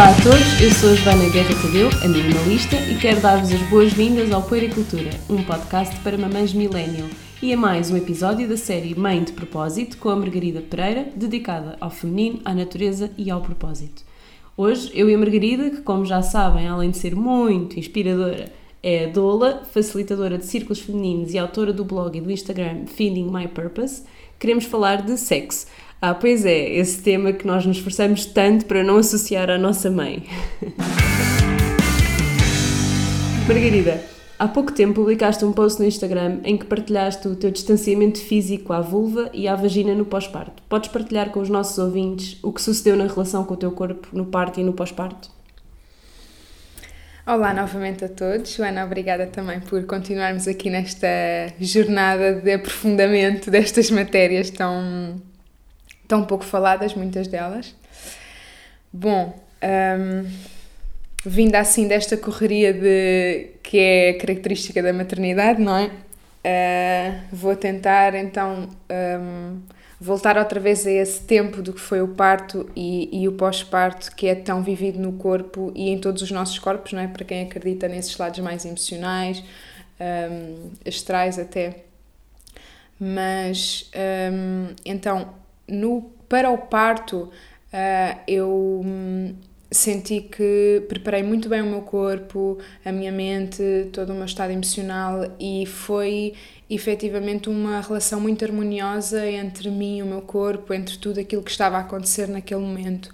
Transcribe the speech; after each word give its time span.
Olá 0.00 0.12
a 0.12 0.22
todos, 0.22 0.62
eu 0.62 0.70
sou 0.70 0.92
a 0.92 0.94
Joana 0.94 1.28
Guerra 1.28 1.54
Tadeu, 1.60 1.90
a 2.02 2.08
minimalista, 2.08 2.74
e 2.74 2.96
quero 2.98 3.20
dar-vos 3.20 3.52
as 3.52 3.60
boas-vindas 3.68 4.32
ao 4.32 4.42
Puericultura, 4.42 5.10
um 5.28 5.42
podcast 5.44 5.94
para 6.00 6.16
mamães 6.16 6.54
millennial. 6.54 7.06
E 7.42 7.52
é 7.52 7.56
mais 7.56 7.90
um 7.90 7.98
episódio 7.98 8.48
da 8.48 8.56
série 8.56 8.94
Mãe 8.94 9.22
de 9.22 9.32
Propósito 9.32 9.98
com 9.98 10.08
a 10.08 10.16
Margarida 10.16 10.62
Pereira, 10.62 11.10
dedicada 11.14 11.76
ao 11.78 11.90
feminino, 11.90 12.40
à 12.46 12.54
natureza 12.54 13.10
e 13.18 13.30
ao 13.30 13.42
propósito. 13.42 14.02
Hoje, 14.56 14.90
eu 14.94 15.10
e 15.10 15.14
a 15.14 15.18
Margarida, 15.18 15.68
que 15.68 15.82
como 15.82 16.06
já 16.06 16.22
sabem, 16.22 16.66
além 16.66 16.92
de 16.92 16.96
ser 16.96 17.14
muito 17.14 17.78
inspiradora, 17.78 18.50
é 18.82 19.04
a 19.04 19.08
doula, 19.08 19.64
facilitadora 19.70 20.38
de 20.38 20.46
círculos 20.46 20.80
femininos 20.80 21.34
e 21.34 21.38
autora 21.38 21.74
do 21.74 21.84
blog 21.84 22.16
e 22.16 22.22
do 22.22 22.30
Instagram 22.30 22.86
Feeding 22.86 23.30
My 23.30 23.48
Purpose, 23.48 24.04
queremos 24.38 24.64
falar 24.64 25.02
de 25.02 25.18
sexo. 25.18 25.66
Ah, 26.02 26.14
pois 26.14 26.46
é, 26.46 26.76
esse 26.76 27.02
tema 27.02 27.30
que 27.30 27.46
nós 27.46 27.66
nos 27.66 27.76
esforçamos 27.76 28.24
tanto 28.24 28.64
para 28.64 28.82
não 28.82 28.96
associar 28.96 29.50
à 29.50 29.58
nossa 29.58 29.90
mãe. 29.90 30.24
Margarida, 33.46 34.02
há 34.38 34.48
pouco 34.48 34.72
tempo 34.72 34.94
publicaste 34.94 35.44
um 35.44 35.52
post 35.52 35.78
no 35.78 35.86
Instagram 35.86 36.38
em 36.42 36.56
que 36.56 36.64
partilhaste 36.64 37.28
o 37.28 37.36
teu 37.36 37.50
distanciamento 37.50 38.18
físico 38.18 38.72
à 38.72 38.80
vulva 38.80 39.28
e 39.34 39.46
à 39.46 39.54
vagina 39.54 39.94
no 39.94 40.06
pós-parto. 40.06 40.62
Podes 40.70 40.88
partilhar 40.88 41.28
com 41.28 41.40
os 41.40 41.50
nossos 41.50 41.76
ouvintes 41.76 42.38
o 42.42 42.50
que 42.50 42.62
sucedeu 42.62 42.96
na 42.96 43.06
relação 43.06 43.44
com 43.44 43.52
o 43.52 43.58
teu 43.58 43.70
corpo 43.70 44.08
no 44.14 44.24
parto 44.24 44.58
e 44.58 44.64
no 44.64 44.72
pós-parto? 44.72 45.28
Olá 47.26 47.52
novamente 47.52 48.06
a 48.06 48.08
todos. 48.08 48.54
Joana, 48.54 48.86
obrigada 48.86 49.26
também 49.26 49.60
por 49.60 49.84
continuarmos 49.84 50.48
aqui 50.48 50.70
nesta 50.70 51.06
jornada 51.60 52.36
de 52.36 52.54
aprofundamento 52.54 53.50
destas 53.50 53.90
matérias 53.90 54.48
tão 54.48 55.20
tão 56.10 56.24
pouco 56.24 56.44
faladas, 56.44 56.92
muitas 56.92 57.28
delas. 57.28 57.72
Bom, 58.92 59.40
um, 59.62 60.28
vinda 61.24 61.60
assim 61.60 61.86
desta 61.86 62.16
correria 62.16 62.74
de 62.74 63.52
que 63.62 63.78
é 63.78 64.12
característica 64.14 64.82
da 64.82 64.92
maternidade, 64.92 65.62
não 65.62 65.76
é? 65.76 65.86
Uh, 66.42 67.20
vou 67.30 67.54
tentar 67.54 68.16
então 68.16 68.68
um, 68.90 69.60
voltar 70.00 70.36
outra 70.36 70.58
vez 70.58 70.84
a 70.84 70.90
esse 70.90 71.20
tempo 71.22 71.62
do 71.62 71.72
que 71.72 71.80
foi 71.80 72.02
o 72.02 72.08
parto 72.08 72.68
e, 72.74 73.22
e 73.22 73.28
o 73.28 73.32
pós-parto 73.32 74.16
que 74.16 74.26
é 74.26 74.34
tão 74.34 74.64
vivido 74.64 74.98
no 74.98 75.12
corpo 75.12 75.70
e 75.76 75.90
em 75.90 75.98
todos 75.98 76.22
os 76.22 76.32
nossos 76.32 76.58
corpos, 76.58 76.92
não 76.92 77.02
é? 77.02 77.06
Para 77.06 77.24
quem 77.24 77.42
acredita 77.42 77.86
nesses 77.86 78.18
lados 78.18 78.40
mais 78.40 78.64
emocionais, 78.64 79.44
um, 80.00 80.70
astrais 80.84 81.38
até. 81.38 81.84
Mas 82.98 83.88
um, 83.94 84.74
então 84.84 85.39
no, 85.70 86.10
para 86.28 86.50
o 86.50 86.58
parto, 86.58 87.30
uh, 87.72 88.20
eu 88.26 88.82
hum, 88.84 89.34
senti 89.70 90.20
que 90.20 90.84
preparei 90.88 91.22
muito 91.22 91.48
bem 91.48 91.62
o 91.62 91.66
meu 91.66 91.82
corpo, 91.82 92.58
a 92.84 92.90
minha 92.90 93.12
mente, 93.12 93.88
todo 93.92 94.10
o 94.10 94.14
meu 94.14 94.24
estado 94.24 94.52
emocional 94.52 95.36
e 95.38 95.64
foi 95.66 96.34
efetivamente 96.68 97.48
uma 97.48 97.80
relação 97.80 98.20
muito 98.20 98.44
harmoniosa 98.44 99.26
entre 99.28 99.70
mim 99.70 99.98
e 99.98 100.02
o 100.02 100.06
meu 100.06 100.22
corpo, 100.22 100.74
entre 100.74 100.98
tudo 100.98 101.20
aquilo 101.20 101.42
que 101.42 101.50
estava 101.50 101.76
a 101.76 101.80
acontecer 101.80 102.28
naquele 102.28 102.60
momento. 102.60 103.10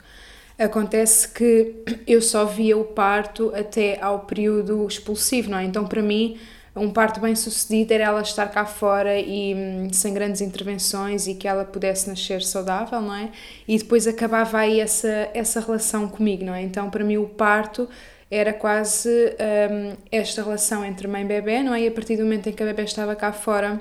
Acontece 0.58 1.28
que 1.28 1.74
eu 2.06 2.22
só 2.22 2.46
via 2.46 2.76
o 2.78 2.84
parto 2.84 3.52
até 3.54 4.00
ao 4.00 4.20
período 4.20 4.86
expulsivo, 4.86 5.50
não 5.50 5.58
é? 5.58 5.64
Então, 5.64 5.86
para 5.86 6.00
mim, 6.00 6.38
um 6.76 6.90
parto 6.90 7.20
bem 7.20 7.34
sucedido 7.34 7.92
era 7.94 8.04
ela 8.04 8.20
estar 8.20 8.46
cá 8.48 8.66
fora 8.66 9.18
e 9.18 9.54
hum, 9.54 9.88
sem 9.92 10.12
grandes 10.12 10.40
intervenções 10.40 11.26
e 11.26 11.34
que 11.34 11.48
ela 11.48 11.64
pudesse 11.64 12.08
nascer 12.08 12.42
saudável, 12.42 13.00
não 13.00 13.14
é? 13.14 13.30
E 13.66 13.78
depois 13.78 14.06
acabava 14.06 14.58
aí 14.58 14.80
essa, 14.80 15.30
essa 15.32 15.60
relação 15.60 16.06
comigo, 16.08 16.44
não 16.44 16.54
é? 16.54 16.62
Então, 16.62 16.90
para 16.90 17.02
mim, 17.02 17.16
o 17.16 17.26
parto 17.26 17.88
era 18.30 18.52
quase 18.52 19.08
um, 19.08 19.96
esta 20.12 20.42
relação 20.42 20.84
entre 20.84 21.08
mãe 21.08 21.22
e 21.22 21.24
bebê, 21.24 21.62
não 21.62 21.72
é? 21.72 21.82
E 21.82 21.88
a 21.88 21.90
partir 21.90 22.16
do 22.16 22.24
momento 22.24 22.48
em 22.48 22.52
que 22.52 22.62
a 22.62 22.66
bebê 22.66 22.82
estava 22.82 23.16
cá 23.16 23.32
fora, 23.32 23.80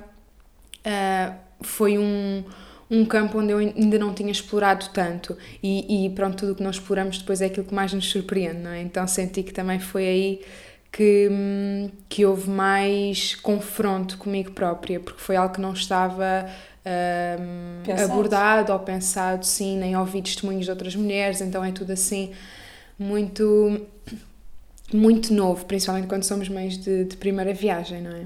uh, 0.85 1.35
foi 1.62 1.97
um, 1.97 2.44
um 2.89 3.03
campo 3.06 3.39
onde 3.39 3.51
eu 3.51 3.57
ainda 3.57 4.00
não 4.00 4.13
tinha 4.13 4.31
explorado 4.31 4.88
tanto. 4.94 5.38
E, 5.62 6.06
e 6.06 6.09
pronto, 6.12 6.38
tudo 6.38 6.53
o 6.53 6.56
que 6.56 6.63
nós 6.63 6.75
exploramos 6.75 7.17
depois 7.17 7.41
é 7.41 7.47
aquilo 7.47 7.66
que 7.66 7.73
mais 7.73 7.91
nos 7.91 8.09
surpreende, 8.09 8.59
não 8.59 8.72
é? 8.72 8.81
Então, 8.81 9.06
senti 9.07 9.44
que 9.44 9.51
também 9.51 9.79
foi 9.79 10.07
aí 10.07 10.41
que, 10.95 11.29
que 12.07 12.25
houve 12.25 12.50
mais 12.50 13.35
confronto 13.35 14.17
comigo 14.17 14.51
própria, 14.51 14.97
porque 14.97 15.19
foi 15.19 15.35
algo 15.35 15.53
que 15.53 15.59
não 15.59 15.73
estava 15.73 16.50
um, 17.38 18.01
abordado 18.01 18.72
ou 18.72 18.79
pensado, 18.79 19.45
sim, 19.45 19.78
nem 19.78 19.97
ouvi 19.97 20.22
testemunhos 20.22 20.63
de 20.63 20.72
outras 20.72 20.95
mulheres, 20.95 21.41
então 21.41 21.61
é 21.66 21.73
tudo 21.73 21.91
assim 21.91 22.31
muito 22.97 23.85
muito 24.94 25.33
novo, 25.33 25.66
principalmente 25.66 26.07
quando 26.07 26.23
somos 26.23 26.47
mães 26.47 26.78
de, 26.78 27.03
de 27.03 27.17
primeira 27.17 27.53
viagem, 27.53 28.01
não 28.01 28.12
é? 28.12 28.23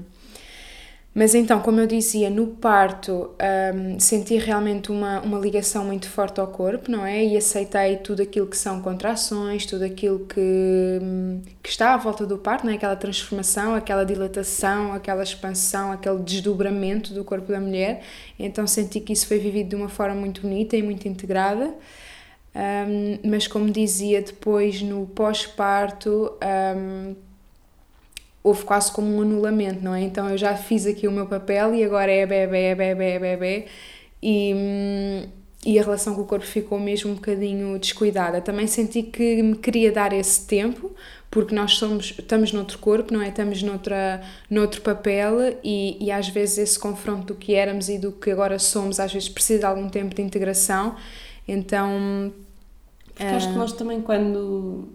Mas 1.12 1.34
então, 1.34 1.60
como 1.60 1.80
eu 1.80 1.88
dizia, 1.88 2.30
no 2.30 2.46
parto 2.46 3.30
um, 3.74 3.98
senti 3.98 4.36
realmente 4.36 4.92
uma, 4.92 5.20
uma 5.20 5.38
ligação 5.40 5.84
muito 5.84 6.08
forte 6.08 6.40
ao 6.40 6.46
corpo, 6.46 6.88
não 6.88 7.04
é? 7.04 7.24
E 7.24 7.36
aceitei 7.36 7.96
tudo 7.96 8.22
aquilo 8.22 8.46
que 8.46 8.56
são 8.56 8.80
contrações, 8.80 9.66
tudo 9.66 9.84
aquilo 9.84 10.20
que, 10.20 10.40
hum, 11.02 11.42
que 11.60 11.68
está 11.68 11.94
à 11.94 11.96
volta 11.96 12.24
do 12.24 12.38
parto, 12.38 12.64
não 12.64 12.72
é? 12.72 12.76
Aquela 12.76 12.94
transformação, 12.94 13.74
aquela 13.74 14.04
dilatação, 14.04 14.92
aquela 14.92 15.24
expansão, 15.24 15.90
aquele 15.90 16.18
desdobramento 16.22 17.12
do 17.12 17.24
corpo 17.24 17.50
da 17.50 17.60
mulher. 17.60 18.02
Então 18.38 18.64
senti 18.66 19.00
que 19.00 19.12
isso 19.12 19.26
foi 19.26 19.38
vivido 19.38 19.70
de 19.70 19.76
uma 19.76 19.88
forma 19.88 20.14
muito 20.14 20.42
bonita 20.42 20.76
e 20.76 20.82
muito 20.82 21.08
integrada. 21.08 21.74
Um, 22.54 23.28
mas 23.28 23.46
como 23.46 23.70
dizia 23.70 24.22
depois 24.22 24.80
no 24.82 25.06
pós-parto, 25.06 26.32
um, 26.76 27.14
houve 28.42 28.64
quase 28.64 28.90
como 28.92 29.14
um 29.14 29.22
anulamento, 29.22 29.82
não 29.82 29.94
é? 29.94 30.02
Então 30.02 30.28
eu 30.30 30.38
já 30.38 30.56
fiz 30.56 30.86
aqui 30.86 31.06
o 31.06 31.12
meu 31.12 31.26
papel 31.26 31.74
e 31.74 31.84
agora 31.84 32.10
é 32.10 32.26
bebê, 32.26 32.58
é 32.58 32.74
bebê, 32.74 33.04
é 33.04 33.18
bebê 33.18 33.66
e, 34.22 35.28
e 35.64 35.78
a 35.78 35.82
relação 35.82 36.14
com 36.14 36.22
o 36.22 36.26
corpo 36.26 36.44
ficou 36.44 36.78
mesmo 36.78 37.10
um 37.10 37.14
bocadinho 37.14 37.78
descuidada. 37.78 38.40
Também 38.40 38.66
senti 38.66 39.02
que 39.02 39.42
me 39.42 39.56
queria 39.56 39.92
dar 39.92 40.12
esse 40.12 40.46
tempo, 40.46 40.90
porque 41.30 41.54
nós 41.54 41.72
somos, 41.74 42.14
estamos 42.18 42.52
noutro 42.52 42.78
corpo, 42.78 43.12
não 43.12 43.20
é? 43.20 43.28
Estamos 43.28 43.62
noutra, 43.62 44.22
noutro 44.48 44.80
papel 44.80 45.58
e, 45.62 46.02
e 46.02 46.10
às 46.10 46.28
vezes 46.28 46.58
esse 46.58 46.78
confronto 46.78 47.26
do 47.26 47.34
que 47.34 47.54
éramos 47.54 47.88
e 47.88 47.98
do 47.98 48.10
que 48.10 48.30
agora 48.30 48.58
somos, 48.58 48.98
às 48.98 49.12
vezes 49.12 49.28
precisa 49.28 49.60
de 49.60 49.66
algum 49.66 49.88
tempo 49.88 50.14
de 50.14 50.22
integração. 50.22 50.96
Então. 51.46 52.32
Porque 53.14 53.22
acho 53.22 53.48
que 53.48 53.58
nós 53.58 53.72
também, 53.74 54.00
quando 54.00 54.88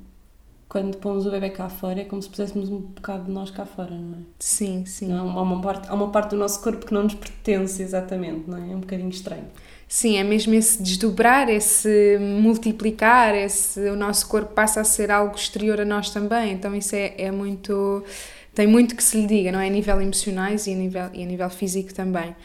quando 0.76 0.98
pomos 0.98 1.26
o 1.26 1.32
bebê 1.32 1.52
cá 1.52 1.70
fora, 1.70 2.02
é 2.02 2.04
como 2.04 2.22
se 2.22 2.28
puséssemos 2.28 2.68
um 2.68 2.80
bocado 2.80 3.24
de 3.24 3.32
nós 3.32 3.50
cá 3.50 3.66
fora, 3.66 3.92
não 3.92 4.16
é? 4.16 4.22
Sim, 4.38 4.86
sim. 4.86 5.10
Há 5.10 5.24
uma, 5.24 5.62
parte, 5.62 5.88
há 5.88 5.94
uma 5.94 6.10
parte 6.10 6.32
do 6.32 6.36
nosso 6.36 6.62
corpo 6.62 6.86
que 6.86 6.94
não 6.94 7.04
nos 7.04 7.14
pertence 7.14 7.82
exatamente, 7.82 8.44
não 8.46 8.58
é? 8.58 8.74
É 8.74 8.76
um 8.76 8.82
bocadinho 8.82 9.10
estranho. 9.10 9.46
Sim, 9.88 10.18
é 10.18 10.24
mesmo 10.26 10.54
esse 10.54 10.84
desdobrar, 10.84 11.48
esse 11.48 12.18
multiplicar, 12.20 13.34
esse, 13.36 13.80
o 13.90 13.96
nosso 13.96 14.28
corpo 14.28 14.54
passa 14.54 14.82
a 14.82 14.84
ser 14.84 15.12
algo 15.12 15.34
exterior 15.38 15.80
a 15.80 15.86
nós 15.86 16.10
também, 16.10 16.52
então 16.52 16.76
isso 16.76 16.94
é, 16.94 17.14
é 17.20 17.32
muito. 17.32 18.04
tem 18.54 18.68
muito 18.68 18.98
que 18.98 19.04
se 19.04 19.22
lhe 19.22 19.28
diga, 19.28 19.54
não 19.54 19.62
é? 19.62 19.68
A 19.68 19.72
nível 19.72 20.02
emocionais 20.02 20.68
e 20.68 20.74
a 20.74 20.76
nível, 20.76 21.10
e 21.14 21.24
a 21.24 21.26
nível 21.26 21.50
físico 21.50 21.94
também 21.94 22.36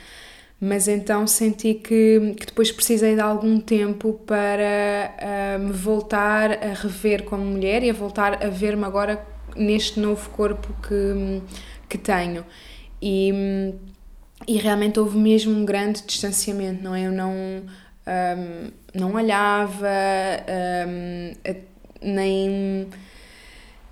mas 0.60 0.87
então 0.88 1.26
senti 1.26 1.72
que, 1.72 2.34
que 2.38 2.47
depois 2.47 2.71
precisei 2.71 3.15
de 3.15 3.21
algum 3.21 3.59
tempo 3.59 4.21
para 4.26 5.15
uh, 5.56 5.59
me 5.59 5.72
voltar 5.72 6.53
a 6.53 6.75
rever 6.75 7.25
como 7.25 7.43
mulher 7.44 7.82
e 7.82 7.88
a 7.88 7.94
voltar 7.94 8.44
a 8.44 8.48
ver-me 8.48 8.84
agora 8.84 9.25
neste 9.57 9.98
novo 9.98 10.28
corpo 10.30 10.68
que, 10.86 11.41
que 11.89 11.97
tenho. 11.97 12.45
E, 13.01 13.72
e 14.47 14.59
realmente 14.59 15.01
houve 15.01 15.16
mesmo 15.16 15.54
um 15.54 15.65
grande 15.65 16.03
distanciamento, 16.03 16.83
não 16.83 16.95
é? 16.95 17.06
Eu 17.06 17.13
não, 17.13 17.33
um, 17.33 18.71
não 18.95 19.15
olhava, 19.15 19.89
um, 20.86 21.33
nem 22.03 22.86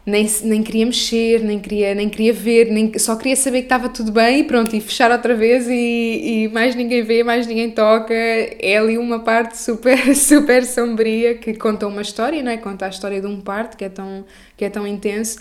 nem, 0.09 0.27
nem 0.43 0.63
queria 0.63 0.87
mexer, 0.87 1.43
nem 1.43 1.59
queria, 1.59 1.95
nem 1.95 2.09
queria 2.09 2.33
ver, 2.33 2.71
nem, 2.71 2.99
só 2.99 3.15
queria 3.15 3.37
saber 3.37 3.61
que 3.61 3.67
estava 3.67 3.89
tudo 3.89 4.11
bem 4.11 4.41
e 4.41 4.45
pronto, 4.45 4.75
e 4.75 4.81
fechar 4.81 5.11
outra 5.11 5.35
vez 5.35 5.69
e, 5.69 6.45
e 6.45 6.49
mais 6.49 6.75
ninguém 6.75 7.03
vê, 7.03 7.23
mais 7.23 7.47
ninguém 7.47 7.71
toca. 7.71 8.15
É 8.15 8.79
ali 8.79 8.97
uma 8.97 9.21
parte 9.21 9.59
super, 9.59 9.97
super 10.17 10.65
sombria 10.65 11.35
que 11.35 11.55
conta 11.55 11.87
uma 11.87 12.03
história, 12.03 12.43
não 12.43 12.51
é? 12.51 12.57
Conta 12.57 12.87
a 12.87 12.89
história 12.89 13.21
de 13.21 13.27
um 13.27 13.41
parto 13.41 13.77
que 13.77 13.85
é 13.85 13.89
tão, 13.89 14.25
que 14.57 14.65
é 14.65 14.71
tão 14.71 14.87
intenso, 14.87 15.41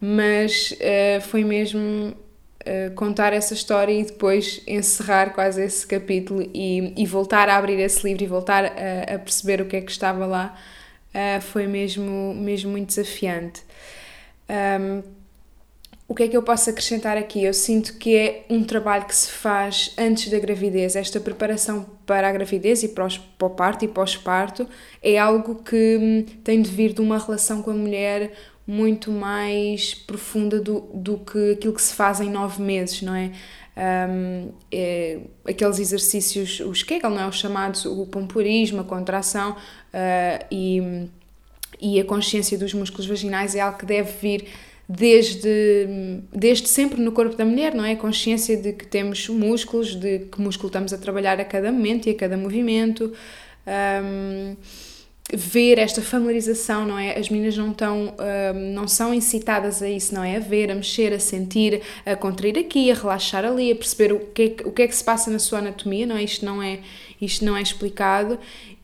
mas 0.00 0.72
uh, 0.72 1.20
foi 1.22 1.44
mesmo 1.44 1.80
uh, 1.80 2.94
contar 2.94 3.32
essa 3.32 3.54
história 3.54 3.92
e 3.92 4.04
depois 4.04 4.62
encerrar 4.66 5.30
quase 5.32 5.62
esse 5.62 5.86
capítulo 5.86 6.42
e, 6.52 6.92
e 6.96 7.06
voltar 7.06 7.48
a 7.48 7.56
abrir 7.56 7.78
esse 7.78 8.06
livro 8.06 8.24
e 8.24 8.26
voltar 8.26 8.64
a, 8.64 9.14
a 9.14 9.18
perceber 9.18 9.60
o 9.60 9.66
que 9.66 9.76
é 9.76 9.80
que 9.80 9.90
estava 9.90 10.26
lá. 10.26 10.56
Uh, 11.08 11.40
foi 11.40 11.66
mesmo, 11.66 12.34
mesmo 12.34 12.70
muito 12.70 12.88
desafiante. 12.88 13.62
Um, 14.48 15.02
o 16.08 16.14
que 16.14 16.22
é 16.22 16.28
que 16.28 16.36
eu 16.36 16.42
posso 16.42 16.70
acrescentar 16.70 17.18
aqui? 17.18 17.44
Eu 17.44 17.52
sinto 17.52 17.98
que 17.98 18.16
é 18.16 18.46
um 18.48 18.64
trabalho 18.64 19.04
que 19.04 19.14
se 19.14 19.30
faz 19.30 19.92
antes 19.98 20.30
da 20.30 20.38
gravidez. 20.38 20.96
Esta 20.96 21.20
preparação 21.20 21.84
para 22.06 22.26
a 22.26 22.32
gravidez 22.32 22.82
e 22.82 22.88
para, 22.88 23.06
o 23.06 23.50
parto 23.50 23.84
e 23.84 23.88
pós-parto 23.88 24.66
é 25.02 25.18
algo 25.18 25.56
que 25.56 25.98
hum, 26.00 26.24
tem 26.42 26.62
de 26.62 26.70
vir 26.70 26.94
de 26.94 27.02
uma 27.02 27.18
relação 27.18 27.60
com 27.60 27.70
a 27.70 27.74
mulher 27.74 28.32
muito 28.66 29.10
mais 29.10 29.94
profunda 29.94 30.58
do, 30.58 30.80
do 30.94 31.18
que 31.18 31.52
aquilo 31.52 31.74
que 31.74 31.82
se 31.82 31.94
faz 31.94 32.22
em 32.22 32.30
nove 32.30 32.62
meses, 32.62 33.02
não 33.02 33.14
é? 33.14 33.32
Um, 33.78 34.50
é, 34.72 35.20
aqueles 35.46 35.78
exercícios, 35.78 36.60
os 36.60 36.82
Kegel, 36.82 37.10
não 37.10 37.20
é? 37.20 37.28
Os 37.28 37.36
chamados 37.36 37.84
o 37.84 38.06
pompoarismo, 38.06 38.80
a 38.80 38.84
contração 38.84 39.52
uh, 39.52 40.44
e, 40.50 41.08
e 41.80 42.00
a 42.00 42.04
consciência 42.04 42.58
dos 42.58 42.74
músculos 42.74 43.06
vaginais 43.06 43.54
é 43.54 43.60
algo 43.60 43.78
que 43.78 43.86
deve 43.86 44.10
vir 44.20 44.48
desde, 44.88 46.20
desde 46.32 46.66
sempre 46.68 47.00
no 47.00 47.12
corpo 47.12 47.36
da 47.36 47.44
mulher, 47.44 47.74
não 47.74 47.84
é? 47.84 47.92
A 47.92 47.96
consciência 47.96 48.56
de 48.56 48.72
que 48.72 48.86
temos 48.86 49.28
músculos, 49.28 49.94
de 49.94 50.20
que 50.20 50.40
músculo 50.40 50.68
estamos 50.68 50.92
a 50.92 50.98
trabalhar 50.98 51.38
a 51.38 51.44
cada 51.44 51.70
momento 51.70 52.08
e 52.08 52.12
a 52.12 52.14
cada 52.14 52.36
movimento. 52.36 53.12
Um, 53.66 54.56
ver 55.30 55.78
esta 55.78 56.00
familiarização, 56.00 56.86
não 56.86 56.98
é? 56.98 57.18
As 57.18 57.28
meninas 57.28 57.54
não 57.54 57.70
estão, 57.70 58.14
um, 58.54 58.72
não 58.72 58.88
são 58.88 59.12
incitadas 59.12 59.82
a 59.82 59.88
isso, 59.90 60.14
não 60.14 60.24
é? 60.24 60.36
A 60.36 60.40
ver, 60.40 60.70
a 60.70 60.74
mexer, 60.74 61.12
a 61.12 61.18
sentir, 61.18 61.82
a 62.06 62.16
contrair 62.16 62.58
aqui, 62.58 62.90
a 62.90 62.94
relaxar 62.94 63.44
ali, 63.44 63.70
a 63.70 63.76
perceber 63.76 64.14
o 64.14 64.20
que 64.20 64.42
é, 64.42 64.66
o 64.66 64.72
que, 64.72 64.82
é 64.82 64.88
que 64.88 64.96
se 64.96 65.04
passa 65.04 65.30
na 65.30 65.38
sua 65.38 65.58
anatomia, 65.58 66.06
não 66.06 66.16
é? 66.16 66.22
Isto 66.22 66.46
não 66.46 66.62
é, 66.62 66.78
isto 67.20 67.44
não 67.44 67.54
é 67.54 67.60
explicado 67.60 68.38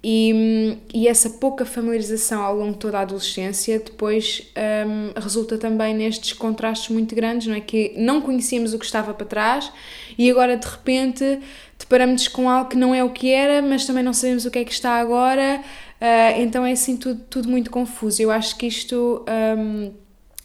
e, 0.06 0.76
e 0.92 1.08
essa 1.08 1.30
pouca 1.30 1.64
familiarização 1.64 2.42
ao 2.42 2.54
longo 2.54 2.72
de 2.72 2.78
toda 2.78 2.98
a 2.98 3.00
adolescência 3.00 3.78
depois 3.78 4.52
um, 4.86 5.18
resulta 5.18 5.56
também 5.56 5.94
nestes 5.94 6.34
contrastes 6.34 6.90
muito 6.90 7.14
grandes, 7.14 7.46
não 7.46 7.54
é? 7.54 7.60
Que 7.60 7.94
não 7.96 8.20
conhecíamos 8.20 8.74
o 8.74 8.78
que 8.78 8.84
estava 8.84 9.14
para 9.14 9.24
trás 9.24 9.72
e 10.18 10.30
agora 10.30 10.58
de 10.58 10.66
repente 10.66 11.40
deparamos 11.78 12.28
com 12.28 12.50
algo 12.50 12.68
que 12.68 12.76
não 12.76 12.94
é 12.94 13.02
o 13.02 13.08
que 13.08 13.30
era, 13.30 13.62
mas 13.62 13.86
também 13.86 14.02
não 14.02 14.12
sabemos 14.12 14.44
o 14.44 14.50
que 14.50 14.58
é 14.58 14.64
que 14.64 14.72
está 14.72 15.00
agora, 15.00 15.62
uh, 16.00 16.40
então 16.40 16.66
é 16.66 16.72
assim 16.72 16.98
tudo, 16.98 17.22
tudo 17.30 17.48
muito 17.48 17.70
confuso. 17.70 18.20
Eu 18.20 18.30
acho 18.30 18.56
que 18.58 18.66
isto. 18.66 19.24
Um, 19.56 20.03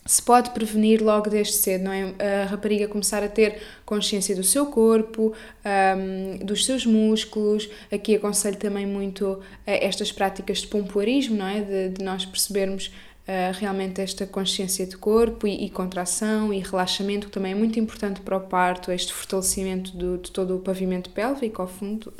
se 0.09 0.23
pode 0.23 0.49
prevenir 0.49 1.03
logo 1.03 1.29
desde 1.29 1.53
cedo, 1.53 1.83
não 1.83 1.91
é? 1.91 2.15
A 2.43 2.45
rapariga 2.45 2.87
começar 2.87 3.21
a 3.21 3.27
ter 3.27 3.61
consciência 3.85 4.35
do 4.35 4.43
seu 4.43 4.65
corpo, 4.65 5.35
um, 5.63 6.43
dos 6.43 6.65
seus 6.65 6.83
músculos. 6.83 7.69
Aqui 7.91 8.15
aconselho 8.15 8.57
também 8.57 8.87
muito 8.87 9.39
estas 9.67 10.11
práticas 10.11 10.61
de 10.61 10.67
pompoarismo, 10.67 11.37
não 11.37 11.45
é? 11.45 11.61
De, 11.61 11.89
de 11.89 12.03
nós 12.03 12.25
percebermos 12.25 12.87
uh, 12.87 13.53
realmente 13.59 14.01
esta 14.01 14.25
consciência 14.25 14.87
de 14.87 14.97
corpo 14.97 15.45
e, 15.45 15.65
e, 15.65 15.69
contração 15.69 16.51
e 16.51 16.57
relaxamento, 16.57 17.27
que 17.27 17.33
também 17.33 17.51
é 17.51 17.55
muito 17.55 17.79
importante 17.79 18.19
para 18.21 18.35
o 18.35 18.41
parto, 18.41 18.91
este 18.91 19.13
fortalecimento 19.13 19.95
do, 19.95 20.17
de 20.17 20.31
todo 20.31 20.55
o 20.55 20.59
pavimento 20.59 21.11
pélvico 21.11 21.61
ao 21.61 21.67
fundo. 21.67 22.11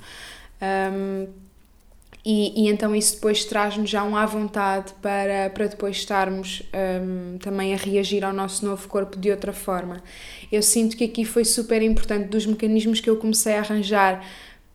Um, 0.61 1.48
e, 2.23 2.65
e, 2.65 2.69
então 2.69 2.93
isso 2.93 3.15
depois 3.15 3.45
traz-nos 3.45 3.89
já 3.89 4.03
um 4.03 4.15
à 4.15 4.25
vontade 4.25 4.93
para, 5.01 5.49
para 5.51 5.67
depois 5.67 5.95
estarmos 5.97 6.61
um, 6.73 7.37
também 7.37 7.73
a 7.73 7.77
reagir 7.77 8.25
ao 8.25 8.33
nosso 8.33 8.65
novo 8.65 8.87
corpo 8.89 9.17
de 9.17 9.31
outra 9.31 9.53
forma. 9.53 10.03
Eu 10.51 10.61
sinto 10.61 10.97
que 10.97 11.05
aqui 11.05 11.23
foi 11.23 11.45
super 11.45 11.81
importante 11.81 12.27
dos 12.27 12.45
mecanismos 12.45 12.99
que 12.99 13.09
eu 13.09 13.15
comecei 13.15 13.55
a 13.55 13.59
arranjar 13.59 14.21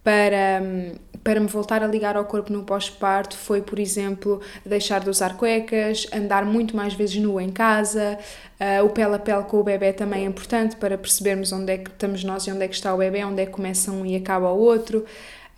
para, 0.03 0.63
hum, 0.63 0.93
para 1.23 1.41
me 1.41 1.47
voltar 1.47 1.83
a 1.83 1.87
ligar 1.87 2.17
ao 2.17 2.27
corpo 2.27 2.53
no 2.53 2.63
pós-parto 2.63 3.37
foi, 3.37 3.63
por 3.63 3.79
exemplo, 3.79 4.41
deixar 4.65 5.01
de 5.01 5.11
usar 5.11 5.37
cuecas, 5.37 6.07
andar 6.13 6.45
muito 6.45 6.77
mais 6.77 6.93
vezes 6.93 7.17
nua 7.17 7.43
em 7.43 7.51
casa, 7.51 8.19
uh, 8.61 8.85
o 8.85 8.91
pele 8.91 9.15
a 9.15 9.19
pele 9.19 9.43
com 9.45 9.59
o 9.59 9.65
bebê 9.65 9.93
também 9.93 10.25
é 10.25 10.27
importante 10.27 10.77
para 10.77 10.99
percebermos 10.99 11.53
onde 11.53 11.73
é 11.73 11.79
que 11.79 11.91
estamos 11.91 12.23
nós 12.23 12.47
e 12.47 12.53
onde 12.53 12.65
é 12.65 12.69
que 12.69 12.75
está 12.75 12.95
o 12.95 12.99
bebê, 12.99 13.25
onde 13.25 13.43
é 13.43 13.47
que 13.47 13.53
começa 13.53 13.91
um 13.91 14.05
e 14.05 14.17
acaba 14.17 14.51
o 14.51 14.59
outro. 14.59 15.05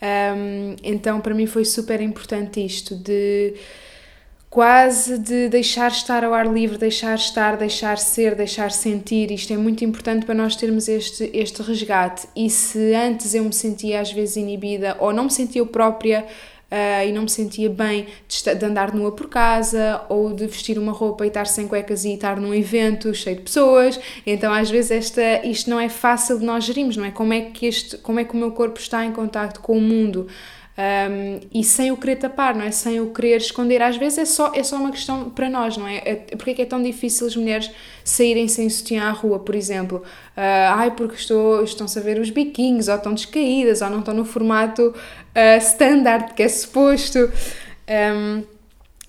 Um, 0.02 0.76
então, 0.82 1.20
para 1.20 1.34
mim 1.34 1.46
foi 1.46 1.64
super 1.64 2.00
importante 2.00 2.64
isto 2.64 2.94
de 2.94 3.54
quase 4.50 5.18
de 5.18 5.48
deixar 5.48 5.90
estar 5.90 6.24
ao 6.24 6.32
ar 6.32 6.46
livre, 6.46 6.78
deixar 6.78 7.14
estar, 7.14 7.56
deixar 7.56 7.98
ser, 7.98 8.34
deixar 8.34 8.70
sentir. 8.70 9.30
Isto 9.30 9.52
é 9.52 9.56
muito 9.56 9.84
importante 9.84 10.24
para 10.24 10.34
nós 10.34 10.56
termos 10.56 10.88
este, 10.88 11.30
este 11.34 11.60
resgate. 11.62 12.26
E 12.34 12.48
se 12.48 12.94
antes 12.94 13.34
eu 13.34 13.44
me 13.44 13.52
sentia 13.52 14.00
às 14.00 14.10
vezes 14.10 14.36
inibida 14.36 14.96
ou 14.98 15.12
não 15.12 15.24
me 15.24 15.30
sentia 15.30 15.60
eu 15.60 15.66
própria 15.66 16.26
uh, 16.70 17.06
e 17.06 17.12
não 17.12 17.22
me 17.22 17.30
sentia 17.30 17.68
bem 17.70 18.06
de, 18.28 18.54
de, 18.54 18.64
andar 18.64 18.94
nua 18.94 19.12
por 19.12 19.28
casa 19.28 20.02
ou 20.08 20.32
de 20.32 20.46
vestir 20.46 20.78
uma 20.78 20.92
roupa 20.92 21.24
e 21.24 21.28
estar 21.28 21.46
sem 21.46 21.66
cuecas 21.66 22.04
e 22.04 22.14
estar 22.14 22.38
num 22.40 22.54
evento 22.54 23.14
cheio 23.14 23.36
de 23.36 23.42
pessoas. 23.42 23.98
Então, 24.26 24.52
às 24.52 24.70
vezes, 24.70 24.90
esta, 24.90 25.46
isto 25.46 25.70
não 25.70 25.80
é 25.80 25.88
fácil 25.88 26.38
de 26.38 26.44
nós 26.44 26.64
gerirmos, 26.64 26.96
não 26.96 27.04
é? 27.04 27.10
Como 27.10 27.32
é 27.32 27.42
que, 27.42 27.66
este, 27.66 27.96
como 27.98 28.20
é 28.20 28.24
que 28.24 28.34
o 28.34 28.36
meu 28.36 28.52
corpo 28.52 28.78
está 28.78 29.04
em 29.04 29.12
contato 29.12 29.60
com 29.60 29.76
o 29.76 29.80
mundo? 29.80 30.26
Um, 30.78 31.40
e 31.54 31.64
sem 31.64 31.90
o 31.90 31.96
querer 31.96 32.16
tapar, 32.16 32.54
não 32.54 32.62
é? 32.62 32.70
Sem 32.70 33.00
o 33.00 33.10
querer 33.10 33.38
esconder. 33.38 33.80
Às 33.80 33.96
vezes 33.96 34.18
é 34.18 34.24
só, 34.26 34.52
é 34.54 34.62
só 34.62 34.76
uma 34.76 34.90
questão 34.90 35.30
para 35.30 35.48
nós, 35.48 35.76
não 35.76 35.88
é? 35.88 36.02
é 36.04 36.14
porque 36.36 36.50
é 36.50 36.54
que 36.54 36.62
é 36.62 36.66
tão 36.66 36.82
difícil 36.82 37.26
as 37.26 37.34
mulheres 37.34 37.70
saírem 38.04 38.46
sem 38.46 38.68
sutiã 38.68 39.04
à 39.04 39.10
rua, 39.10 39.38
por 39.38 39.54
exemplo? 39.54 39.98
Uh, 40.36 40.68
ai, 40.74 40.90
porque 40.90 41.14
estou, 41.14 41.64
estão-se 41.64 41.98
a 41.98 42.02
ver 42.02 42.20
os 42.20 42.28
biquinhos, 42.28 42.88
ou 42.88 42.96
estão 42.96 43.14
descaídas, 43.14 43.80
ou 43.80 43.88
não 43.88 44.00
estão 44.00 44.12
no 44.12 44.24
formato 44.24 44.88
uh, 44.88 45.58
standard 45.60 46.34
que 46.34 46.42
é 46.42 46.48
suposto. 46.48 47.32
Um, 47.88 48.42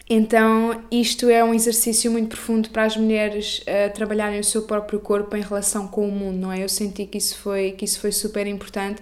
então, 0.09 0.85
isto 0.89 1.29
é 1.29 1.43
um 1.43 1.53
exercício 1.53 2.09
muito 2.09 2.29
profundo 2.29 2.69
para 2.69 2.83
as 2.83 2.95
mulheres 2.95 3.59
uh, 3.59 3.93
trabalharem 3.93 4.39
o 4.39 4.43
seu 4.43 4.61
próprio 4.61 5.01
corpo 5.01 5.35
em 5.35 5.41
relação 5.41 5.85
com 5.85 6.07
o 6.07 6.11
mundo, 6.11 6.37
não 6.37 6.49
é? 6.49 6.63
Eu 6.63 6.69
senti 6.69 7.05
que 7.05 7.17
isso 7.17 7.37
foi, 7.37 7.71
que 7.71 7.83
isso 7.83 7.99
foi 7.99 8.13
super 8.13 8.47
importante 8.47 9.01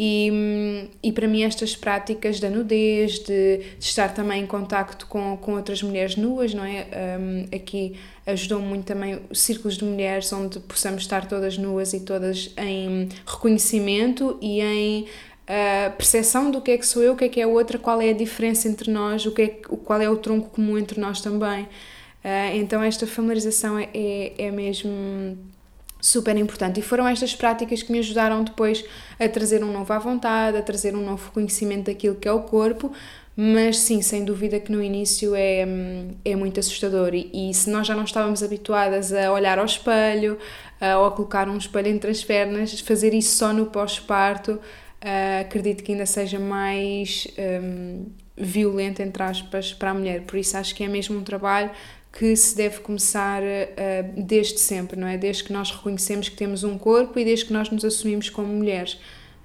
e, 0.00 0.88
e 1.02 1.10
para 1.10 1.26
mim 1.26 1.42
estas 1.42 1.74
práticas 1.74 2.38
da 2.38 2.48
nudez, 2.48 3.18
de, 3.18 3.58
de 3.58 3.84
estar 3.84 4.14
também 4.14 4.44
em 4.44 4.46
contacto 4.46 5.08
com, 5.08 5.36
com 5.36 5.54
outras 5.54 5.82
mulheres 5.82 6.14
nuas, 6.14 6.54
não 6.54 6.64
é? 6.64 6.86
Um, 7.18 7.46
aqui 7.52 7.96
ajudou 8.24 8.60
muito 8.60 8.84
também 8.84 9.18
os 9.28 9.40
círculos 9.40 9.76
de 9.76 9.84
mulheres 9.84 10.32
onde 10.32 10.60
possamos 10.60 11.02
estar 11.02 11.26
todas 11.26 11.58
nuas 11.58 11.94
e 11.94 12.00
todas 12.00 12.54
em 12.56 13.08
reconhecimento 13.26 14.38
e 14.40 14.60
em 14.60 15.02
uh, 15.02 15.96
percepção 15.96 16.52
do 16.52 16.60
que 16.60 16.70
é 16.70 16.78
que 16.78 16.86
sou 16.86 17.02
eu, 17.02 17.14
o 17.14 17.16
que 17.16 17.24
é 17.24 17.28
que 17.28 17.40
é 17.40 17.42
a 17.42 17.48
outra, 17.48 17.76
qual 17.76 18.00
é 18.00 18.10
a 18.10 18.14
diferença 18.14 18.68
entre 18.68 18.92
nós, 18.92 19.26
o 19.26 19.32
que 19.32 19.42
é, 19.42 19.48
qual 19.48 20.00
é 20.00 20.08
o 20.08 20.16
tronco 20.16 20.50
comum 20.50 20.78
entre 20.78 21.00
nós 21.00 21.20
também. 21.20 21.64
Uh, 21.64 22.54
então 22.54 22.80
esta 22.84 23.04
familiarização 23.04 23.76
é, 23.76 23.88
é, 23.92 24.44
é 24.46 24.50
mesmo 24.52 25.36
super 26.00 26.36
importante. 26.36 26.80
E 26.80 26.82
foram 26.82 27.06
estas 27.06 27.34
práticas 27.34 27.82
que 27.82 27.90
me 27.90 27.98
ajudaram 27.98 28.44
depois 28.44 28.84
a 29.18 29.28
trazer 29.28 29.62
um 29.64 29.72
novo 29.72 29.92
à 29.92 29.98
vontade, 29.98 30.56
a 30.56 30.62
trazer 30.62 30.94
um 30.94 31.04
novo 31.04 31.30
conhecimento 31.32 31.86
daquilo 31.86 32.14
que 32.14 32.28
é 32.28 32.32
o 32.32 32.42
corpo, 32.42 32.92
mas 33.36 33.78
sim, 33.78 34.02
sem 34.02 34.24
dúvida 34.24 34.58
que 34.58 34.72
no 34.72 34.82
início 34.82 35.34
é, 35.34 35.64
é 36.24 36.36
muito 36.36 36.58
assustador. 36.58 37.14
E, 37.14 37.50
e 37.50 37.54
se 37.54 37.70
nós 37.70 37.86
já 37.86 37.94
não 37.94 38.04
estávamos 38.04 38.42
habituadas 38.42 39.12
a 39.12 39.32
olhar 39.32 39.58
ao 39.58 39.64
espelho 39.64 40.38
uh, 40.80 40.98
ou 40.98 41.06
a 41.06 41.10
colocar 41.10 41.48
um 41.48 41.56
espelho 41.56 41.88
entre 41.88 42.10
as 42.10 42.24
pernas, 42.24 42.80
fazer 42.80 43.14
isso 43.14 43.36
só 43.36 43.52
no 43.52 43.66
pós-parto, 43.66 44.58
acredito 45.40 45.82
que 45.84 45.92
ainda 45.92 46.06
seja 46.06 46.38
mais 46.38 47.28
um, 47.38 48.06
violento, 48.36 49.00
entre 49.00 49.22
aspas, 49.22 49.72
para 49.72 49.90
a 49.90 49.94
mulher. 49.94 50.22
Por 50.22 50.38
isso 50.38 50.56
acho 50.56 50.74
que 50.74 50.84
é 50.84 50.88
mesmo 50.88 51.18
um 51.18 51.22
trabalho 51.22 51.70
que 52.18 52.34
se 52.34 52.56
deve 52.56 52.80
começar 52.80 53.40
uh, 53.44 54.22
desde 54.22 54.58
sempre, 54.58 54.98
não 54.98 55.06
é? 55.06 55.16
Desde 55.16 55.44
que 55.44 55.52
nós 55.52 55.70
reconhecemos 55.70 56.28
que 56.28 56.34
temos 56.34 56.64
um 56.64 56.76
corpo 56.76 57.16
e 57.16 57.24
desde 57.24 57.44
que 57.44 57.52
nós 57.52 57.70
nos 57.70 57.84
assumimos 57.84 58.28
como 58.28 58.48
mulheres, 58.48 58.98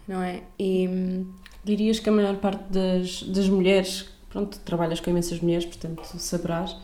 não 0.07 0.23
é? 0.23 0.41
E... 0.59 1.23
Dirias 1.63 1.99
que 1.99 2.09
a 2.09 2.11
maior 2.11 2.35
parte 2.37 2.63
das, 2.73 3.21
das 3.23 3.47
mulheres, 3.47 4.09
pronto, 4.27 4.59
trabalhas 4.65 4.99
com 4.99 5.11
imensas 5.11 5.39
mulheres, 5.39 5.65
portanto 5.65 6.03
saberás, 6.17 6.71
uh, 6.71 6.79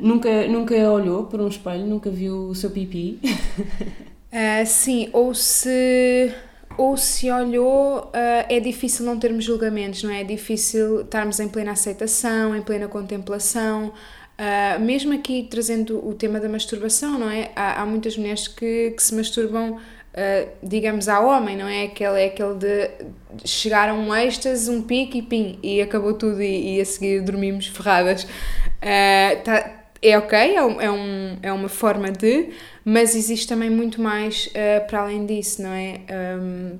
nunca, 0.00 0.48
nunca 0.48 0.74
olhou 0.90 1.24
para 1.26 1.42
um 1.42 1.48
espelho, 1.48 1.86
nunca 1.86 2.10
viu 2.10 2.48
o 2.48 2.54
seu 2.54 2.70
pipi? 2.70 3.20
uh, 3.22 4.64
sim, 4.64 5.10
ou 5.12 5.34
se 5.34 6.34
ou 6.78 6.96
se 6.96 7.30
olhou, 7.30 8.10
é 8.14 8.58
difícil 8.58 9.04
não 9.04 9.18
termos 9.18 9.44
julgamentos, 9.44 10.02
não 10.02 10.10
é? 10.10 10.22
É 10.22 10.24
difícil 10.24 11.02
estarmos 11.02 11.38
em 11.38 11.46
plena 11.46 11.72
aceitação, 11.72 12.56
em 12.56 12.62
plena 12.62 12.88
contemplação, 12.88 13.92
Uh, 14.40 14.80
mesmo 14.80 15.12
aqui 15.12 15.46
trazendo 15.50 15.98
o 16.02 16.14
tema 16.14 16.40
da 16.40 16.48
masturbação, 16.48 17.18
não 17.18 17.28
é? 17.28 17.50
Há, 17.54 17.82
há 17.82 17.84
muitas 17.84 18.16
mulheres 18.16 18.48
que, 18.48 18.92
que 18.92 19.02
se 19.02 19.14
masturbam, 19.14 19.72
uh, 19.72 20.48
digamos, 20.62 21.10
ao 21.10 21.26
homem, 21.26 21.58
não 21.58 21.68
é? 21.68 21.84
Aquele, 21.84 22.22
é 22.22 22.24
aquele 22.24 22.54
de 22.54 22.90
chegar 23.44 23.90
a 23.90 23.92
um 23.92 24.14
êxtase, 24.14 24.70
um 24.70 24.80
pique 24.80 25.18
e 25.18 25.22
pim, 25.22 25.58
e 25.62 25.82
acabou 25.82 26.14
tudo 26.14 26.40
e, 26.40 26.78
e 26.78 26.80
a 26.80 26.84
seguir 26.86 27.20
dormimos 27.20 27.66
ferradas. 27.66 28.24
Uh, 28.24 29.42
tá, 29.44 29.84
é 30.00 30.16
ok, 30.16 30.38
é, 30.38 30.54
é, 30.54 30.90
um, 30.90 31.38
é 31.42 31.52
uma 31.52 31.68
forma 31.68 32.10
de, 32.10 32.48
mas 32.82 33.14
existe 33.14 33.46
também 33.46 33.68
muito 33.68 34.00
mais 34.00 34.50
para 34.88 35.00
além 35.02 35.26
disso, 35.26 35.60
não 35.60 35.74
é? 35.74 36.00
Um, 36.40 36.78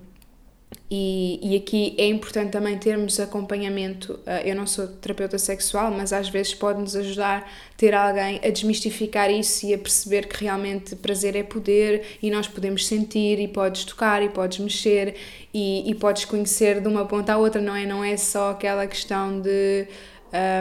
E, 0.93 1.39
e 1.41 1.57
aqui 1.57 1.95
é 1.97 2.07
importante 2.07 2.51
também 2.51 2.77
termos 2.77 3.21
acompanhamento. 3.21 4.15
Uh, 4.27 4.45
eu 4.45 4.57
não 4.57 4.67
sou 4.67 4.89
terapeuta 4.89 5.39
sexual, 5.39 5.89
mas 5.93 6.13
às 6.13 6.29
vezes 6.29 6.53
pode-nos 6.53 6.97
ajudar 6.97 7.49
ter 7.77 7.95
alguém 7.95 8.41
a 8.43 8.51
desmistificar 8.51 9.31
isso 9.31 9.67
e 9.67 9.73
a 9.73 9.79
perceber 9.79 10.27
que 10.27 10.43
realmente 10.43 10.97
prazer 10.97 11.37
é 11.37 11.45
poder 11.45 12.19
e 12.21 12.29
nós 12.29 12.49
podemos 12.49 12.89
sentir 12.89 13.39
e 13.39 13.47
podes 13.47 13.85
tocar 13.85 14.21
e 14.21 14.29
podes 14.31 14.59
mexer 14.59 15.15
e, 15.55 15.89
e 15.89 15.95
podes 15.95 16.25
conhecer 16.25 16.81
de 16.81 16.89
uma 16.89 17.07
ponta 17.07 17.35
à 17.35 17.39
outra, 17.39 17.63
não 17.63 17.77
é? 17.77 17.87
Não 17.87 18.03
é 18.03 18.17
só 18.17 18.51
aquela 18.51 18.85
questão 18.89 19.41
de. 19.41 19.87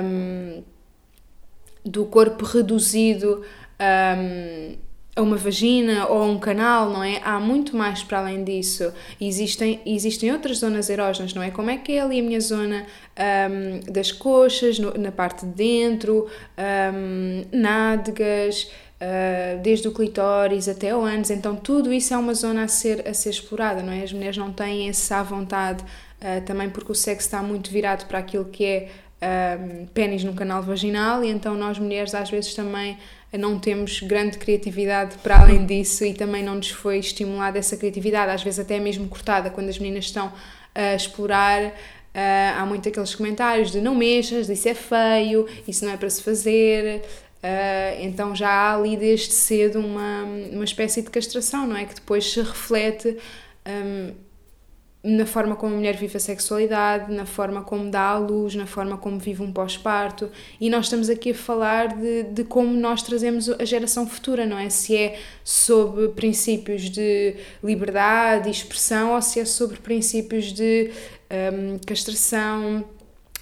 Um, 0.04 0.64
do 1.84 2.06
corpo 2.06 2.46
reduzido. 2.46 3.44
Um, 3.80 4.89
a 5.20 5.22
uma 5.22 5.36
vagina 5.36 6.08
ou 6.08 6.22
a 6.22 6.26
um 6.26 6.40
canal, 6.40 6.90
não 6.90 7.04
é? 7.04 7.22
Há 7.24 7.40
muito 7.40 7.76
mais 7.76 8.02
para 8.04 8.20
além 8.20 8.44
disso. 8.44 8.92
Existem, 9.20 9.82
existem 9.86 10.32
outras 10.32 10.60
zonas 10.60 10.90
erógenas, 10.90 11.34
não 11.34 11.44
é? 11.44 11.52
Como 11.52 11.70
é 11.70 11.78
que 11.78 11.92
é 11.92 12.02
ali 12.02 12.20
a 12.20 12.24
minha 12.24 12.40
zona 12.40 12.86
um, 13.20 13.92
das 13.92 14.12
coxas, 14.12 14.80
no, 14.80 14.98
na 14.98 15.12
parte 15.12 15.46
de 15.46 15.52
dentro, 15.52 16.28
um, 16.58 17.44
nádegas, 17.52 18.64
uh, 18.64 19.62
desde 19.62 19.90
o 19.90 19.92
clitóris 19.92 20.70
até 20.70 20.96
o 20.96 21.02
ânus. 21.02 21.30
Então, 21.30 21.56
tudo 21.56 21.92
isso 21.92 22.14
é 22.14 22.18
uma 22.18 22.34
zona 22.34 22.64
a 22.64 22.68
ser, 22.70 23.06
a 23.06 23.14
ser 23.14 23.32
explorada, 23.32 23.84
não 23.84 23.92
é? 23.92 24.04
As 24.04 24.14
mulheres 24.14 24.38
não 24.38 24.54
têm 24.54 24.88
essa 24.88 25.22
vontade, 25.22 25.84
uh, 25.84 26.42
também 26.46 26.70
porque 26.70 26.94
o 26.94 26.96
sexo 26.96 27.28
está 27.28 27.44
muito 27.44 27.70
virado 27.70 28.06
para 28.06 28.20
aquilo 28.20 28.46
que 28.46 28.64
é 28.64 28.90
um, 29.22 29.86
pênis 29.88 30.24
no 30.24 30.34
canal 30.34 30.64
vaginal 30.64 31.24
e 31.24 31.30
então 31.30 31.56
nós 31.56 31.78
mulheres 31.78 32.16
às 32.16 32.30
vezes 32.30 32.54
também 32.54 32.98
não 33.38 33.60
temos 33.60 34.00
grande 34.02 34.38
criatividade 34.38 35.18
para 35.20 35.42
além 35.42 35.66
disso 35.66 36.04
e 36.04 36.14
também 36.14 36.44
não 36.44 36.56
nos 36.56 36.70
foi 36.70 36.98
estimulada 36.98 37.60
essa 37.60 37.78
criatividade, 37.78 38.32
às 38.32 38.44
vezes 38.44 38.60
até 38.60 38.80
mesmo 38.80 39.08
cortada 39.08 39.50
quando 39.50 39.70
as 39.70 39.78
meninas 39.78 40.06
estão 40.06 40.34
a 40.74 40.96
explorar. 40.96 41.74
Uh, 42.10 42.58
há 42.58 42.66
muito 42.66 42.90
aqueles 42.90 43.14
comentários 43.14 43.72
de 43.72 43.80
não 43.80 43.94
mexas, 43.94 44.50
isso 44.50 44.68
é 44.68 44.74
feio, 44.74 45.48
isso 45.68 45.86
não 45.86 45.94
é 45.94 45.98
para 45.98 46.10
se 46.10 46.24
fazer. 46.24 47.04
Uh, 47.38 48.02
então 48.02 48.36
já 48.36 48.50
há 48.50 48.76
ali 48.76 48.98
desde 48.98 49.32
cedo 49.32 49.80
uma, 49.80 50.24
uma 50.52 50.64
espécie 50.64 51.02
de 51.02 51.10
castração, 51.10 51.68
não 51.68 51.78
é? 51.78 51.86
Que 51.86 51.96
depois 51.96 52.32
se 52.32 52.42
reflete 52.42 53.16
um, 53.66 54.14
na 55.02 55.26
forma 55.26 55.56
como 55.56 55.74
a 55.74 55.78
mulher 55.78 55.96
vive 55.96 56.18
a 56.18 56.20
sexualidade, 56.20 57.14
na 57.14 57.26
forma 57.26 57.62
como 57.62 57.90
dá 57.90 58.10
à 58.10 58.18
luz, 58.18 58.54
na 58.56 58.66
forma 58.66 58.98
como 58.98 59.18
vive 59.18 59.42
um 59.42 59.52
pós-parto. 59.52 60.30
E 60.60 60.70
nós 60.70 60.86
estamos 60.86 61.10
aqui 61.10 61.32
a 61.32 61.36
falar 61.36 61.96
de, 61.96 62.24
de 62.24 62.44
como 62.44 62.74
nós 62.74 63.02
trazemos 63.02 63.50
a 63.50 63.64
geração 63.64 64.06
futura, 64.06 64.46
não 64.46 64.58
é? 64.58 64.70
Se 64.70 64.98
é 64.98 65.18
sobre 65.44 66.10
princípios 66.10 66.90
de 66.90 67.36
liberdade 67.64 68.50
expressão 68.50 69.14
ou 69.14 69.22
se 69.22 69.40
é 69.40 69.46
sobre 69.46 69.78
princípios 69.78 70.52
de 70.52 70.92
um, 71.54 71.80
castração, 71.86 72.84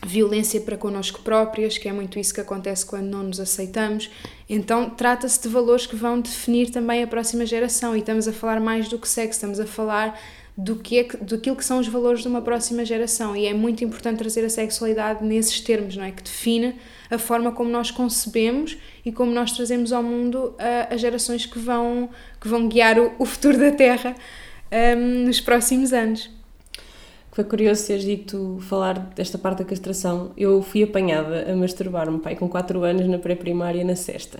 violência 0.06 0.62
para 0.62 0.78
connosco 0.78 1.22
próprias, 1.22 1.78
que 1.78 1.90
é 1.90 1.92
muito 1.92 2.20
isso 2.20 2.34
que 2.34 2.42
acontece 2.42 2.86
quando 2.86 3.06
não 3.06 3.24
nos 3.24 3.40
aceitamos. 3.40 4.12
Então, 4.48 4.92
trata-se 4.92 5.42
de 5.42 5.50
valores 5.50 5.88
que 5.88 5.96
vão 5.96 6.20
definir 6.22 6.70
também 6.70 7.02
a 7.02 7.08
próxima 7.08 7.48
geração. 7.48 7.96
E 7.96 8.00
estamos 8.00 8.28
a 8.28 8.34
falar 8.34 8.60
mais 8.60 8.88
do 8.88 9.00
que 9.00 9.10
sexo, 9.10 9.38
estamos 9.38 9.60
a 9.60 9.66
falar 9.66 10.20
do 10.58 10.76
que 10.76 10.98
é 10.98 11.04
que, 11.04 11.18
daquilo 11.18 11.56
que 11.56 11.64
são 11.64 11.80
os 11.80 11.88
valores 11.88 12.22
de 12.22 12.28
uma 12.28 12.42
próxima 12.42 12.84
geração 12.84 13.36
e 13.36 13.46
é 13.46 13.54
muito 13.54 13.84
importante 13.84 14.18
trazer 14.18 14.44
a 14.44 14.50
sexualidade 14.50 15.24
nesses 15.24 15.62
termos, 15.62 15.96
não 15.96 16.04
é? 16.04 16.10
Que 16.12 16.24
define 16.24 16.74
a 17.12 17.20
forma 17.20 17.52
como 17.52 17.70
nós 17.70 17.92
concebemos 17.92 18.76
e 19.06 19.12
como 19.12 19.32
nós 19.32 19.52
trazemos 19.52 19.94
ao 19.94 20.02
mundo 20.02 20.56
uh, 20.56 20.94
as 20.94 21.00
gerações 21.00 21.46
que 21.46 21.60
vão, 21.60 22.10
que 22.42 22.48
vão 22.48 22.68
guiar 22.68 22.98
o, 22.98 23.14
o 23.20 23.26
futuro 23.26 23.60
da 23.60 23.72
Terra 23.72 24.16
um, 24.98 25.26
nos 25.26 25.40
próximos 25.40 25.94
anos. 25.94 26.28
Foi 27.32 27.44
curioso 27.44 27.86
teres 27.86 28.04
dito 28.04 28.58
falar 28.62 28.98
desta 29.16 29.38
parte 29.38 29.60
da 29.60 29.66
castração. 29.66 30.32
Eu 30.36 30.64
fui 30.64 30.82
apanhada 30.82 31.52
a 31.52 31.56
masturbar-me, 31.56 32.18
pai, 32.18 32.36
com 32.36 32.50
4 32.50 32.84
anos 32.84 33.08
na 33.08 33.20
pré-primária 33.20 33.86
na 33.86 33.96
sexta. 33.96 34.40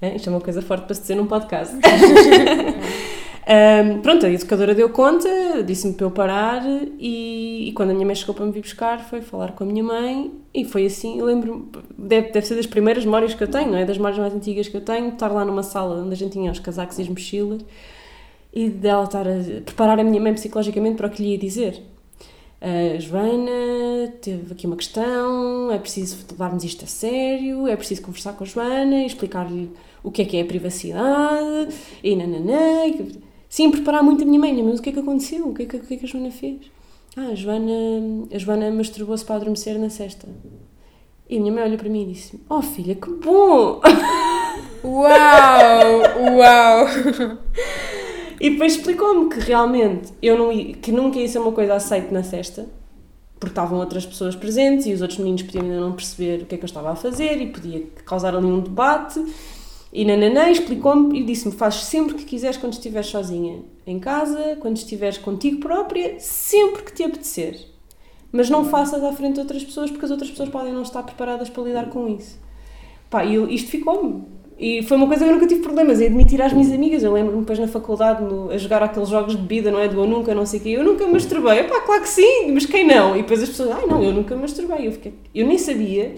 É? 0.00 0.16
Isto 0.16 0.30
é 0.30 0.32
uma 0.32 0.40
coisa 0.40 0.62
forte 0.62 0.86
para 0.86 0.94
se 0.94 1.02
dizer 1.02 1.14
num 1.14 1.26
podcast. 1.26 1.76
Um, 3.44 4.00
pronto, 4.00 4.24
a 4.24 4.30
educadora 4.30 4.72
deu 4.72 4.88
conta, 4.90 5.28
disse-me 5.66 5.94
para 5.94 6.06
eu 6.06 6.10
parar 6.12 6.62
e, 6.96 7.68
e, 7.68 7.72
quando 7.72 7.90
a 7.90 7.92
minha 7.92 8.06
mãe 8.06 8.14
chegou 8.14 8.36
para 8.36 8.46
me 8.46 8.52
vir 8.52 8.60
buscar 8.60 9.00
foi 9.00 9.20
falar 9.20 9.50
com 9.52 9.64
a 9.64 9.66
minha 9.66 9.82
mãe 9.82 10.30
e 10.54 10.64
foi 10.64 10.86
assim, 10.86 11.18
eu 11.18 11.26
lembro 11.26 11.68
deve, 11.98 12.30
deve 12.30 12.46
ser 12.46 12.54
das 12.54 12.66
primeiras 12.66 13.04
memórias 13.04 13.34
que 13.34 13.42
eu 13.42 13.48
tenho, 13.48 13.72
não 13.72 13.78
é? 13.78 13.84
Das 13.84 13.96
memórias 13.96 14.20
mais 14.20 14.32
antigas 14.32 14.68
que 14.68 14.76
eu 14.76 14.80
tenho, 14.80 15.08
estar 15.08 15.26
lá 15.26 15.44
numa 15.44 15.64
sala 15.64 16.02
onde 16.02 16.12
a 16.12 16.16
gente 16.16 16.32
tinha 16.32 16.52
os 16.52 16.60
casacos 16.60 16.98
e 16.98 17.02
as 17.02 17.08
mochilas 17.08 17.64
e 18.52 18.68
dela 18.68 19.04
estar 19.04 19.26
a 19.26 19.60
preparar 19.64 19.98
a 19.98 20.04
minha 20.04 20.20
mãe 20.20 20.32
psicologicamente 20.34 20.96
para 20.96 21.08
o 21.08 21.10
que 21.10 21.20
lhe 21.22 21.30
ia 21.30 21.38
dizer. 21.38 21.82
Uh, 22.60 23.00
Joana, 23.00 24.12
teve 24.20 24.52
aqui 24.52 24.68
uma 24.68 24.76
questão, 24.76 25.72
é 25.72 25.78
preciso 25.78 26.24
levarmos 26.30 26.62
isto 26.62 26.84
a 26.84 26.86
sério, 26.86 27.66
é 27.66 27.74
preciso 27.74 28.02
conversar 28.02 28.34
com 28.34 28.44
a 28.44 28.46
Joana 28.46 29.02
e 29.02 29.06
explicar-lhe 29.06 29.68
o 30.00 30.12
que 30.12 30.22
é 30.22 30.24
que 30.24 30.36
é 30.36 30.42
a 30.42 30.44
privacidade 30.44 31.74
e 32.04 32.14
nananã. 32.14 32.86
E, 32.86 33.31
Sim, 33.52 33.70
preparar 33.70 34.02
muito 34.02 34.22
a 34.22 34.26
minha 34.26 34.40
mãe, 34.40 34.62
mas 34.62 34.78
o 34.78 34.82
que 34.82 34.88
é 34.88 34.92
que 34.94 34.98
aconteceu? 34.98 35.46
O 35.46 35.52
que 35.52 35.64
é 35.64 35.66
que, 35.66 35.78
que, 35.78 35.92
é 35.92 35.96
que 35.98 36.06
a 36.06 36.08
Joana 36.08 36.30
fez? 36.30 36.70
Ah, 37.14 37.26
a 37.32 37.34
Joana, 37.34 38.26
a 38.32 38.38
Joana 38.38 38.70
masturbou-se 38.70 39.22
para 39.26 39.36
adormecer 39.36 39.78
na 39.78 39.90
sexta. 39.90 40.26
E 41.28 41.36
a 41.36 41.38
minha 41.38 41.52
mãe 41.52 41.62
olha 41.62 41.76
para 41.76 41.90
mim 41.90 42.04
e 42.04 42.14
disse: 42.14 42.40
Oh 42.48 42.62
filha, 42.62 42.94
que 42.94 43.10
bom! 43.10 43.78
Uau! 44.82 46.00
Uau! 46.34 46.86
e 48.40 48.48
depois 48.48 48.74
explicou-me 48.74 49.28
que 49.28 49.40
realmente 49.40 50.14
eu 50.22 50.38
não 50.38 50.72
que 50.72 50.90
nunca 50.90 51.18
ia 51.18 51.28
ser 51.28 51.40
uma 51.40 51.52
coisa 51.52 51.74
aceita 51.74 52.10
na 52.10 52.22
sexta, 52.22 52.66
porque 53.38 53.52
estavam 53.52 53.78
outras 53.80 54.06
pessoas 54.06 54.34
presentes 54.34 54.86
e 54.86 54.94
os 54.94 55.02
outros 55.02 55.18
meninos 55.18 55.42
podiam 55.42 55.64
ainda 55.64 55.78
não 55.78 55.92
perceber 55.92 56.40
o 56.40 56.46
que 56.46 56.54
é 56.54 56.58
que 56.58 56.64
eu 56.64 56.68
estava 56.68 56.90
a 56.90 56.96
fazer 56.96 57.38
e 57.42 57.48
podia 57.48 57.82
causar 58.06 58.34
ali 58.34 58.46
um 58.46 58.60
debate. 58.60 59.22
E 59.92 60.04
Nananã 60.06 60.48
explicou-me 60.50 61.20
e 61.20 61.22
disse-me: 61.22 61.52
faz 61.52 61.74
sempre 61.84 62.14
que 62.14 62.24
quiseres 62.24 62.56
quando 62.56 62.72
estiveres 62.72 63.08
sozinha 63.08 63.60
em 63.86 63.98
casa, 63.98 64.56
quando 64.60 64.76
estiveres 64.76 65.18
contigo 65.18 65.58
própria, 65.60 66.18
sempre 66.18 66.82
que 66.82 66.92
te 66.92 67.02
apetecer. 67.02 67.60
Mas 68.30 68.48
não 68.48 68.64
faças 68.64 69.04
à 69.04 69.12
frente 69.12 69.34
de 69.34 69.40
outras 69.40 69.62
pessoas 69.62 69.90
porque 69.90 70.06
as 70.06 70.10
outras 70.10 70.30
pessoas 70.30 70.48
podem 70.48 70.72
não 70.72 70.82
estar 70.82 71.02
preparadas 71.02 71.50
para 71.50 71.62
lidar 71.64 71.90
com 71.90 72.08
isso. 72.08 72.40
Pá, 73.10 73.24
e 73.26 73.54
isto 73.54 73.70
ficou-me. 73.70 74.24
E 74.58 74.82
foi 74.84 74.96
uma 74.96 75.06
coisa 75.06 75.24
que 75.24 75.30
eu 75.30 75.34
nunca 75.34 75.46
tive 75.46 75.60
problemas 75.60 76.00
em 76.00 76.06
admitir 76.06 76.40
às 76.40 76.52
minhas 76.52 76.72
amigas. 76.72 77.02
Eu 77.02 77.12
lembro-me 77.12 77.40
depois 77.40 77.58
na 77.58 77.68
faculdade 77.68 78.22
no, 78.22 78.50
a 78.50 78.56
jogar 78.56 78.82
aqueles 78.82 79.10
jogos 79.10 79.36
de 79.36 79.42
bebida, 79.42 79.70
não 79.70 79.78
é? 79.78 79.88
Do 79.88 80.00
eu 80.00 80.06
nunca, 80.06 80.34
não 80.34 80.46
sei 80.46 80.60
o 80.60 80.62
quê. 80.62 80.68
Eu 80.70 80.84
nunca 80.84 81.06
masturbei. 81.06 81.64
Pá, 81.64 81.80
claro 81.80 82.00
que 82.00 82.08
sim, 82.08 82.52
mas 82.52 82.64
quem 82.64 82.86
não? 82.86 83.14
E 83.14 83.20
depois 83.22 83.42
as 83.42 83.50
pessoas, 83.50 83.72
ai 83.72 83.86
não, 83.86 84.02
eu 84.02 84.12
nunca 84.12 84.34
masturbei. 84.36 84.86
Eu, 84.86 84.92
fiquei, 84.92 85.12
eu 85.34 85.46
nem 85.46 85.58
sabia 85.58 86.14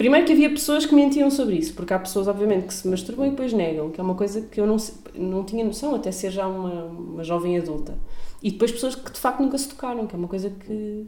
Primeiro 0.00 0.24
que 0.24 0.32
havia 0.32 0.48
pessoas 0.48 0.86
que 0.86 0.94
mentiam 0.94 1.30
sobre 1.30 1.56
isso, 1.56 1.74
porque 1.74 1.92
há 1.92 1.98
pessoas, 1.98 2.26
obviamente, 2.26 2.64
que 2.64 2.72
se 2.72 2.88
masturbam 2.88 3.26
e 3.26 3.30
depois 3.32 3.52
negam, 3.52 3.90
que 3.90 4.00
é 4.00 4.02
uma 4.02 4.14
coisa 4.14 4.40
que 4.40 4.58
eu 4.58 4.66
não, 4.66 4.78
não 5.14 5.44
tinha 5.44 5.62
noção 5.62 5.94
até 5.94 6.10
ser 6.10 6.30
já 6.30 6.46
uma, 6.46 6.84
uma 6.84 7.22
jovem 7.22 7.58
adulta. 7.58 7.98
E 8.42 8.50
depois 8.50 8.72
pessoas 8.72 8.94
que 8.94 9.12
de 9.12 9.20
facto 9.20 9.40
nunca 9.40 9.58
se 9.58 9.68
tocaram, 9.68 10.06
que 10.06 10.14
é 10.14 10.18
uma 10.18 10.26
coisa 10.26 10.48
que, 10.48 11.06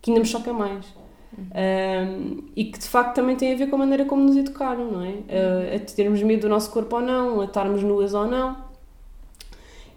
que 0.00 0.10
ainda 0.10 0.18
me 0.18 0.26
choca 0.26 0.52
mais. 0.52 0.84
Uhum. 1.38 1.44
Um, 1.54 2.38
e 2.56 2.64
que 2.64 2.80
de 2.80 2.88
facto 2.88 3.14
também 3.14 3.36
tem 3.36 3.52
a 3.52 3.56
ver 3.56 3.68
com 3.68 3.76
a 3.76 3.78
maneira 3.78 4.04
como 4.06 4.24
nos 4.24 4.36
educaram, 4.36 4.90
não 4.90 5.02
é? 5.02 5.10
Uh, 5.10 5.76
a 5.76 5.78
termos 5.78 6.20
medo 6.24 6.40
do 6.40 6.48
nosso 6.48 6.68
corpo 6.72 6.96
ou 6.96 7.00
não, 7.00 7.42
a 7.42 7.44
estarmos 7.44 7.80
nuas 7.84 8.12
ou 8.12 8.26
não. 8.26 8.56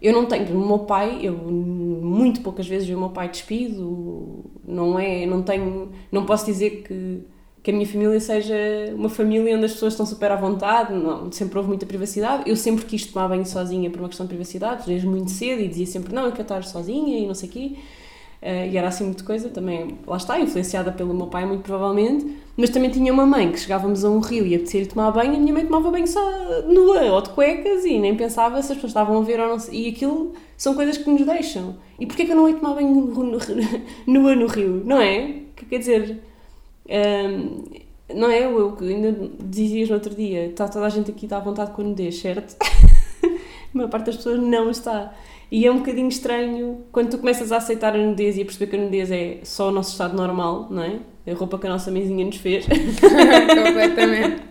Eu 0.00 0.12
não 0.12 0.24
tenho, 0.24 0.56
o 0.56 0.64
meu 0.64 0.78
pai, 0.78 1.18
eu 1.20 1.32
muito 1.34 2.42
poucas 2.42 2.68
vezes 2.68 2.86
vi 2.86 2.94
o 2.94 3.00
meu 3.00 3.10
pai 3.10 3.28
despido, 3.28 4.44
não 4.64 4.96
é, 4.96 5.26
não 5.26 5.42
tenho, 5.42 5.90
não 6.12 6.24
posso 6.24 6.46
dizer 6.46 6.84
que 6.84 7.24
que 7.66 7.72
a 7.72 7.74
minha 7.74 7.88
família 7.88 8.20
seja 8.20 8.54
uma 8.94 9.08
família 9.08 9.56
onde 9.56 9.64
as 9.64 9.72
pessoas 9.72 9.94
estão 9.94 10.06
super 10.06 10.30
à 10.30 10.36
vontade, 10.36 10.94
não, 10.94 11.32
sempre 11.32 11.58
houve 11.58 11.68
muita 11.68 11.84
privacidade. 11.84 12.48
Eu 12.48 12.54
sempre 12.54 12.84
quis 12.84 13.04
tomar 13.06 13.26
banho 13.26 13.44
sozinha 13.44 13.90
por 13.90 13.98
uma 13.98 14.06
questão 14.06 14.24
de 14.24 14.28
privacidade, 14.28 14.86
desde 14.86 15.04
muito 15.04 15.32
cedo, 15.32 15.62
e 15.62 15.66
dizia 15.66 15.86
sempre: 15.86 16.14
Não, 16.14 16.26
eu 16.26 16.30
quero 16.30 16.42
estar 16.42 16.62
sozinha 16.62 17.18
e 17.18 17.26
não 17.26 17.34
sei 17.34 17.48
o 17.48 17.52
quê. 17.52 17.72
Uh, 18.40 18.70
e 18.70 18.76
era 18.76 18.86
assim 18.86 19.06
muita 19.06 19.24
coisa, 19.24 19.48
também, 19.48 19.98
lá 20.06 20.16
está, 20.16 20.38
influenciada 20.38 20.92
pelo 20.92 21.12
meu 21.12 21.26
pai, 21.26 21.44
muito 21.44 21.62
provavelmente. 21.62 22.36
Mas 22.56 22.70
também 22.70 22.88
tinha 22.88 23.12
uma 23.12 23.26
mãe 23.26 23.50
que 23.50 23.58
chegávamos 23.58 24.04
a 24.04 24.10
um 24.10 24.20
rio 24.20 24.46
e 24.46 24.54
apetecia-lhe 24.54 24.86
tomar 24.86 25.10
banho, 25.10 25.32
e 25.32 25.36
a 25.36 25.40
minha 25.40 25.52
mãe 25.52 25.66
tomava 25.66 25.90
banho 25.90 26.06
só 26.06 26.22
nua 26.68 27.02
ou 27.02 27.20
de 27.20 27.30
cuecas 27.30 27.84
e 27.84 27.98
nem 27.98 28.14
pensava 28.14 28.62
se 28.62 28.70
as 28.70 28.76
pessoas 28.76 28.90
estavam 28.90 29.18
a 29.18 29.22
ver 29.22 29.40
ou 29.40 29.48
não. 29.48 29.58
E 29.72 29.88
aquilo 29.88 30.34
são 30.56 30.72
coisas 30.76 30.96
que 30.98 31.10
nos 31.10 31.26
deixam. 31.26 31.74
E 31.98 32.06
porquê 32.06 32.26
que 32.26 32.30
eu 32.30 32.36
não 32.36 32.48
ia 32.48 32.54
tomar 32.54 32.74
banho 32.76 33.12
nua 34.06 34.36
no 34.36 34.46
rio? 34.46 34.82
Não 34.84 35.00
é? 35.00 35.40
Que 35.56 35.66
quer 35.66 35.78
dizer 35.80 36.22
um, 36.88 37.64
não 38.14 38.30
é? 38.30 38.44
Eu, 38.44 38.58
eu 38.58 38.76
ainda 38.80 39.30
dizias 39.42 39.88
no 39.88 39.94
outro 39.94 40.14
dia, 40.14 40.46
está 40.46 40.68
toda 40.68 40.86
a 40.86 40.88
gente 40.88 41.10
aqui 41.10 41.26
está 41.26 41.38
à 41.38 41.40
vontade 41.40 41.72
com 41.72 41.82
a 41.82 41.84
nudez, 41.84 42.18
certo? 42.18 42.56
a 43.24 43.28
maior 43.72 43.88
parte 43.88 44.06
das 44.06 44.16
pessoas 44.16 44.40
não 44.40 44.70
está. 44.70 45.12
E 45.50 45.64
é 45.64 45.70
um 45.70 45.78
bocadinho 45.78 46.08
estranho 46.08 46.84
quando 46.90 47.10
tu 47.10 47.18
começas 47.18 47.52
a 47.52 47.58
aceitar 47.58 47.94
a 47.94 47.98
nudez 47.98 48.36
e 48.36 48.42
a 48.42 48.44
perceber 48.44 48.66
que 48.66 48.76
a 48.76 48.80
nudez 48.80 49.10
é 49.12 49.38
só 49.44 49.68
o 49.68 49.70
nosso 49.70 49.92
estado 49.92 50.16
normal, 50.16 50.66
não 50.70 50.82
é? 50.82 50.98
A 51.26 51.34
roupa 51.34 51.58
que 51.58 51.66
a 51.66 51.70
nossa 51.70 51.90
mãezinha 51.90 52.24
nos 52.24 52.36
fez. 52.36 52.66
Completamente. 52.66 54.42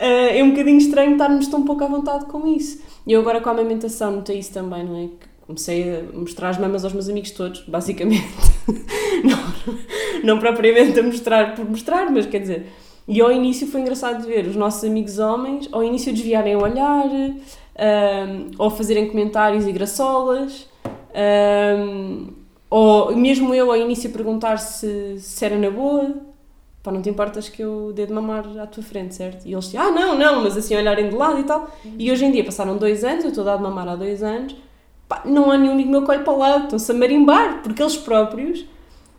Uh, 0.00 0.30
é 0.32 0.42
um 0.42 0.50
bocadinho 0.50 0.78
estranho 0.78 1.12
estarmos 1.12 1.48
tão 1.48 1.64
pouco 1.64 1.84
à 1.84 1.86
vontade 1.86 2.26
com 2.26 2.46
isso. 2.46 2.82
E 3.06 3.12
eu 3.12 3.20
agora 3.20 3.40
com 3.40 3.48
a 3.48 3.52
amamentação 3.52 4.12
notei 4.12 4.38
isso 4.38 4.52
também, 4.52 4.84
não 4.84 4.96
é? 4.96 5.08
Comecei 5.50 5.96
a 5.96 6.16
mostrar 6.16 6.50
as 6.50 6.58
mamas 6.58 6.84
aos 6.84 6.92
meus 6.92 7.08
amigos 7.08 7.32
todos, 7.32 7.60
basicamente. 7.66 8.28
não, 9.24 10.34
não 10.34 10.38
propriamente 10.38 10.98
a 10.98 11.02
mostrar 11.02 11.56
por 11.56 11.68
mostrar, 11.68 12.10
mas 12.10 12.26
quer 12.26 12.38
dizer. 12.38 12.66
E 13.08 13.20
ao 13.20 13.32
início 13.32 13.66
foi 13.66 13.80
engraçado 13.80 14.22
de 14.22 14.28
ver 14.28 14.46
os 14.46 14.54
nossos 14.54 14.84
amigos 14.84 15.18
homens, 15.18 15.68
ao 15.72 15.82
início 15.82 16.12
desviarem 16.12 16.54
o 16.54 16.62
olhar, 16.62 17.06
um, 17.08 18.50
ou 18.56 18.70
fazerem 18.70 19.08
comentários 19.08 19.66
e 19.66 19.72
graçolas, 19.72 20.68
um, 21.76 22.28
ou 22.68 23.16
mesmo 23.16 23.52
eu 23.52 23.72
ao 23.72 23.76
início 23.76 24.10
perguntar 24.10 24.58
se, 24.58 25.18
se 25.18 25.44
era 25.44 25.58
na 25.58 25.70
boa, 25.70 26.14
pá, 26.84 26.92
não 26.92 27.02
te 27.02 27.10
importas 27.10 27.48
que 27.48 27.62
eu 27.62 27.92
dê 27.92 28.06
de 28.06 28.12
mamar 28.12 28.46
à 28.60 28.66
tua 28.68 28.84
frente, 28.84 29.16
certo? 29.16 29.44
E 29.44 29.52
eles 29.52 29.74
ah, 29.74 29.90
não, 29.90 30.16
não, 30.16 30.44
mas 30.44 30.56
assim 30.56 30.76
olharem 30.76 31.08
de 31.08 31.16
lado 31.16 31.40
e 31.40 31.44
tal. 31.44 31.68
E 31.98 32.12
hoje 32.12 32.24
em 32.24 32.30
dia 32.30 32.44
passaram 32.44 32.76
dois 32.76 33.02
anos, 33.02 33.24
eu 33.24 33.30
estou 33.30 33.42
a 33.42 33.46
dar 33.46 33.56
de 33.56 33.64
mamar 33.64 33.88
há 33.88 33.96
dois 33.96 34.22
anos, 34.22 34.54
pá, 35.10 35.22
não 35.24 35.50
há 35.50 35.58
nenhum 35.58 35.72
amigo 35.72 35.90
meu 35.90 36.04
que 36.04 36.10
olhe 36.12 36.22
para 36.22 36.32
o 36.32 36.38
lado, 36.38 36.64
estão-se 36.64 36.90
a 36.92 36.94
marimbar, 36.94 37.62
porque 37.62 37.82
eles 37.82 37.96
próprios 37.96 38.64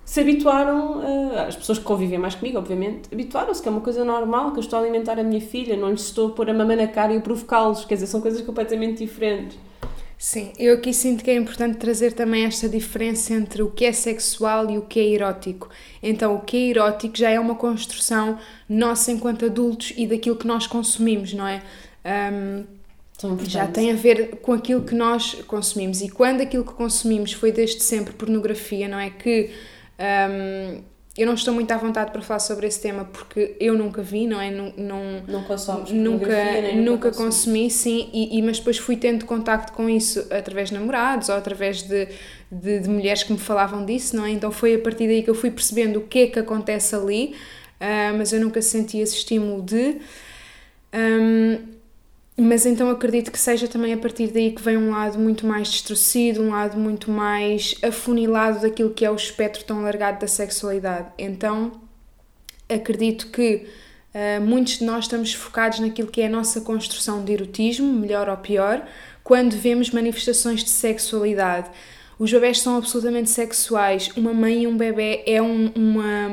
se 0.05 0.21
habituaram, 0.21 1.01
a, 1.35 1.43
as 1.43 1.55
pessoas 1.57 1.77
que 1.77 1.83
convivem 1.83 2.17
mais 2.17 2.33
comigo, 2.33 2.57
obviamente, 2.57 3.09
habituaram-se 3.11 3.61
que 3.61 3.67
é 3.67 3.71
uma 3.71 3.81
coisa 3.81 4.05
normal, 4.05 4.51
que 4.53 4.57
eu 4.57 4.61
estou 4.61 4.79
a 4.79 4.81
alimentar 4.81 5.19
a 5.19 5.23
minha 5.23 5.41
filha, 5.41 5.75
não 5.75 5.89
lhes 5.89 6.03
estou 6.03 6.29
a 6.29 6.31
pôr 6.31 6.49
a 6.49 6.53
mamãe 6.53 6.77
na 6.77 6.87
cara 6.87 7.13
e 7.13 7.17
a 7.17 7.21
provocá-los, 7.21 7.83
quer 7.83 7.95
dizer, 7.95 8.07
são 8.07 8.21
coisas 8.21 8.41
completamente 8.41 9.05
diferentes. 9.05 9.59
Sim, 10.17 10.53
eu 10.57 10.75
aqui 10.75 10.93
sinto 10.93 11.23
que 11.23 11.31
é 11.31 11.35
importante 11.35 11.77
trazer 11.77 12.13
também 12.13 12.45
esta 12.45 12.69
diferença 12.69 13.33
entre 13.33 13.63
o 13.63 13.71
que 13.71 13.83
é 13.83 13.91
sexual 13.91 14.69
e 14.69 14.77
o 14.77 14.83
que 14.83 14.99
é 14.99 15.03
erótico. 15.03 15.67
Então, 16.01 16.35
o 16.35 16.39
que 16.39 16.55
é 16.55 16.69
erótico 16.69 17.17
já 17.17 17.31
é 17.31 17.39
uma 17.39 17.55
construção 17.55 18.37
nossa 18.69 19.11
enquanto 19.11 19.45
adultos 19.45 19.93
e 19.97 20.05
daquilo 20.05 20.35
que 20.35 20.45
nós 20.45 20.67
consumimos, 20.67 21.33
não 21.33 21.47
é? 21.47 21.63
Um, 22.05 22.80
já 23.43 23.67
tem 23.67 23.91
a 23.91 23.95
ver 23.95 24.37
com 24.37 24.53
aquilo 24.53 24.83
que 24.83 24.95
nós 24.95 25.35
consumimos. 25.47 26.01
E 26.01 26.09
quando 26.09 26.41
aquilo 26.41 26.63
que 26.63 26.73
consumimos 26.73 27.33
foi 27.33 27.51
desde 27.51 27.83
sempre 27.83 28.13
pornografia, 28.13 28.87
não 28.87 28.99
é? 28.99 29.09
Que 29.09 29.51
um, 29.99 30.81
eu 31.17 31.27
não 31.27 31.33
estou 31.33 31.53
muito 31.53 31.69
à 31.71 31.77
vontade 31.77 32.11
para 32.11 32.21
falar 32.21 32.39
sobre 32.39 32.67
esse 32.67 32.81
tema 32.81 33.03
porque 33.03 33.55
eu 33.59 33.77
nunca 33.77 34.01
vi, 34.01 34.25
não 34.25 34.39
é? 34.39 34.49
Não, 34.49 34.73
não, 34.77 35.23
não 35.27 35.43
consomes 35.43 35.91
nunca, 35.91 36.27
nunca, 36.27 36.75
nunca 36.75 37.11
consumi, 37.11 37.69
sim, 37.69 38.09
e, 38.13 38.37
e, 38.37 38.41
mas 38.41 38.59
depois 38.59 38.77
fui 38.77 38.95
tendo 38.95 39.25
contacto 39.25 39.73
com 39.73 39.89
isso 39.89 40.25
através 40.31 40.69
de 40.69 40.75
namorados 40.75 41.27
ou 41.27 41.35
através 41.35 41.83
de, 41.83 42.07
de, 42.49 42.79
de, 42.79 42.89
mulheres 42.89 43.23
que 43.23 43.33
me 43.33 43.39
falavam 43.39 43.85
disso, 43.85 44.15
não 44.15 44.25
é? 44.25 44.31
Então 44.31 44.51
foi 44.51 44.75
a 44.75 44.79
partir 44.79 45.07
daí 45.07 45.21
que 45.21 45.29
eu 45.29 45.35
fui 45.35 45.51
percebendo 45.51 45.99
o 45.99 46.01
que 46.01 46.19
é 46.19 46.27
que 46.27 46.39
acontece 46.39 46.95
ali, 46.95 47.35
uh, 47.81 48.17
mas 48.17 48.31
eu 48.31 48.39
nunca 48.39 48.61
senti 48.61 48.99
esse 48.99 49.17
estímulo 49.17 49.61
de. 49.61 49.97
Um, 50.93 51.80
mas 52.37 52.65
então 52.65 52.89
acredito 52.89 53.31
que 53.31 53.39
seja 53.39 53.67
também 53.67 53.93
a 53.93 53.97
partir 53.97 54.27
daí 54.27 54.51
que 54.51 54.61
vem 54.61 54.77
um 54.77 54.91
lado 54.91 55.19
muito 55.19 55.45
mais 55.45 55.69
destruído, 55.69 56.41
um 56.41 56.49
lado 56.49 56.77
muito 56.77 57.11
mais 57.11 57.75
afunilado 57.83 58.61
daquilo 58.61 58.91
que 58.91 59.05
é 59.05 59.11
o 59.11 59.15
espectro 59.15 59.63
tão 59.63 59.79
alargado 59.79 60.19
da 60.19 60.27
sexualidade. 60.27 61.09
Então 61.17 61.71
acredito 62.69 63.27
que 63.27 63.67
uh, 64.15 64.41
muitos 64.41 64.79
de 64.79 64.85
nós 64.85 65.05
estamos 65.05 65.33
focados 65.33 65.79
naquilo 65.79 66.09
que 66.09 66.21
é 66.21 66.27
a 66.27 66.29
nossa 66.29 66.61
construção 66.61 67.23
de 67.23 67.33
erotismo, 67.33 67.91
melhor 67.91 68.29
ou 68.29 68.37
pior, 68.37 68.87
quando 69.23 69.53
vemos 69.53 69.91
manifestações 69.91 70.63
de 70.63 70.69
sexualidade. 70.69 71.69
Os 72.21 72.31
bebés 72.31 72.59
são 72.59 72.77
absolutamente 72.77 73.31
sexuais. 73.31 74.11
Uma 74.15 74.31
mãe 74.31 74.61
e 74.61 74.67
um 74.67 74.77
bebê 74.77 75.23
é 75.25 75.41
um, 75.41 75.71
uma, 75.75 76.27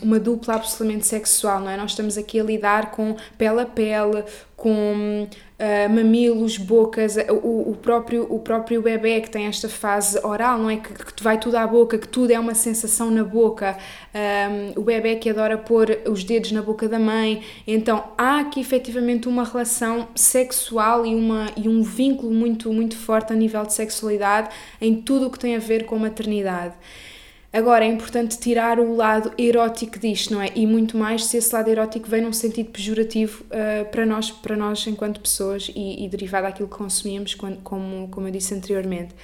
uma 0.00 0.20
dupla 0.20 0.54
absolutamente 0.54 1.04
sexual, 1.04 1.58
não 1.58 1.68
é? 1.68 1.76
Nós 1.76 1.90
estamos 1.90 2.16
aqui 2.16 2.38
a 2.38 2.44
lidar 2.44 2.92
com 2.92 3.16
pele 3.36 3.60
a 3.60 3.66
pele, 3.66 4.22
com 4.62 5.26
uh, 5.26 5.92
mamilos, 5.92 6.56
bocas, 6.56 7.16
o, 7.28 7.72
o, 7.72 7.76
próprio, 7.82 8.32
o 8.32 8.38
próprio 8.38 8.80
bebê 8.80 9.20
que 9.20 9.28
tem 9.28 9.46
esta 9.46 9.68
fase 9.68 10.24
oral, 10.24 10.56
não 10.56 10.70
é? 10.70 10.76
Que, 10.76 10.94
que 10.94 11.20
vai 11.20 11.36
tudo 11.36 11.56
à 11.56 11.66
boca, 11.66 11.98
que 11.98 12.06
tudo 12.06 12.30
é 12.30 12.38
uma 12.38 12.54
sensação 12.54 13.10
na 13.10 13.24
boca, 13.24 13.76
um, 14.14 14.80
o 14.80 14.84
bebê 14.84 15.16
que 15.16 15.28
adora 15.28 15.58
pôr 15.58 15.98
os 16.08 16.22
dedos 16.22 16.52
na 16.52 16.62
boca 16.62 16.88
da 16.88 17.00
mãe. 17.00 17.42
Então 17.66 18.04
há 18.16 18.38
aqui 18.38 18.60
efetivamente 18.60 19.26
uma 19.26 19.42
relação 19.42 20.06
sexual 20.14 21.04
e, 21.04 21.12
uma, 21.12 21.50
e 21.56 21.68
um 21.68 21.82
vínculo 21.82 22.32
muito, 22.32 22.72
muito 22.72 22.96
forte 22.96 23.32
a 23.32 23.36
nível 23.36 23.66
de 23.66 23.72
sexualidade 23.72 24.48
em 24.80 24.94
tudo 24.94 25.26
o 25.26 25.30
que 25.30 25.40
tem 25.40 25.56
a 25.56 25.58
ver 25.58 25.86
com 25.86 25.98
maternidade. 25.98 26.74
Agora, 27.52 27.84
é 27.84 27.88
importante 27.88 28.38
tirar 28.38 28.80
o 28.80 28.96
lado 28.96 29.30
erótico 29.36 29.98
disto, 29.98 30.32
não 30.32 30.40
é? 30.40 30.50
E 30.54 30.66
muito 30.66 30.96
mais 30.96 31.26
se 31.26 31.36
esse 31.36 31.54
lado 31.54 31.68
erótico 31.68 32.08
vem 32.08 32.22
num 32.22 32.32
sentido 32.32 32.70
pejorativo 32.70 33.44
uh, 33.44 33.84
para, 33.90 34.06
nós, 34.06 34.30
para 34.30 34.56
nós 34.56 34.86
enquanto 34.86 35.20
pessoas 35.20 35.70
e, 35.76 36.02
e 36.02 36.08
derivado 36.08 36.46
daquilo 36.46 36.66
que 36.66 36.76
consumimos, 36.76 37.34
quando, 37.34 37.58
como, 37.62 38.08
como 38.08 38.26
eu 38.26 38.32
disse 38.32 38.54
anteriormente. 38.54 39.14